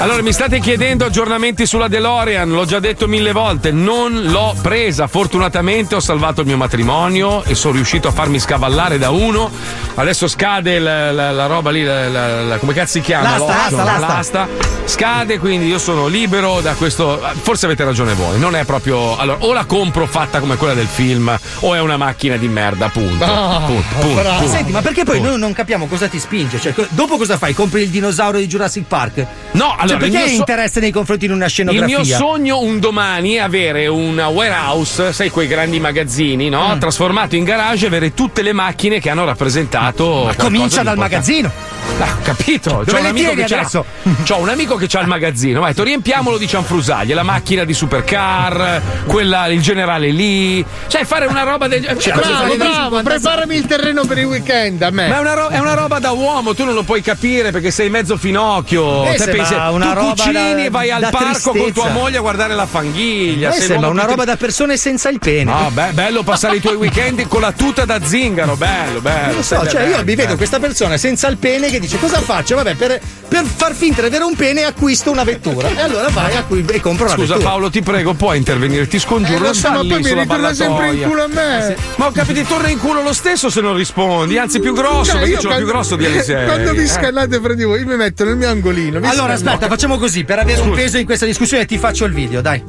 [0.00, 5.08] Allora, mi state chiedendo aggiornamenti sulla DeLorean, l'ho già detto mille volte, non l'ho presa.
[5.08, 9.50] Fortunatamente ho salvato il mio matrimonio e sono riuscito a farmi scavallare da uno.
[9.96, 13.36] Adesso scade la, la- la roba lì, la, la- la- come cazzo si chiama?
[13.38, 14.48] L'asta, L'option, l'asta, l'asta.
[14.84, 17.20] Scade, quindi io sono libero da questo.
[17.42, 19.16] Forse avete ragione voi, non è proprio.
[19.16, 22.88] Allora, o la compro fatta come quella del film, o è una macchina di merda,
[22.88, 23.24] punto.
[23.24, 24.48] Ah, punto, punto, punto.
[24.48, 26.58] Senti, ma perché poi noi non capiamo cosa ti spinge?
[26.58, 27.52] Cioè, dopo cosa fai?
[27.54, 29.26] Compri il dinosauro di Jurassic Park?
[29.52, 31.98] No, allora, cioè, il perché hai so- interesse nei confronti di una Il scenografia?
[31.98, 36.74] mio sogno un domani è avere una warehouse, sai, quei grandi magazzini, no?
[36.74, 36.78] Mm.
[36.78, 40.20] Trasformato in garage e avere tutte le macchine che hanno rappresentato.
[40.22, 41.50] qualcosa Comincia dal magazzino.
[42.00, 42.70] Ah, capito?
[42.70, 43.84] Dove C'ho un le amico tieni che c'ha- adesso?
[44.24, 45.60] C'ho un amico che c'ha il magazzino.
[45.60, 50.64] Vai, riempiamolo di cianfrusaglie, la macchina di supercar, quella, il generale lì.
[50.86, 54.90] Cioè, fare una roba del cioè, Bravo, bravo, preparami il terreno per il weekend a
[54.90, 55.08] me.
[55.08, 57.70] Ma è una, ro- è una roba da uomo, tu non lo puoi capire perché
[57.72, 59.04] sei mezzo finocchio.
[59.06, 61.88] Eh, Te pensi- una tu roba cucini, da- vai al parco con tua tristezza.
[61.90, 63.52] moglie a guardare la fanghiglia.
[63.54, 65.50] Eh, sembra una roba da persone senza il pene.
[65.50, 69.26] No, beh, bello passare i tuoi weekend con la tuta da zingaro, bello, bello.
[69.26, 71.77] Non lo so, bello, cioè io bello, mi vedo questa persona senza il pene che
[71.78, 72.56] perché dice cosa faccio?
[72.56, 75.68] Vabbè, per, per far finta di avere un pene acquisto una vettura.
[75.68, 77.48] E allora vai acqui- e compro una Scusa vettura.
[77.50, 79.44] Paolo, ti prego, puoi intervenire, ti scongiuro.
[79.44, 81.76] Eh, lo so, ma poi mi ritorna sempre in culo a me.
[81.96, 85.12] Ma ho capito, ti torna in culo lo stesso se non rispondi, anzi più grosso,
[85.12, 86.44] Cioè, perché io ce l'ho più quando- grosso di Alisei.
[86.46, 86.86] Quando vi Eh.
[86.86, 89.00] scannate fra di voi, io mi metto nel mio angolino.
[89.08, 92.40] Allora, aspetta, facciamo così, per avere un peso in questa discussione ti faccio il video,
[92.40, 92.62] dai.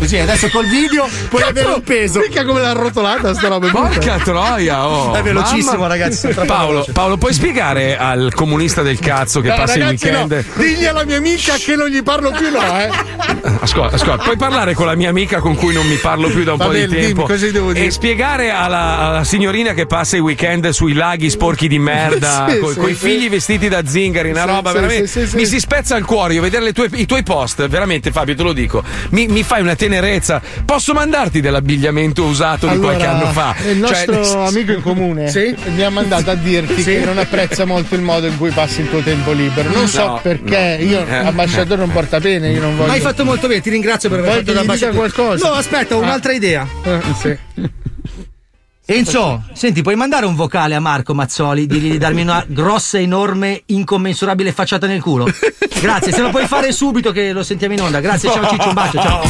[0.00, 2.20] Così adesso col video puoi avere un peso.
[2.20, 3.68] Mica come l'ha rotolata sta roba.
[3.68, 5.12] Porca troia, oh.
[5.14, 6.86] È velocissimo, Mamma- ragazzi, Paolo.
[6.90, 10.44] Paolo, puoi spiegare al comunista del cazzo che No, passa ragazzi, il weekend?
[10.56, 10.62] no.
[10.64, 12.88] Digli alla mia amica che non gli parlo più, no, eh.
[13.60, 16.52] Ascolta, ascolta, puoi parlare con la mia amica con cui non mi parlo più da
[16.52, 17.26] un Va po' di bene, dimmi, tempo
[17.72, 17.84] dire?
[17.86, 22.58] e spiegare alla, alla signorina che passa i weekend sui laghi sporchi di merda Sì,
[22.58, 22.94] con sì, i sì.
[22.94, 25.36] figli vestiti da zingari, una Sì, roba sì, veramente sì, sì, sì.
[25.36, 28.42] mi si spezza il cuore io vedere le tue- i tuoi post, veramente Fabio, te
[28.42, 28.82] lo dico.
[29.10, 30.40] Mi, mi fai una tenerezza.
[30.64, 33.54] Posso mandarti dell'abbigliamento usato di qualche Allora, anno fa?
[33.68, 35.54] Il Cioè, nostro amico in comune Sì?
[35.74, 36.92] mi ha mandato a dirti Sì?
[36.98, 39.70] che non apprezza molto il modo in cui passi il tuo tempo libero.
[39.70, 40.84] Non so No, perché, no.
[40.86, 41.14] io Eh.
[41.16, 42.86] ambasciatore non porta bene, io non voglio.
[42.88, 45.48] Ma hai fatto molto bene, ti ringrazio per aver Vuoi fatto dica qualcosa?
[45.48, 46.66] No, aspetta, ho un'altra idea.
[46.84, 47.38] Eh, sì.
[48.92, 53.62] Enzo, senti, puoi mandare un vocale a Marco Mazzoli, dirgli di darmi una grossa, enorme,
[53.66, 55.30] incommensurabile facciata nel culo?
[55.80, 58.00] Grazie, se lo puoi fare subito che lo sentiamo in onda.
[58.00, 59.22] Grazie, ciao Ciccio, un bacio, ciao.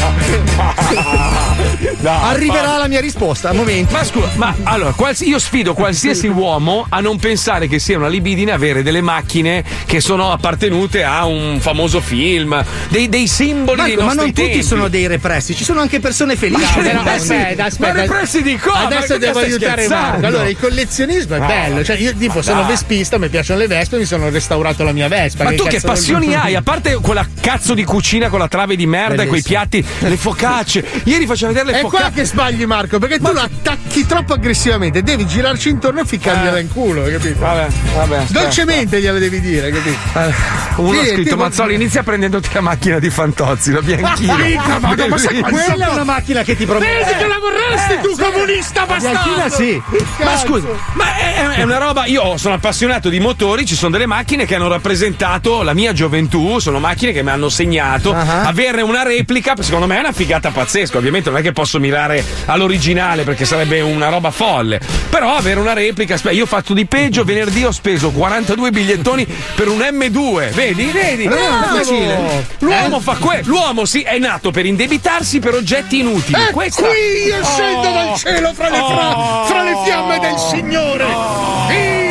[2.02, 3.92] Arriverà la mia risposta, a momento.
[3.92, 8.08] Ma scusa, ma allora, quals- io sfido qualsiasi uomo a non pensare che sia una
[8.08, 13.94] libidine avere delle macchine che sono appartenute a un famoso film, dei, dei simboli dei
[13.96, 14.62] Marco, ma nostri non tutti tempi.
[14.62, 16.62] sono dei repressi, ci sono anche persone felici.
[16.62, 17.32] No, però, repressi.
[17.34, 17.92] aspetta, aspetta.
[17.92, 18.78] Ma repressi di cosa?
[18.78, 19.88] Ma Adesso devo aiutare?
[19.88, 20.26] Marco.
[20.26, 21.46] Allora, il collezionismo è No.
[21.46, 21.84] bello.
[21.84, 22.70] Cioè, io tipo sono dai.
[22.70, 25.44] vespista, mi piacciono le vespe, mi sono restaurato la mia vespa.
[25.44, 26.38] Ma tu che cazzo vuol passioni dire?
[26.40, 26.54] hai?
[26.56, 30.16] A parte quella cazzo di cucina con la trave di merda e quei piatti, le
[30.16, 30.84] focacce.
[31.04, 32.12] Ieri faceva vedere le È qua focacce.
[32.14, 35.02] che sbagli, Marco, perché tu lo attacchi troppo aggressivamente.
[35.02, 37.28] Devi girarci intorno e ficcargliela in culo, capito?
[37.28, 37.32] Eh.
[37.34, 37.66] Vabbè,
[37.96, 38.16] vabbè.
[38.16, 38.40] aspetta.
[38.40, 39.98] Dolcemente gliela devi dire, capito?
[40.18, 40.32] Eh,
[40.76, 44.34] Uno ha Sì, scritto tipo- Mazzoli inizia prendendoti la macchina di Fantozzi, la bianchina.
[44.36, 47.04] Mica, ma- ma Quella è una macchina che ti promette.
[47.04, 49.39] Vedi che la vorresti tu, comunista bastardo!
[49.48, 49.82] Bianchina sì.
[50.22, 52.04] Ma scusa, ma è, è una roba.
[52.06, 56.58] Io sono appassionato di motori, ci sono delle macchine che hanno rappresentato la mia gioventù,
[56.58, 58.12] sono macchine che mi hanno segnato.
[58.12, 58.42] Ah.
[58.46, 60.98] Avere una replica, secondo me è una figata pazzesca.
[60.98, 64.80] Ovviamente non è che posso mirare all'originale perché sarebbe una roba folle.
[65.08, 69.68] Però avere una replica, io ho fatto di peggio, venerdì ho speso 42 bigliettoni per
[69.68, 70.52] un M2.
[70.52, 71.26] Vedi, vedi?
[71.28, 72.44] Bravo!
[72.58, 73.42] L'uomo fa quello.
[73.46, 76.40] L'uomo sì, è nato per indebitarsi per oggetti inutili.
[76.40, 76.96] E Questa- qui
[77.26, 77.92] io scendo Oh.
[77.92, 79.29] dal cielo fra le, Oh.
[79.44, 82.09] Fra le fiamme del Signore.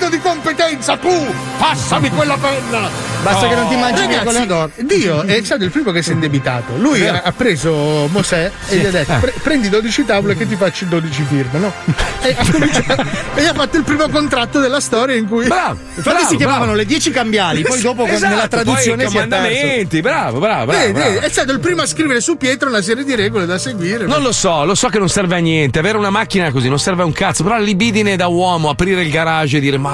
[0.00, 0.96] Ambito di competenza.
[0.96, 1.26] Tu,
[1.58, 2.88] passami quella penna.
[3.22, 6.12] Basta che non ti mangi Ragazzi, con Dio è stato il primo che si è
[6.14, 6.76] indebitato.
[6.78, 9.18] Lui ha, ha preso Mosè e gli ha detto: Eh.
[9.18, 11.72] "Pre- prendi 12 tavole che ti faccio 12 firme, no?
[12.22, 13.02] E ha cominciato
[13.34, 15.46] e ha fatto il primo contratto della storia in cui.
[15.46, 19.26] Bravo, Infatti si chiamavano le 10 cambiali, poi dopo Esatto, nella traduzione poi si è
[19.26, 20.00] perso.
[20.02, 21.20] bravo, bravo, bravo, Vedi, bravo.
[21.20, 24.04] è stato il primo a scrivere su Pietro una serie di regole da seguire.
[24.04, 25.78] Non lo so, lo so che non serve a niente.
[25.78, 27.42] Avere una macchina così non serve a un cazzo.
[27.42, 29.89] Però la libidine da uomo, aprire il garage e dire: Ma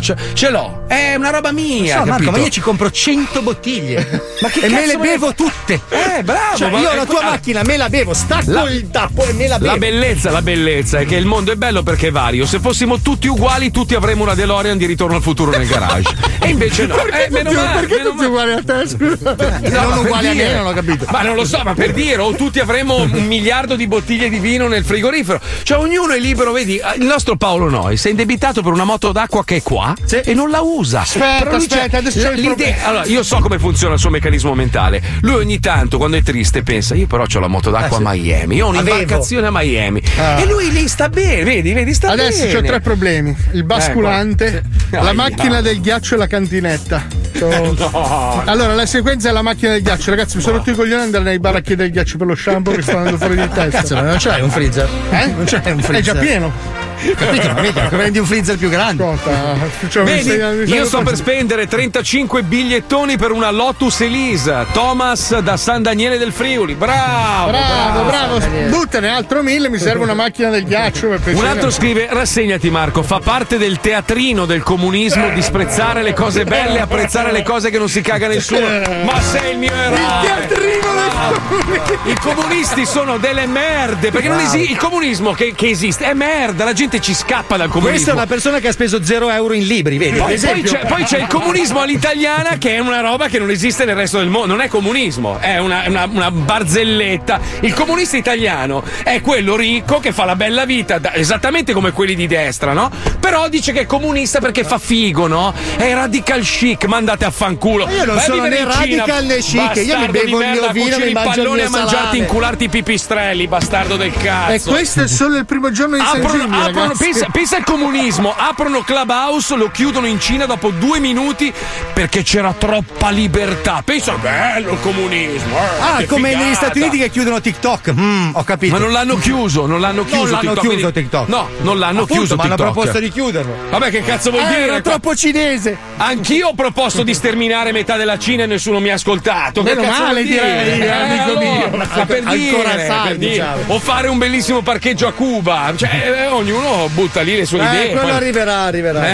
[0.00, 1.98] ce, ce l'ho, è una roba mia.
[2.00, 5.80] So, Marco, ma io ci compro 100 bottiglie Ma che e me le bevo tutte.
[5.88, 9.24] Eh, bravo, Cioè, io la tua que- macchina me la bevo, stacco La- il tappo
[9.26, 9.72] e me la bevo.
[9.72, 12.46] La bellezza, la bellezza è che il mondo è bello perché è vario.
[12.46, 16.14] Se fossimo tutti uguali, tutti avremmo una DeLorean di ritorno al futuro nel garage.
[16.40, 16.94] E invece no.
[16.94, 18.88] Perché Eh, meno tutti, male, perché meno tutti uguali a te?
[18.88, 19.36] Scusa.
[19.60, 20.54] Eh, No, non uguali a me, dire.
[20.54, 21.06] non ho capito.
[21.10, 24.38] Ma non lo so, ma per dire, o tutti avremo un miliardo di bottiglie di
[24.38, 25.40] vino nel frigorifero.
[25.64, 29.10] Cioè, ognuno è libero, vedi, il nostro Paolo Noi si è indebitato per una moto
[29.12, 29.94] d'acqua che è qua
[30.24, 31.00] e non la usa.
[31.00, 32.76] Aspetta, aspetta, c'è- adesso c'è il l'idea-.
[32.84, 35.02] Allora, io so come funziona il suo meccanismo mentale.
[35.22, 38.06] Lui ogni tanto, quando è triste, pensa: Io però ho la moto d'acqua Eh, sì.
[38.06, 38.94] a Miami, io ho Avevo.
[38.94, 40.02] un'imbarcazione a Miami.
[40.18, 40.40] Ah.
[40.40, 42.58] E lui lì sta bene, vedi, vedi, sta Adesso bene.
[42.58, 47.06] ho tre problemi: il basculante, Eh, la macchina del ghiaccio e la cantinetta.
[47.38, 48.42] C'ho- No.
[48.46, 50.10] Allora, la sequenza è la macchina del ghiaccio.
[50.10, 52.34] Ragazzi, mi sono rotto i coglioni andare nei bar a chiedere il ghiaccio per lo
[52.34, 53.68] shampoo che sto andando fuori di testa.
[53.78, 54.88] Cazzo, ma non l'hai un freezer?
[55.10, 55.26] Eh?
[55.26, 55.94] Non l'hai un freezer?
[55.96, 56.87] È già pieno.
[57.16, 57.54] Capito?
[57.60, 59.02] Mica, prendi un freezer più grande.
[59.04, 59.56] Ascolta,
[59.88, 64.66] c'ho Vedi, io sto per spendere 35 bigliettoni per una Lotus Elise.
[64.72, 66.74] Thomas da San Daniele del Friuli.
[66.74, 71.70] Bravo, Bravo, bravo, buttane altro mille, mi serve una macchina del ghiaccio per Un altro
[71.70, 73.02] scrive: Rassegnati, Marco.
[73.02, 77.88] Fa parte del teatrino del comunismo disprezzare le cose belle apprezzare le cose che non
[77.88, 78.66] si caga nessuno.
[79.04, 79.98] Ma sei il mio eroe!
[79.98, 85.68] Il teatrino del I comunisti sono delle merde perché non esiste il comunismo che, che
[85.68, 86.64] esiste è merda.
[86.64, 87.90] La gente gente ci scappa dal comunismo.
[87.94, 90.18] Questa è una persona che ha speso 0 euro in libri, vedi?
[90.18, 93.84] Poi, poi c'è, poi c'è il comunismo all'italiana che è una roba che non esiste
[93.84, 94.54] nel resto del mondo.
[94.54, 97.40] Non è comunismo, è una, una- una barzelletta.
[97.60, 102.14] Il comunista italiano è quello ricco che fa la bella vita, da- esattamente come quelli
[102.14, 102.90] di destra, no?
[103.20, 105.52] Però dice che è comunista perché fa figo, no?
[105.76, 107.84] È radical chic, mandate a fanculo.
[107.84, 110.38] Ma io non Vai sono né radical né chic, io mi bevo di il mio
[110.38, 114.52] merda, vino, mi mangio mio a mangiarti, incularti i pipistrelli, bastardo del cazzo.
[114.52, 117.64] E questo è solo il primo giorno di San Aprono, Gimmi, aprono- pensa, pensa al
[117.64, 121.52] comunismo, aprono Clubhouse, lo chiudono in Cina dopo due minuti
[121.92, 123.82] perché c'era troppa libertà.
[123.84, 125.56] Pensa, bello il comunismo.
[125.56, 126.44] eh, Ah, che come figata.
[126.44, 127.92] negli Stati Uniti che chiudono TikTok.
[127.92, 128.72] Mm, ho capito.
[128.72, 130.22] Ma non l'hanno chiuso, non l'hanno chiuso.
[130.22, 131.28] Non l'hanno TikTok, chiuso quindi- TikTok.
[131.28, 132.72] No, non l'hanno Appunto, chiuso ma hanno TikTok.
[132.72, 133.54] proposto di chiuderlo.
[133.70, 134.60] Vabbè, che cazzo vuol Eh, dire?
[134.64, 135.76] era troppo cinese.
[135.96, 139.62] Anch'io ho proposto di sterminare metà della Cina e nessuno mi ha ascoltato.
[139.62, 141.64] Che Meno cazzo male, direi, Eh, amico mio.
[141.66, 143.30] allora, ma per Ancora dire, sai, per dire.
[143.32, 143.62] diciamo.
[143.66, 145.72] O fare un bellissimo parcheggio a Cuba.
[145.76, 147.86] Cioè, eh, ognuno butta lì le sue Eh, idee.
[147.90, 149.10] quello poi- arriverà, arriverà.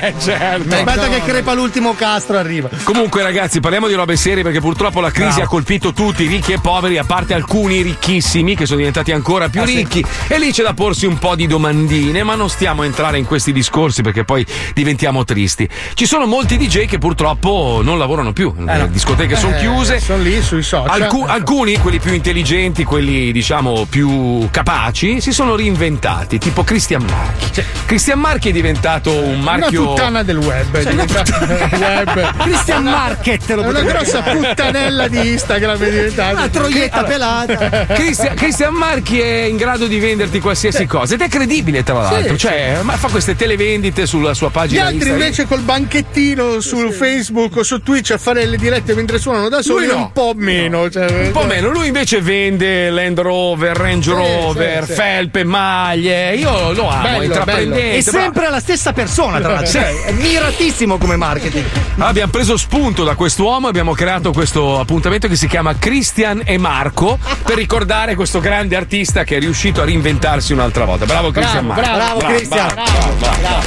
[0.00, 0.74] Eh, certo.
[0.74, 2.68] Aspetta che crepa l'ultimo castro, arriva.
[2.84, 5.42] Comunque, ragazzi, parliamo di robe serie perché purtroppo la crisi Bravo.
[5.42, 9.62] ha colpito tutti, ricchi e poveri, a parte alcuni ricchissimi che sono diventati ancora più
[9.62, 9.76] Ah, sì.
[9.76, 10.04] ricchi.
[10.28, 13.24] E lì c'è da porsi un po' di domandine, ma non stiamo a entrare in
[13.24, 14.44] questi discorsi perché poi
[14.74, 15.68] diventiamo tristi.
[15.94, 20.00] Ci sono molti DJ che purtroppo non lavorano più, le discoteche sono Eh, chiuse.
[20.00, 21.00] Sono lì sui social.
[21.02, 27.64] Alcu- alcuni, quelli più intelligenti, quelli diciamo più capaci, si sono reinventati, tipo Christian Marchi.
[27.86, 29.80] Christian Marchi è diventato un marchio.
[29.82, 30.76] Una puttana del web.
[30.76, 32.36] È Cioè, web.
[32.38, 34.48] Christian Market lo È una grossa chiamare.
[34.48, 36.32] puttanella di Instagram è diventata.
[36.34, 37.86] Una troietta pelata.
[37.94, 42.34] Christian, Christian Marchi è in grado di venderti qualsiasi cosa ed è credibile tra l'altro,
[42.34, 45.20] Sì, cioè ma fa queste televendite sulla sua Gli pagina altri Instagram.
[45.20, 49.62] invece col banchettino su Facebook o su Twitch a fare le dirette mentre suonano da
[49.62, 50.02] soli Lui no.
[50.02, 50.88] un po' meno.
[50.88, 54.96] Cioè, Un po' meno, lui invece vende Land Rover, Range Sì, Rover, sì, sì.
[54.96, 56.34] felpe, maglie.
[56.36, 57.96] Io lo amo, Bello, è intraprendente.
[57.96, 59.70] E sempre la stessa persona, tra l'altro.
[59.72, 61.64] Cioè, È miratissimo come marketing.
[61.98, 66.58] Abbiamo preso spunto da quest'uomo e abbiamo creato questo appuntamento che si chiama Christian e
[66.58, 71.04] Marco per ricordare questo grande artista che è riuscito a reinventarsi un'altra volta.
[71.04, 71.96] Bravo Christian Bravo, Marco.
[71.96, 72.74] bravo, Christian.
[72.74, 73.64] bravo, bravo.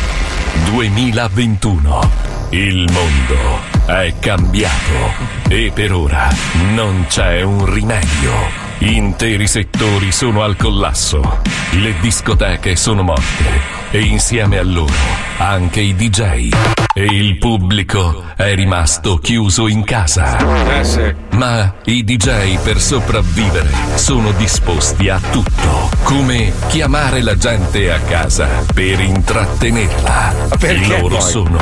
[0.65, 2.09] 2021.
[2.49, 5.13] Il mondo è cambiato
[5.47, 6.27] e per ora
[6.73, 8.70] non c'è un rimedio.
[8.83, 11.41] Interi settori sono al collasso,
[11.73, 14.91] le discoteche sono morte e insieme a loro
[15.37, 16.49] anche i DJ.
[16.93, 20.35] E il pubblico è rimasto chiuso in casa.
[20.81, 21.15] Eh.
[21.33, 28.47] Ma i DJ per sopravvivere sono disposti a tutto, come chiamare la gente a casa
[28.73, 30.33] per intrattenerla.
[30.59, 31.21] perché Loro poi?
[31.21, 31.59] sono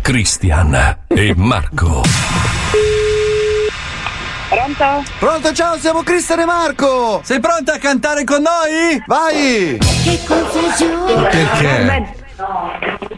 [0.00, 2.55] Christian e Marco.
[4.48, 5.04] Pronto?
[5.18, 7.20] Pronto, ciao, siamo Cristian e Marco.
[7.24, 9.02] Sei pronta a cantare con noi?
[9.06, 9.78] Vai!
[10.04, 11.28] Che confusione!
[11.28, 12.14] Perché?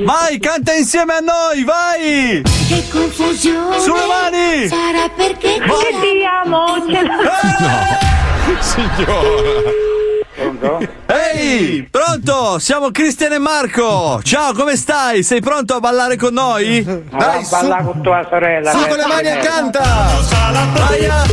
[0.04, 2.42] Vai, canta insieme a noi, vai!
[2.68, 3.78] Che confusione!
[3.80, 4.68] Sulle mani!
[4.68, 6.00] Sarà perché Vai.
[6.00, 6.64] ti amo!
[6.88, 7.16] Ce l'ho-
[11.06, 12.58] Ehi, pronto?
[12.60, 14.20] Siamo Cristian e Marco.
[14.22, 15.22] Ciao, come stai?
[15.24, 16.84] Sei pronto a ballare con noi?
[16.84, 18.70] Dai, balla con tua sorella.
[18.70, 19.82] Su con le mani e canta!
[20.74, 21.26] Vai a-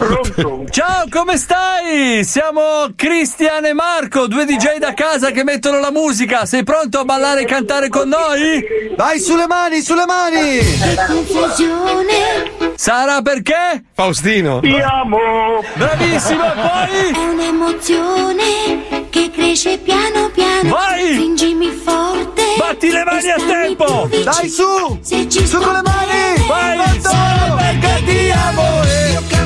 [0.00, 0.64] oh.
[0.70, 2.24] Ciao, come stai?
[2.24, 6.46] Siamo Cristian e Marco, due DJ da casa che mettono la musica.
[6.46, 8.64] Sei pronto a ballare e cantare con noi?
[8.96, 10.58] Vai sulle mani, sulle mani!
[10.58, 12.74] Che confusione!
[12.76, 13.84] Sarà perché?
[13.94, 14.60] Faustino.
[14.60, 15.62] Ti amo!
[15.74, 17.10] Bravissimo, e poi?
[17.12, 20.68] È un'emozione che cresce piano piano.
[20.68, 21.14] Vai!
[21.14, 22.42] Stringimi forte.
[22.58, 24.08] Batti le mani a tempo!
[24.22, 24.98] Dai, su!
[25.02, 26.46] Su con le mani!
[26.46, 27.00] Vai!
[27.00, 28.82] Solo perché ti amo!
[28.82, 29.37] eh.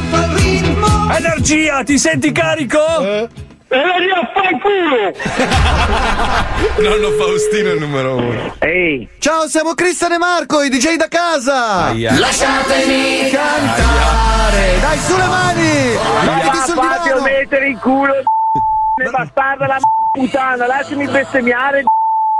[1.16, 2.78] Energia, ti senti carico?
[3.68, 5.12] Energia, fanculo!
[6.78, 8.54] Nonno Faustino è il numero uno.
[8.58, 9.08] Ehi!
[9.18, 11.86] Ciao, siamo Cristian e Marco, i DJ da casa!
[11.86, 12.18] Aia.
[12.18, 14.80] Lasciatemi Cantare!
[14.80, 15.96] Dai, sulle mani!
[16.24, 17.22] Mettiti sul divano!
[17.22, 19.78] mettere in culo le bastarda la
[20.12, 21.82] puttana, lasciami bestemmiare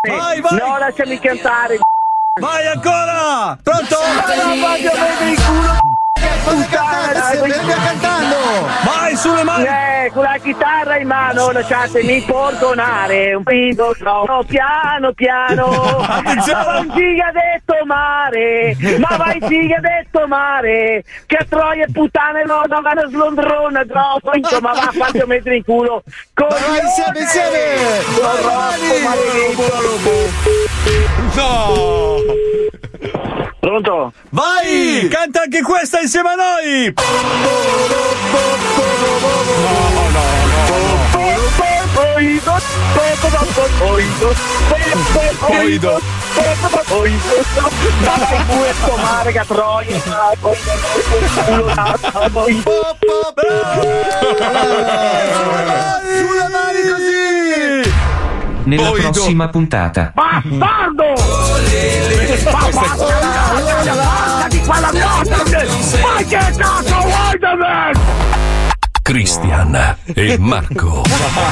[0.07, 0.59] Vai, vai!
[0.59, 1.79] No, lasciami cantare
[2.41, 3.59] Vai ancora!
[3.63, 3.97] Pronto?
[4.37, 5.92] Non in culo
[6.45, 7.03] puttana
[7.41, 8.37] venga cantando!
[8.85, 9.65] Vai sulle mani!
[9.65, 13.35] Eh, con la chitarra in mano lasciatemi perdonare.
[13.35, 15.99] Un pito troppo piano piano!
[16.01, 18.77] Ma vai giga detto mare.
[18.99, 21.05] Ma vai giga detto mare.
[21.27, 26.03] Che troia e puttane no, no, vanno slondrona troppo Insomma va fatelo mettere in culo.
[26.35, 27.61] Vai, insieme, insieme!
[31.35, 32.17] No!
[33.61, 34.13] Pronto?
[34.31, 35.09] Vai!
[35.09, 36.93] Canta anche questa insieme a noi!
[36.97, 38.13] No, no, no.
[43.81, 44.35] Oido,
[45.49, 46.01] oido,
[46.89, 47.37] oido,
[48.97, 50.01] mare che troia,
[56.11, 58.12] Sulle mani così!
[58.65, 59.11] Nella Oido.
[59.11, 60.13] prossima puntata.
[60.15, 61.15] Bastardo!
[62.51, 65.37] Basta di quella cosa!
[66.01, 67.93] Ma che cazzo vuoi da me?
[69.03, 71.03] Cristian e Marco.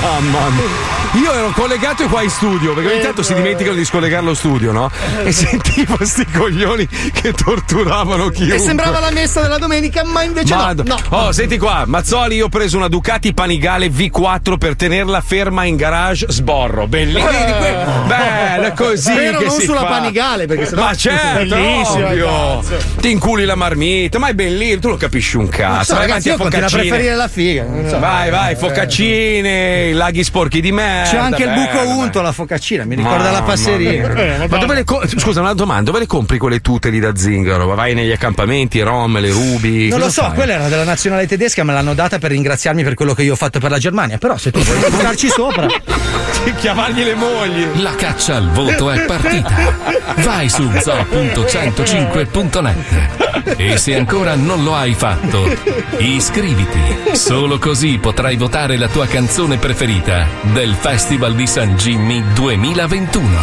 [0.01, 1.00] Mamma mia.
[1.15, 4.71] Io ero collegato qua in studio perché ogni tanto si dimenticano di scollegare lo studio,
[4.71, 4.89] no?
[5.25, 8.57] E sentivo sti coglioni che torturavano chiunque.
[8.57, 10.97] E sembrava la messa della domenica, ma invece Mado- no.
[11.11, 11.19] no.
[11.19, 15.75] Oh, senti qua, Mazzoli, io ho preso una Ducati Panigale V4 per tenerla ferma in
[15.75, 16.87] garage, sborro.
[16.87, 17.27] Bellissimo.
[17.27, 19.13] Que- Bello, così.
[19.13, 19.87] Che non sulla fa.
[19.87, 22.63] Panigale, perché sennò- Ma certo, Bellissimo, ovvio.
[23.01, 25.85] Ti inculi la marmita, ma è bellissimo, tu lo capisci un cazzo.
[25.87, 27.67] so, Vai ragazzi, io a preferire la figa.
[27.89, 27.99] so.
[27.99, 28.57] Vai, vai, Eh.
[28.57, 30.99] focaccine, i laghi sporchi di merda.
[31.05, 34.09] C'è anche il buco bello, unto, la focaccina, mi ricorda Mamma la passeria.
[34.09, 34.47] mia.
[34.49, 37.75] Ma dove le co- scusa, una domanda, dove le compri quelle tute lì da zingaro?
[37.75, 39.89] Vai negli accampamenti, rom, le rubi?
[39.89, 40.35] Non lo so, fai?
[40.35, 43.37] quella era della nazionale tedesca, me l'hanno data per ringraziarmi per quello che io ho
[43.37, 44.19] fatto per la Germania.
[44.19, 45.67] Però se tu vuoi buttarci sopra.
[46.59, 47.81] Chiavargli le mogli.
[47.83, 49.53] La caccia al voto è partita.
[50.17, 55.49] Vai su zoo.105.net e se ancora non lo hai fatto,
[55.99, 56.81] iscriviti.
[57.13, 63.39] Solo così potrai votare la tua canzone preferita del Festival di San Jimmy 2021.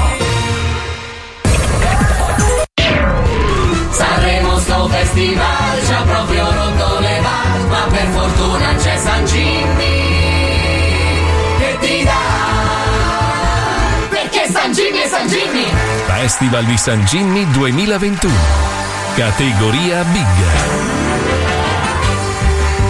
[3.90, 10.06] Sanremo sto festival ci ha proprio rotto le balle Ma per fortuna c'è San Jimmy
[11.58, 12.12] Che ti dà
[14.10, 15.66] Perché San Jimmy è San Jimmy
[16.06, 18.34] Festival di San Jimmy 2021.
[19.16, 21.37] Categoria Big.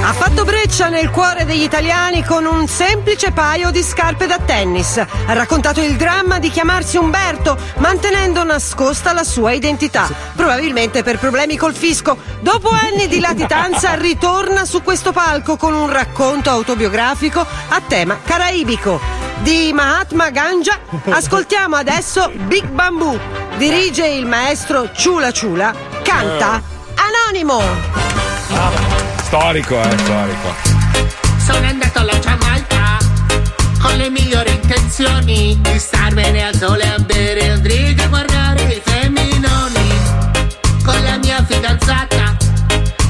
[0.08, 4.96] Ha fatto breccia nel cuore degli italiani con un semplice paio di scarpe da tennis.
[4.96, 10.10] Ha raccontato il dramma di chiamarsi Umberto, mantenendo nascosta la sua identità.
[10.34, 12.18] Probabilmente per problemi col fisco.
[12.40, 19.02] Dopo anni di latitanza, ritorna su questo palco con un racconto autobiografico a tema caraibico.
[19.40, 20.80] Di Mahatma Ganja
[21.10, 23.20] ascoltiamo adesso Big Bamboo.
[23.58, 25.76] Dirige il maestro Ciula Ciula.
[26.02, 26.62] Canta
[26.96, 28.07] Anonimo.
[29.28, 30.56] Storico, eh, storico.
[31.46, 32.98] Sono andato alla Giamaica
[33.82, 38.82] con le migliori intenzioni di starmene al sole a bere un drink e guardare i
[38.82, 39.90] femminoni.
[40.82, 42.38] Con la mia fidanzata,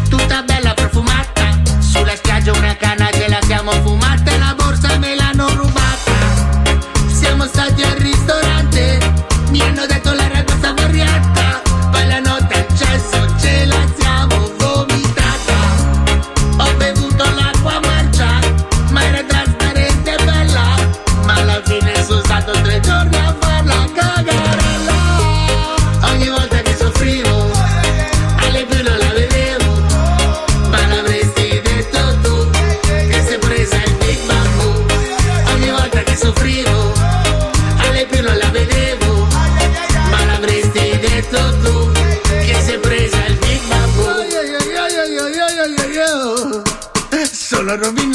[0.09, 4.06] tutta bella profumata, sulla spiaggia una canna che la siamo fumata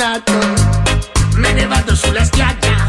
[0.03, 0.33] Rovinato,
[1.37, 2.89] me ne vado sulla spiaggia,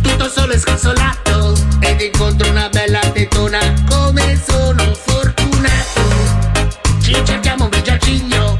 [0.00, 3.58] tutto solo e sconsolato, ed incontro una bella tetona,
[3.88, 6.00] come sono fortunato.
[7.02, 8.56] Ci cerchiamo un bel giaciglio,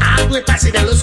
[0.00, 0.96] a due passi dallo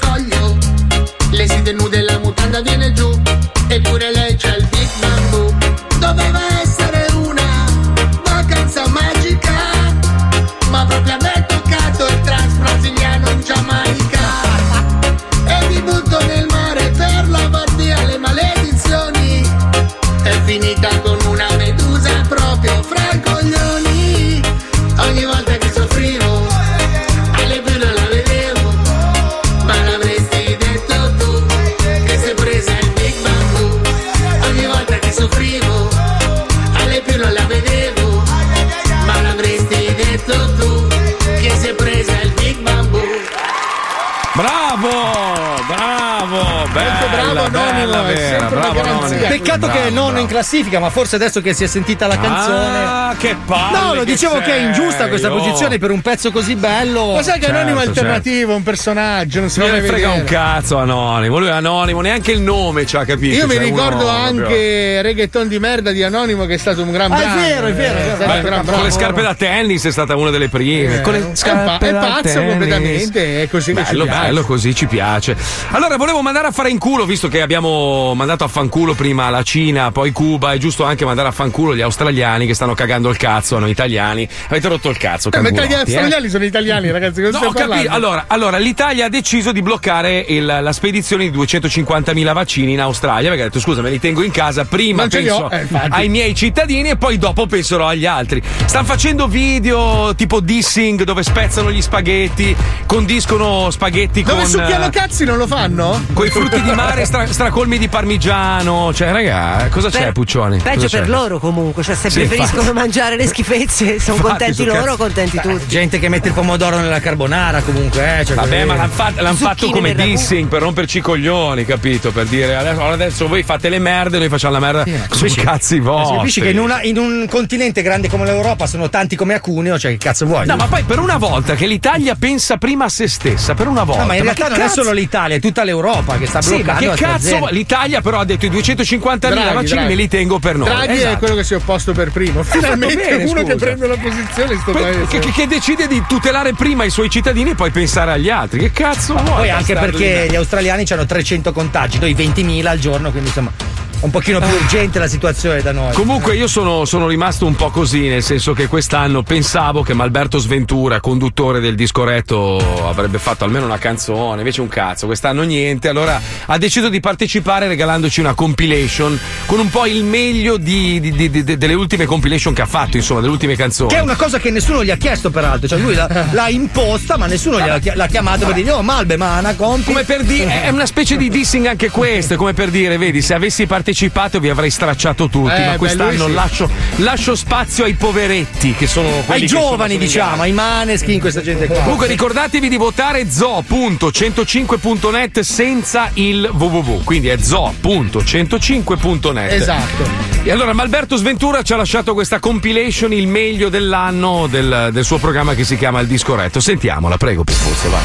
[49.96, 50.22] Peccato che Bravo, bravo.
[50.22, 52.84] in classifica, ma forse adesso che si è sentita la canzone.
[52.84, 55.38] Ah, che palle No, lo che dicevo che è ingiusta questa oh.
[55.38, 57.14] posizione per un pezzo così bello.
[57.14, 58.00] Ma sai che Certo, Anonimo è certo.
[58.00, 60.36] alternativo, è un personaggio, non si Non ne frega un vedere.
[60.36, 63.36] cazzo Anonimo, lui è Anonimo, neanche il nome ci ha capito.
[63.36, 66.92] Io mi cioè, ricordo anche proprio- reggaeton di merda di Anonimo che è stato un
[66.92, 67.42] gran Ah, è brano.
[67.42, 68.90] vero, è vero, è vero, Eh, è un gran Con le brano.
[68.92, 70.96] scarpe da tennis è stata una delle prime.
[70.98, 72.50] Eh, Con è le pa- scarpe è da pazzo tennis.
[72.50, 74.20] completamente, è così che ci bello, piace.
[74.22, 75.36] bello, così ci piace.
[75.72, 79.44] Allora, volevo mandare a fare in culo, visto che abbiamo mandato a fanculo prima la
[79.44, 83.18] Cina, poi Cuba, è giusto anche mandare a fanculo gli australiani che stanno cagando il
[83.18, 84.28] cazzo a noi italiani.
[84.50, 85.76] Avete rotto il cazzo, Eh, ma gli eh?
[85.76, 87.22] australiani sono italiani, ragazzi.
[87.22, 87.92] Cosa No, capito.
[87.92, 93.30] Allora, allora, l'Italia ha deciso di bloccare il- la spedizione di 250.000 vaccini in Australia
[93.30, 96.90] perché ha detto scusa, me li tengo in casa, prima penso eh, ai miei cittadini
[96.90, 98.42] e poi dopo penserò agli altri.
[98.66, 102.56] Stanno facendo video tipo dissing dove spezzano gli spaghetti,
[102.86, 106.04] condiscono spaghetti Dove con succhiano eh, cazzi non lo fanno?
[106.14, 108.94] con i frutti di mare stra- stracolmi di parmigiano.
[108.94, 110.60] Cioè, raga, cosa c'è, Per- Puccioni?
[110.60, 112.78] Peggio per loro comunque, cioè se Sì, preferiscono infatti.
[112.78, 114.98] mangiare le schifezze, sono Infatti, contenti loro, cazzo.
[114.98, 115.68] contenti tutti.
[115.68, 118.26] Gente che mette il pomodoro nella carbonara comunque, eh.
[118.26, 122.12] Cioè, Vabbè, quelli- ma l'hanno fatto, l'han fatto come dissing per romperci i coglioni, capito?
[122.12, 125.40] Per dire adesso, adesso voi fate le merde, noi facciamo la merda su capisci?
[125.42, 126.16] cazzi Eh, sì, vostri.
[126.18, 129.78] capisci che in, una- in un continente grande come l'Europa sono tanti come a Cuneo,
[129.80, 130.46] cioè che cazzo vuoi?
[130.46, 133.84] No, ma poi per una volta che l'Italia pensa prima a se stessa, per una
[133.84, 134.02] volta.
[134.02, 136.42] No, ma in realtà che non è cazzo- solo l'Italia, è tutta l'Europa che sta
[136.42, 136.92] Sì, ma bloccando.
[136.94, 137.48] che cazzo?
[137.52, 139.85] L'Italia però ha detto i 250.000 Draghi, vaccini.
[139.88, 140.68] Me li tengo per noi.
[140.68, 141.18] Draghi è Esatto.
[141.20, 142.44] quello che si è opposto per primo.
[142.44, 143.66] Finalmente bene, uno che scusa.
[143.66, 145.06] prende la posizione in sto Poi- paese.
[145.08, 148.60] che, che- che decide di tutelare prima i suoi cittadini e poi pensare agli altri.
[148.60, 149.26] Che cazzo vuoi?
[149.26, 153.95] Poi anche perché gli australiani hanno 300 contagi, noi 20.000 al giorno, quindi insomma è
[154.06, 155.94] un pochino più urgente la situazione da noi.
[155.94, 160.38] Comunque io sono, sono rimasto un po' così, nel senso che quest'anno pensavo che Malberto
[160.38, 162.58] Sventura, conduttore del disco retto,
[162.88, 167.68] avrebbe fatto almeno una canzone, invece un cazzo, quest'anno niente, allora ha deciso di partecipare
[167.68, 172.54] regalandoci una compilation con un po' il meglio di- di- di- di- delle ultime compilation
[172.54, 173.90] che ha fatto, insomma, delle ultime canzoni.
[173.90, 175.68] Che è una cosa che nessuno gli ha chiesto, peraltro.
[175.68, 179.18] Cioè, lui l'ha, l'ha imposta, ma nessuno gliel'ha chi- l'ha chiamato per dire: Oh, Malbe,
[179.18, 179.86] ma una compi.
[179.86, 183.34] Come per dire, è una specie di dissing anche questo, come per dire, vedi, se
[183.34, 183.94] avessi partecipato
[184.40, 186.34] vi avrei stracciato tutti, Eh, ma beh, quest'anno lui sì.
[186.34, 190.42] lascio, lascio spazio ai poveretti, che sono quelli Ai che, insomma, giovani, sono in diciamo,
[190.42, 191.80] ai maneschi, questa gente qua.
[191.82, 199.52] Comunque ricordatevi di votare zo.105.net senza il www, quindi è zo.105.net.
[199.52, 200.34] Esatto.
[200.44, 205.18] E allora Malberto Sventura ci ha lasciato questa compilation, il meglio dell'anno del, del suo
[205.18, 206.60] programma che si chiama Il Disco Retto.
[206.60, 208.04] Sentiamola, prego, Pippuzzo, vai.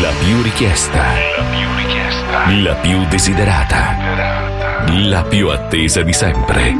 [0.00, 1.02] La più richiesta.
[1.36, 2.50] La più richiesta.
[2.62, 4.47] La più desiderata.
[4.90, 6.74] La più attesa di sempre.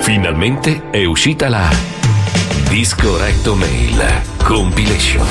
[0.00, 1.68] Finalmente è uscita la
[2.68, 5.26] Disco Recto Mail Compilation.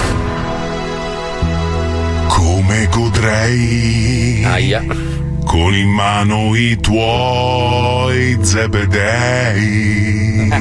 [2.27, 4.43] Come godrei
[5.45, 9.85] con in mano i tuoi zebedei.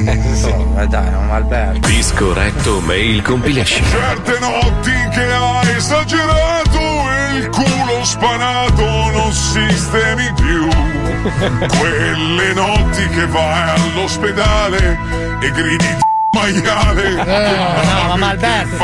[0.73, 1.87] ma dai, non Alberto.
[1.87, 3.83] Disco Recto Mail Compilation.
[3.89, 11.04] Certe notti che hai esagerato e il culo spanato non sistemi più.
[11.25, 14.99] Quelle notti che vai all'ospedale
[15.41, 15.97] e gridi di
[16.31, 17.09] maiale.
[18.07, 18.83] no, ma Alberto.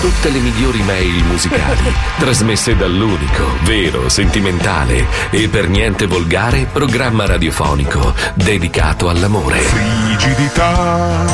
[0.00, 8.12] Tutte le migliori mail musicali, trasmesse dall'unico, vero, sentimentale e per niente volgare programma radiofonico
[8.34, 9.60] dedicato all'amore.
[9.60, 11.24] Frigidità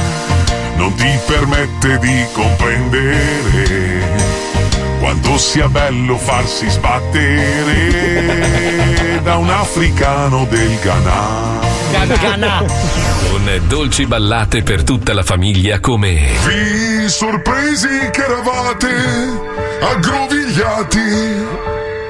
[0.77, 4.40] non ti permette di comprendere
[5.11, 8.21] quanto sia bello farsi sbattere
[9.25, 11.59] da un africano del Ghana.
[13.29, 18.89] Con dolci ballate per tutta la famiglia come Vi sorpresi che eravate
[19.81, 21.01] aggrovigliati,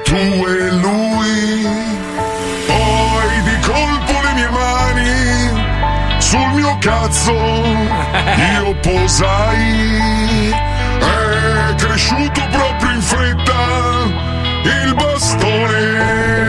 [0.03, 1.65] tu e lui.
[2.67, 10.49] Poi di colpo le mie mani sul mio cazzo io posai.
[10.99, 14.09] È cresciuto proprio fretta
[14.63, 16.40] il bastone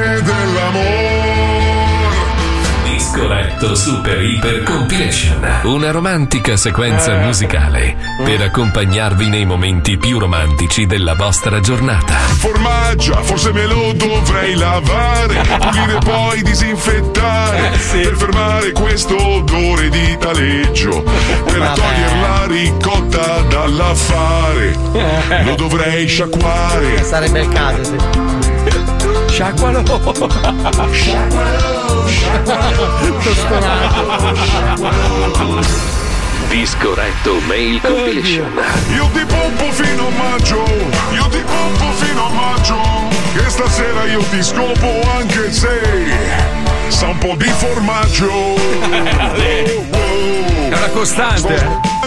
[3.22, 5.60] Disco Recto Super Iper Compilation.
[5.64, 12.14] Una romantica sequenza musicale per accompagnarvi nei momenti più romantici della vostra giornata.
[12.14, 21.02] Formaggia, forse me lo dovrei lavare, pulire poi disinfettare per fermare questo odore di taleggio,
[21.02, 24.76] per togliere la ricotta dall'affare.
[25.44, 27.04] Lo dovrei sciacquare.
[27.04, 28.31] Sarebbe il caso, sì.
[29.42, 29.82] Sciacqualo.
[32.06, 32.86] Sciacqualo,
[36.48, 38.52] Disco Recto Mail Compilation.
[38.94, 40.62] Io ti pompo fino a maggio,
[41.10, 42.78] io ti pompo fino a maggio,
[43.34, 45.80] che stasera io ti scopo anche se
[46.86, 48.30] sa un po' di formaggio.
[50.72, 51.58] È una costante.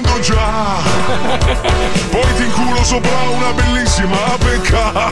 [0.03, 0.81] Sto già.
[2.09, 5.11] Poi ti inculo sopra una bellissima peccara.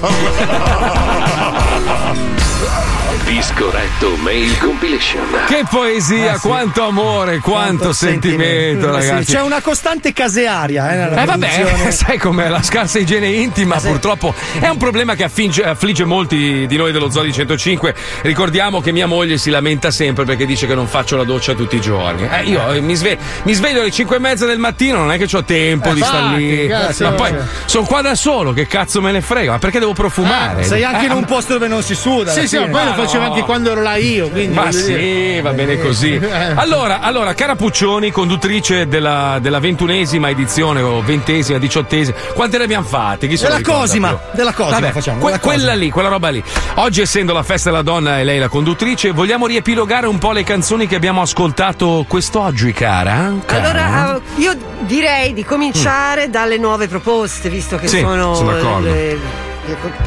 [3.26, 5.24] Disco Retto Mail Compilation.
[5.48, 6.48] Che poesia, Ah, sì.
[6.48, 9.32] quanto amore, quanto, sentimento, Eh sì, ragazzi.
[9.34, 14.68] c'è una costante casearia eh, Eh vabbè, sai com'è la scarsa igiene intima purtroppo è
[14.68, 17.96] un problema che affinge- affligge molti di noi dello Zoo di 105.
[18.22, 21.78] Ricordiamo che mia moglie si lamenta sempre perché dice che non faccio la doccia tutti
[21.78, 22.28] i giorni.
[22.30, 25.18] Eh, io eh, mi, sve- mi sveglio alle 5 e mezza del mattino, non è
[25.18, 26.68] che ho tempo Eh, di star infatti, lì.
[26.68, 27.40] cazzo, Ma poi cioè.
[27.66, 29.52] sono qua da solo, che cazzo me ne frega?
[29.52, 30.62] Ma perché devo profumare?
[30.62, 32.32] Ah, Sei anche Eh, in un posto dove non si suda.
[32.32, 33.32] Sì, sì, ma poi lo facevo no.
[33.34, 34.30] anche quando ero là io.
[34.52, 36.12] Ma sì, va bene così.
[36.34, 36.54] Eh.
[36.56, 42.86] Allora, allora, cara Puccioni, conduttrice della, della ventunesima edizione o ventesima, diciottesima, quante ne abbiamo
[42.86, 43.28] fatte?
[43.28, 44.18] Chi Della Cosima, più?
[44.32, 45.74] della Cosima Vabbè, facciamo, que- quella Cosima.
[45.74, 46.44] lì, quella roba lì.
[46.76, 50.44] Oggi, essendo la festa della donna e lei la conduttrice, vogliamo riepilogare un po' le
[50.44, 53.33] canzoni che abbiamo ascoltato quest'oggi, cara?
[53.46, 53.64] Cara?
[53.70, 58.90] Allora, eh, io direi di cominciare dalle nuove proposte, visto che Sì, sono sono d'accordo.
[58.90, 59.18] le-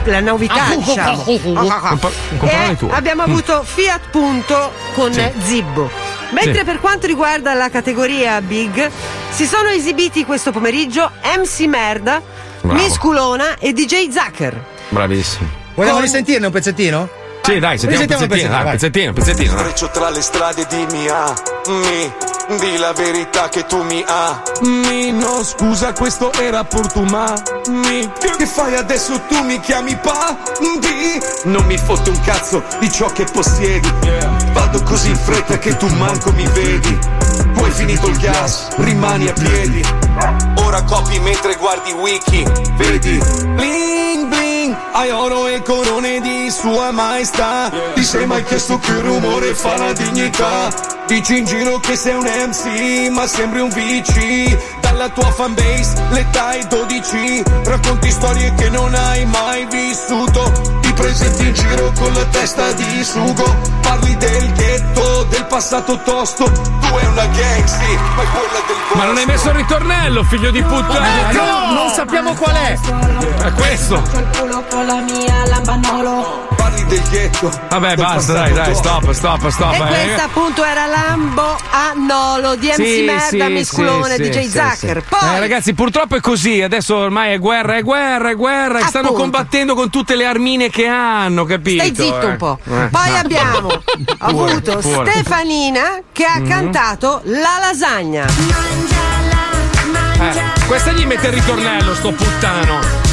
[0.04, 1.24] la novità, diciamo.
[2.90, 3.30] Abbiamo Mm.
[3.30, 5.30] avuto Fiat Punto con Sì.
[5.42, 5.90] Zibbo.
[6.30, 6.64] Mentre Sì.
[6.64, 8.90] per quanto riguarda la categoria Big,
[9.30, 12.20] si sono esibiti questo pomeriggio MC Merda,
[12.60, 12.78] Bravo.
[12.80, 14.60] Miss Culona e DJ Zucker.
[14.88, 15.48] Bravissimo.
[15.74, 17.08] Vogliamo Con- risentirne un pezzettino?
[17.47, 19.52] Sì, dai, sentiamo un pezzettino, dai, pezzettino, pezzettino.
[19.52, 19.60] dai.
[19.60, 21.32] Intreccio tra le strade, dimmi ah,
[21.68, 22.12] mi,
[22.59, 25.12] di la verità che tu mi ami.
[25.12, 28.10] No, scusa, questo era portumami.
[28.36, 29.20] Che fai adesso?
[29.28, 30.36] Tu mi chiami pa?
[30.59, 31.23] Di?
[31.44, 33.93] Non mi fotte un cazzo di ciò che possiedi.
[34.52, 36.98] Vado così in fretta che tu manco mi vedi.
[37.55, 39.85] Poi finito il gas, rimani a piedi.
[40.64, 42.44] Ora copi mentre guardi wiki,
[42.77, 43.18] vedi?
[43.55, 44.05] Bling,
[44.92, 47.70] hai oro e corone di sua maestà.
[47.94, 50.68] Ti sei mai chiesto che rumore fa la dignità?
[51.06, 54.80] Dici in giro che sei un MC, ma sembri un VC.
[54.80, 57.42] Dalla tua fanbase, l'età è 12.
[57.64, 60.84] Racconti storie che non hai mai vissuto.
[60.97, 63.44] Ti presenti in giro con la testa di sugo.
[63.82, 66.44] Parli del ghetto, del passato tosto.
[66.44, 70.51] Tu è una gangster, ma è quella del Ma non hai messo il ritornello, figlio
[70.51, 71.31] di puttana!
[71.32, 72.78] No, non sappiamo qual è.
[73.44, 74.02] È questo!
[76.56, 77.51] Parli del ghetto.
[77.68, 79.74] Vabbè, basta, dai, dai, stop, stop, stop.
[79.74, 80.05] E eh.
[80.05, 84.51] questa appunto era Lambo a Nolo di MC Sì, Merda, sì, Miss sì, DJ sì,
[84.51, 85.02] Zucker.
[85.02, 85.09] sì.
[85.09, 86.62] Poi Eh, ragazzi, purtroppo è così.
[86.62, 88.78] Adesso ormai è guerra, è guerra, è guerra.
[88.78, 89.23] E stanno Appunto.
[89.23, 91.82] combattendo con tutte le armine che hanno, capito?
[91.84, 92.26] Stai zitto eh?
[92.26, 92.58] un po'.
[92.64, 93.16] Eh, Poi no.
[93.16, 93.68] abbiamo
[94.18, 95.10] avuto pure.
[95.12, 96.48] Stefanina che ha Mhm.
[96.48, 98.24] cantato La lasagna.
[100.18, 103.05] Eh, questa gli mette il ritornello, sto puttano.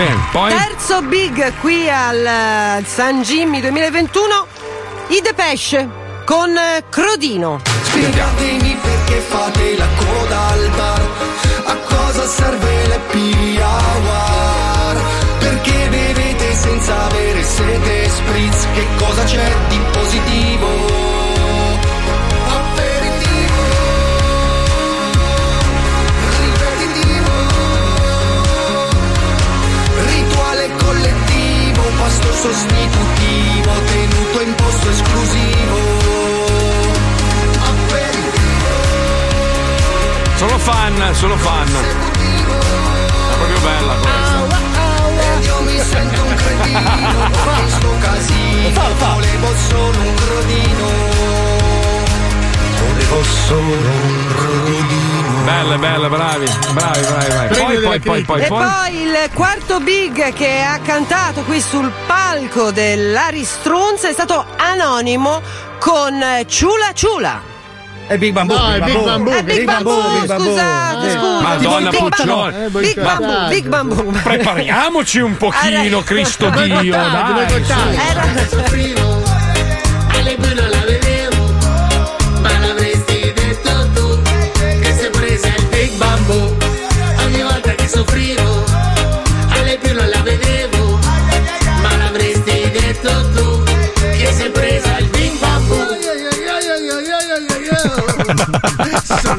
[0.00, 0.50] Bene, poi.
[0.50, 4.46] Terzo big qui al eh, San Jimmy 2021,
[5.08, 5.86] i Depeche
[6.24, 7.60] con eh, Crodino.
[7.82, 11.06] Spiegatemi perché fate la coda al bar
[11.64, 15.02] A cosa serve l'happy hour
[15.38, 20.99] Perché bevete senza avere sete spritz Che cosa c'è di positivo
[32.10, 35.78] Pasto sostitutivo Tenuto in posto esclusivo.
[40.34, 41.68] Sono fan, sono fan.
[41.68, 44.58] È proprio bella questa.
[45.40, 47.30] Io mi sento un cretino
[47.60, 51.49] questo casino Volevo solo un crodino
[53.08, 57.58] Volevo solo un crodino Bella, bella, bravi, bravi, bravi, bravi.
[57.58, 58.64] Poi, poi, poi, poi, e poi.
[58.66, 65.40] poi il quarto big che ha cantato qui sul palco dell'Aristrunz è stato Anonimo
[65.78, 67.40] con Ciula Ciula.
[68.06, 68.56] È Big Bamboo.
[68.58, 69.32] No, è Big Bamboo.
[69.32, 70.46] È Big Bamboo, Big Bamboo.
[70.50, 71.10] scusate, Eh.
[71.10, 71.40] scusa.
[71.40, 72.08] Madonna Big.
[72.08, 73.00] Bamboo, Eh, Big.
[73.00, 74.20] Bamboo, Big Bamboo.
[74.22, 77.48] Prepariamoci un pochino, Cristo Dio, dai.
[78.08, 79.29] Era-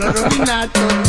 [0.01, 1.00] sono rovinato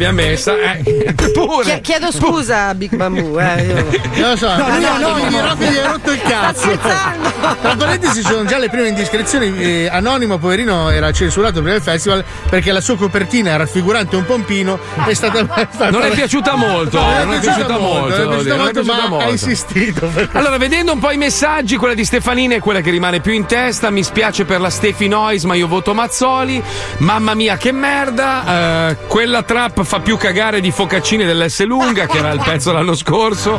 [0.00, 0.54] La tutta l'abbiamo messa.
[0.58, 1.64] Eh, pure.
[1.64, 3.38] Chie- Chiedo scusa, Big Bamboo.
[3.38, 3.74] Eh, io...
[4.20, 5.28] Non lo so, No, no, no, no, no.
[5.28, 6.78] gli Rocco gli hai rotto il cazzo.
[6.78, 9.54] Tra parentesi, ci sono già le prime indiscrezioni.
[9.58, 14.78] Eh, Anonimo, poverino, era censurato per il festival perché la sua copertina raffigurante un pompino.
[15.06, 15.38] È stata.
[15.90, 19.24] Non è piaciuta molto, Non è piaciuta molto, non è piaciuta non molto, ma molto.
[19.26, 20.10] ha insistito.
[20.32, 23.46] Allora, vedendo un po' i messaggi, quella di Stefanina è quella che rimane più in
[23.46, 23.90] testa.
[23.90, 26.62] Mi spiace per la Stefi Nois, ma io voto Mazzoli.
[26.98, 28.90] Mamma mia, che merda.
[28.90, 32.94] Eh, quella trap fa più cagare di Focaccini dell'S Lunga, che era il pezzo l'anno
[32.94, 33.58] scorso.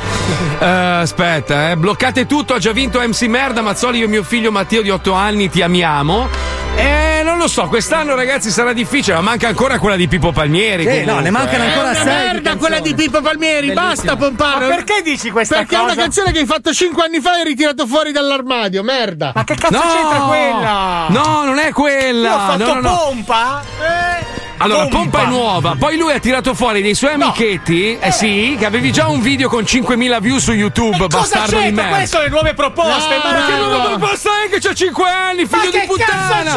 [0.60, 1.76] Eh, aspetta, eh.
[1.76, 2.54] bloccate tutto.
[2.54, 3.60] Ha già vinto MC Merda.
[3.60, 6.30] Mazzoli, io e mio figlio Matteo di 8 anni, ti amiamo.
[6.78, 10.86] Eh, non lo so, quest'anno ragazzi sarà difficile, ma manca ancora quella di Pippo Palmieri.
[10.86, 11.68] Eh, no, ne mancano eh.
[11.68, 14.68] ancora È una merda quella di Pippo Palmieri, basta pompare.
[14.70, 15.92] Ma perché dici questa Perché è cosa?
[15.92, 19.34] una canzone che hai fatto 5 anni fa e hai ritirato fuori dall'armadio, merda.
[19.36, 19.82] Ma che cazzo No!
[19.82, 21.06] c'entra quella?
[21.10, 22.30] No, non è quella.
[22.30, 22.96] Io ho fatto No, no, no.
[22.96, 23.62] pompa?
[23.82, 24.31] Eh?
[24.62, 25.24] Allora, pompa.
[25.24, 29.08] è nuova, poi lui ha tirato fuori dei suoi amichetti, eh sì, che avevi già
[29.08, 31.96] un video con 5.000 view su YouTube, Cosa bastardo di merda.
[31.96, 35.46] Queste sono le nuove proposte, No, ma perché nuova proposta è che c'ha 5 anni,
[35.46, 36.54] figlio Ma di che puttana!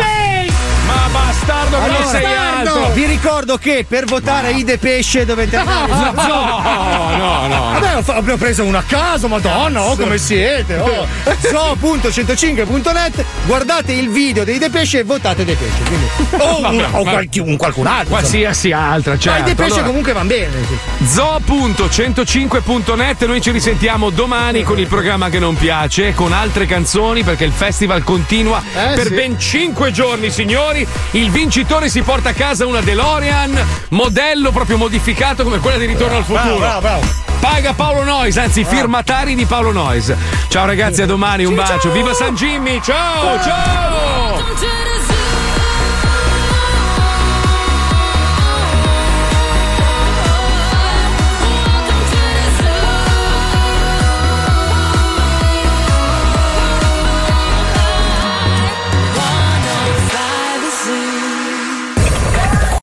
[0.87, 2.91] Ma bastardo che non Allora, sei altro!
[2.93, 7.71] vi ricordo che per votare Ide Pesce dovete andare No, no, no, no.
[7.73, 11.07] Vabbè, ho fa- abbiamo preso una a caso, madonna, oh come siete, oh.
[11.41, 15.83] So.105.net, guardate il video dei De Pesce e votate De Pesce.
[15.85, 16.07] Quindi,
[16.39, 17.94] o, un, o ma- un qualcun altro.
[18.01, 18.19] Insomma.
[18.19, 19.41] Qualsiasi altra, Ma certo.
[19.41, 20.51] i De Pesce Allora, comunque van bene.
[20.67, 21.07] sì.
[21.07, 27.45] Zo.105.net noi ci risentiamo domani con il programma che non piace, con altre canzoni perché
[27.45, 29.15] il festival continua Eh, per sì.
[29.15, 30.87] ben 5 giorni, signori.
[31.13, 36.17] Il vincitore si porta a casa una DeLorean, modello proprio modificato come quella di Ritorno
[36.17, 36.57] al futuro.
[36.57, 37.23] Bravo, bravo, bravo.
[37.41, 40.13] Paga Paolo Nois, anzi firmatari di Paolo Nois.
[40.49, 41.91] Ciao ragazzi, a domani, un bacio.
[41.93, 45.14] Viva San Jimmy, ciao, ciao!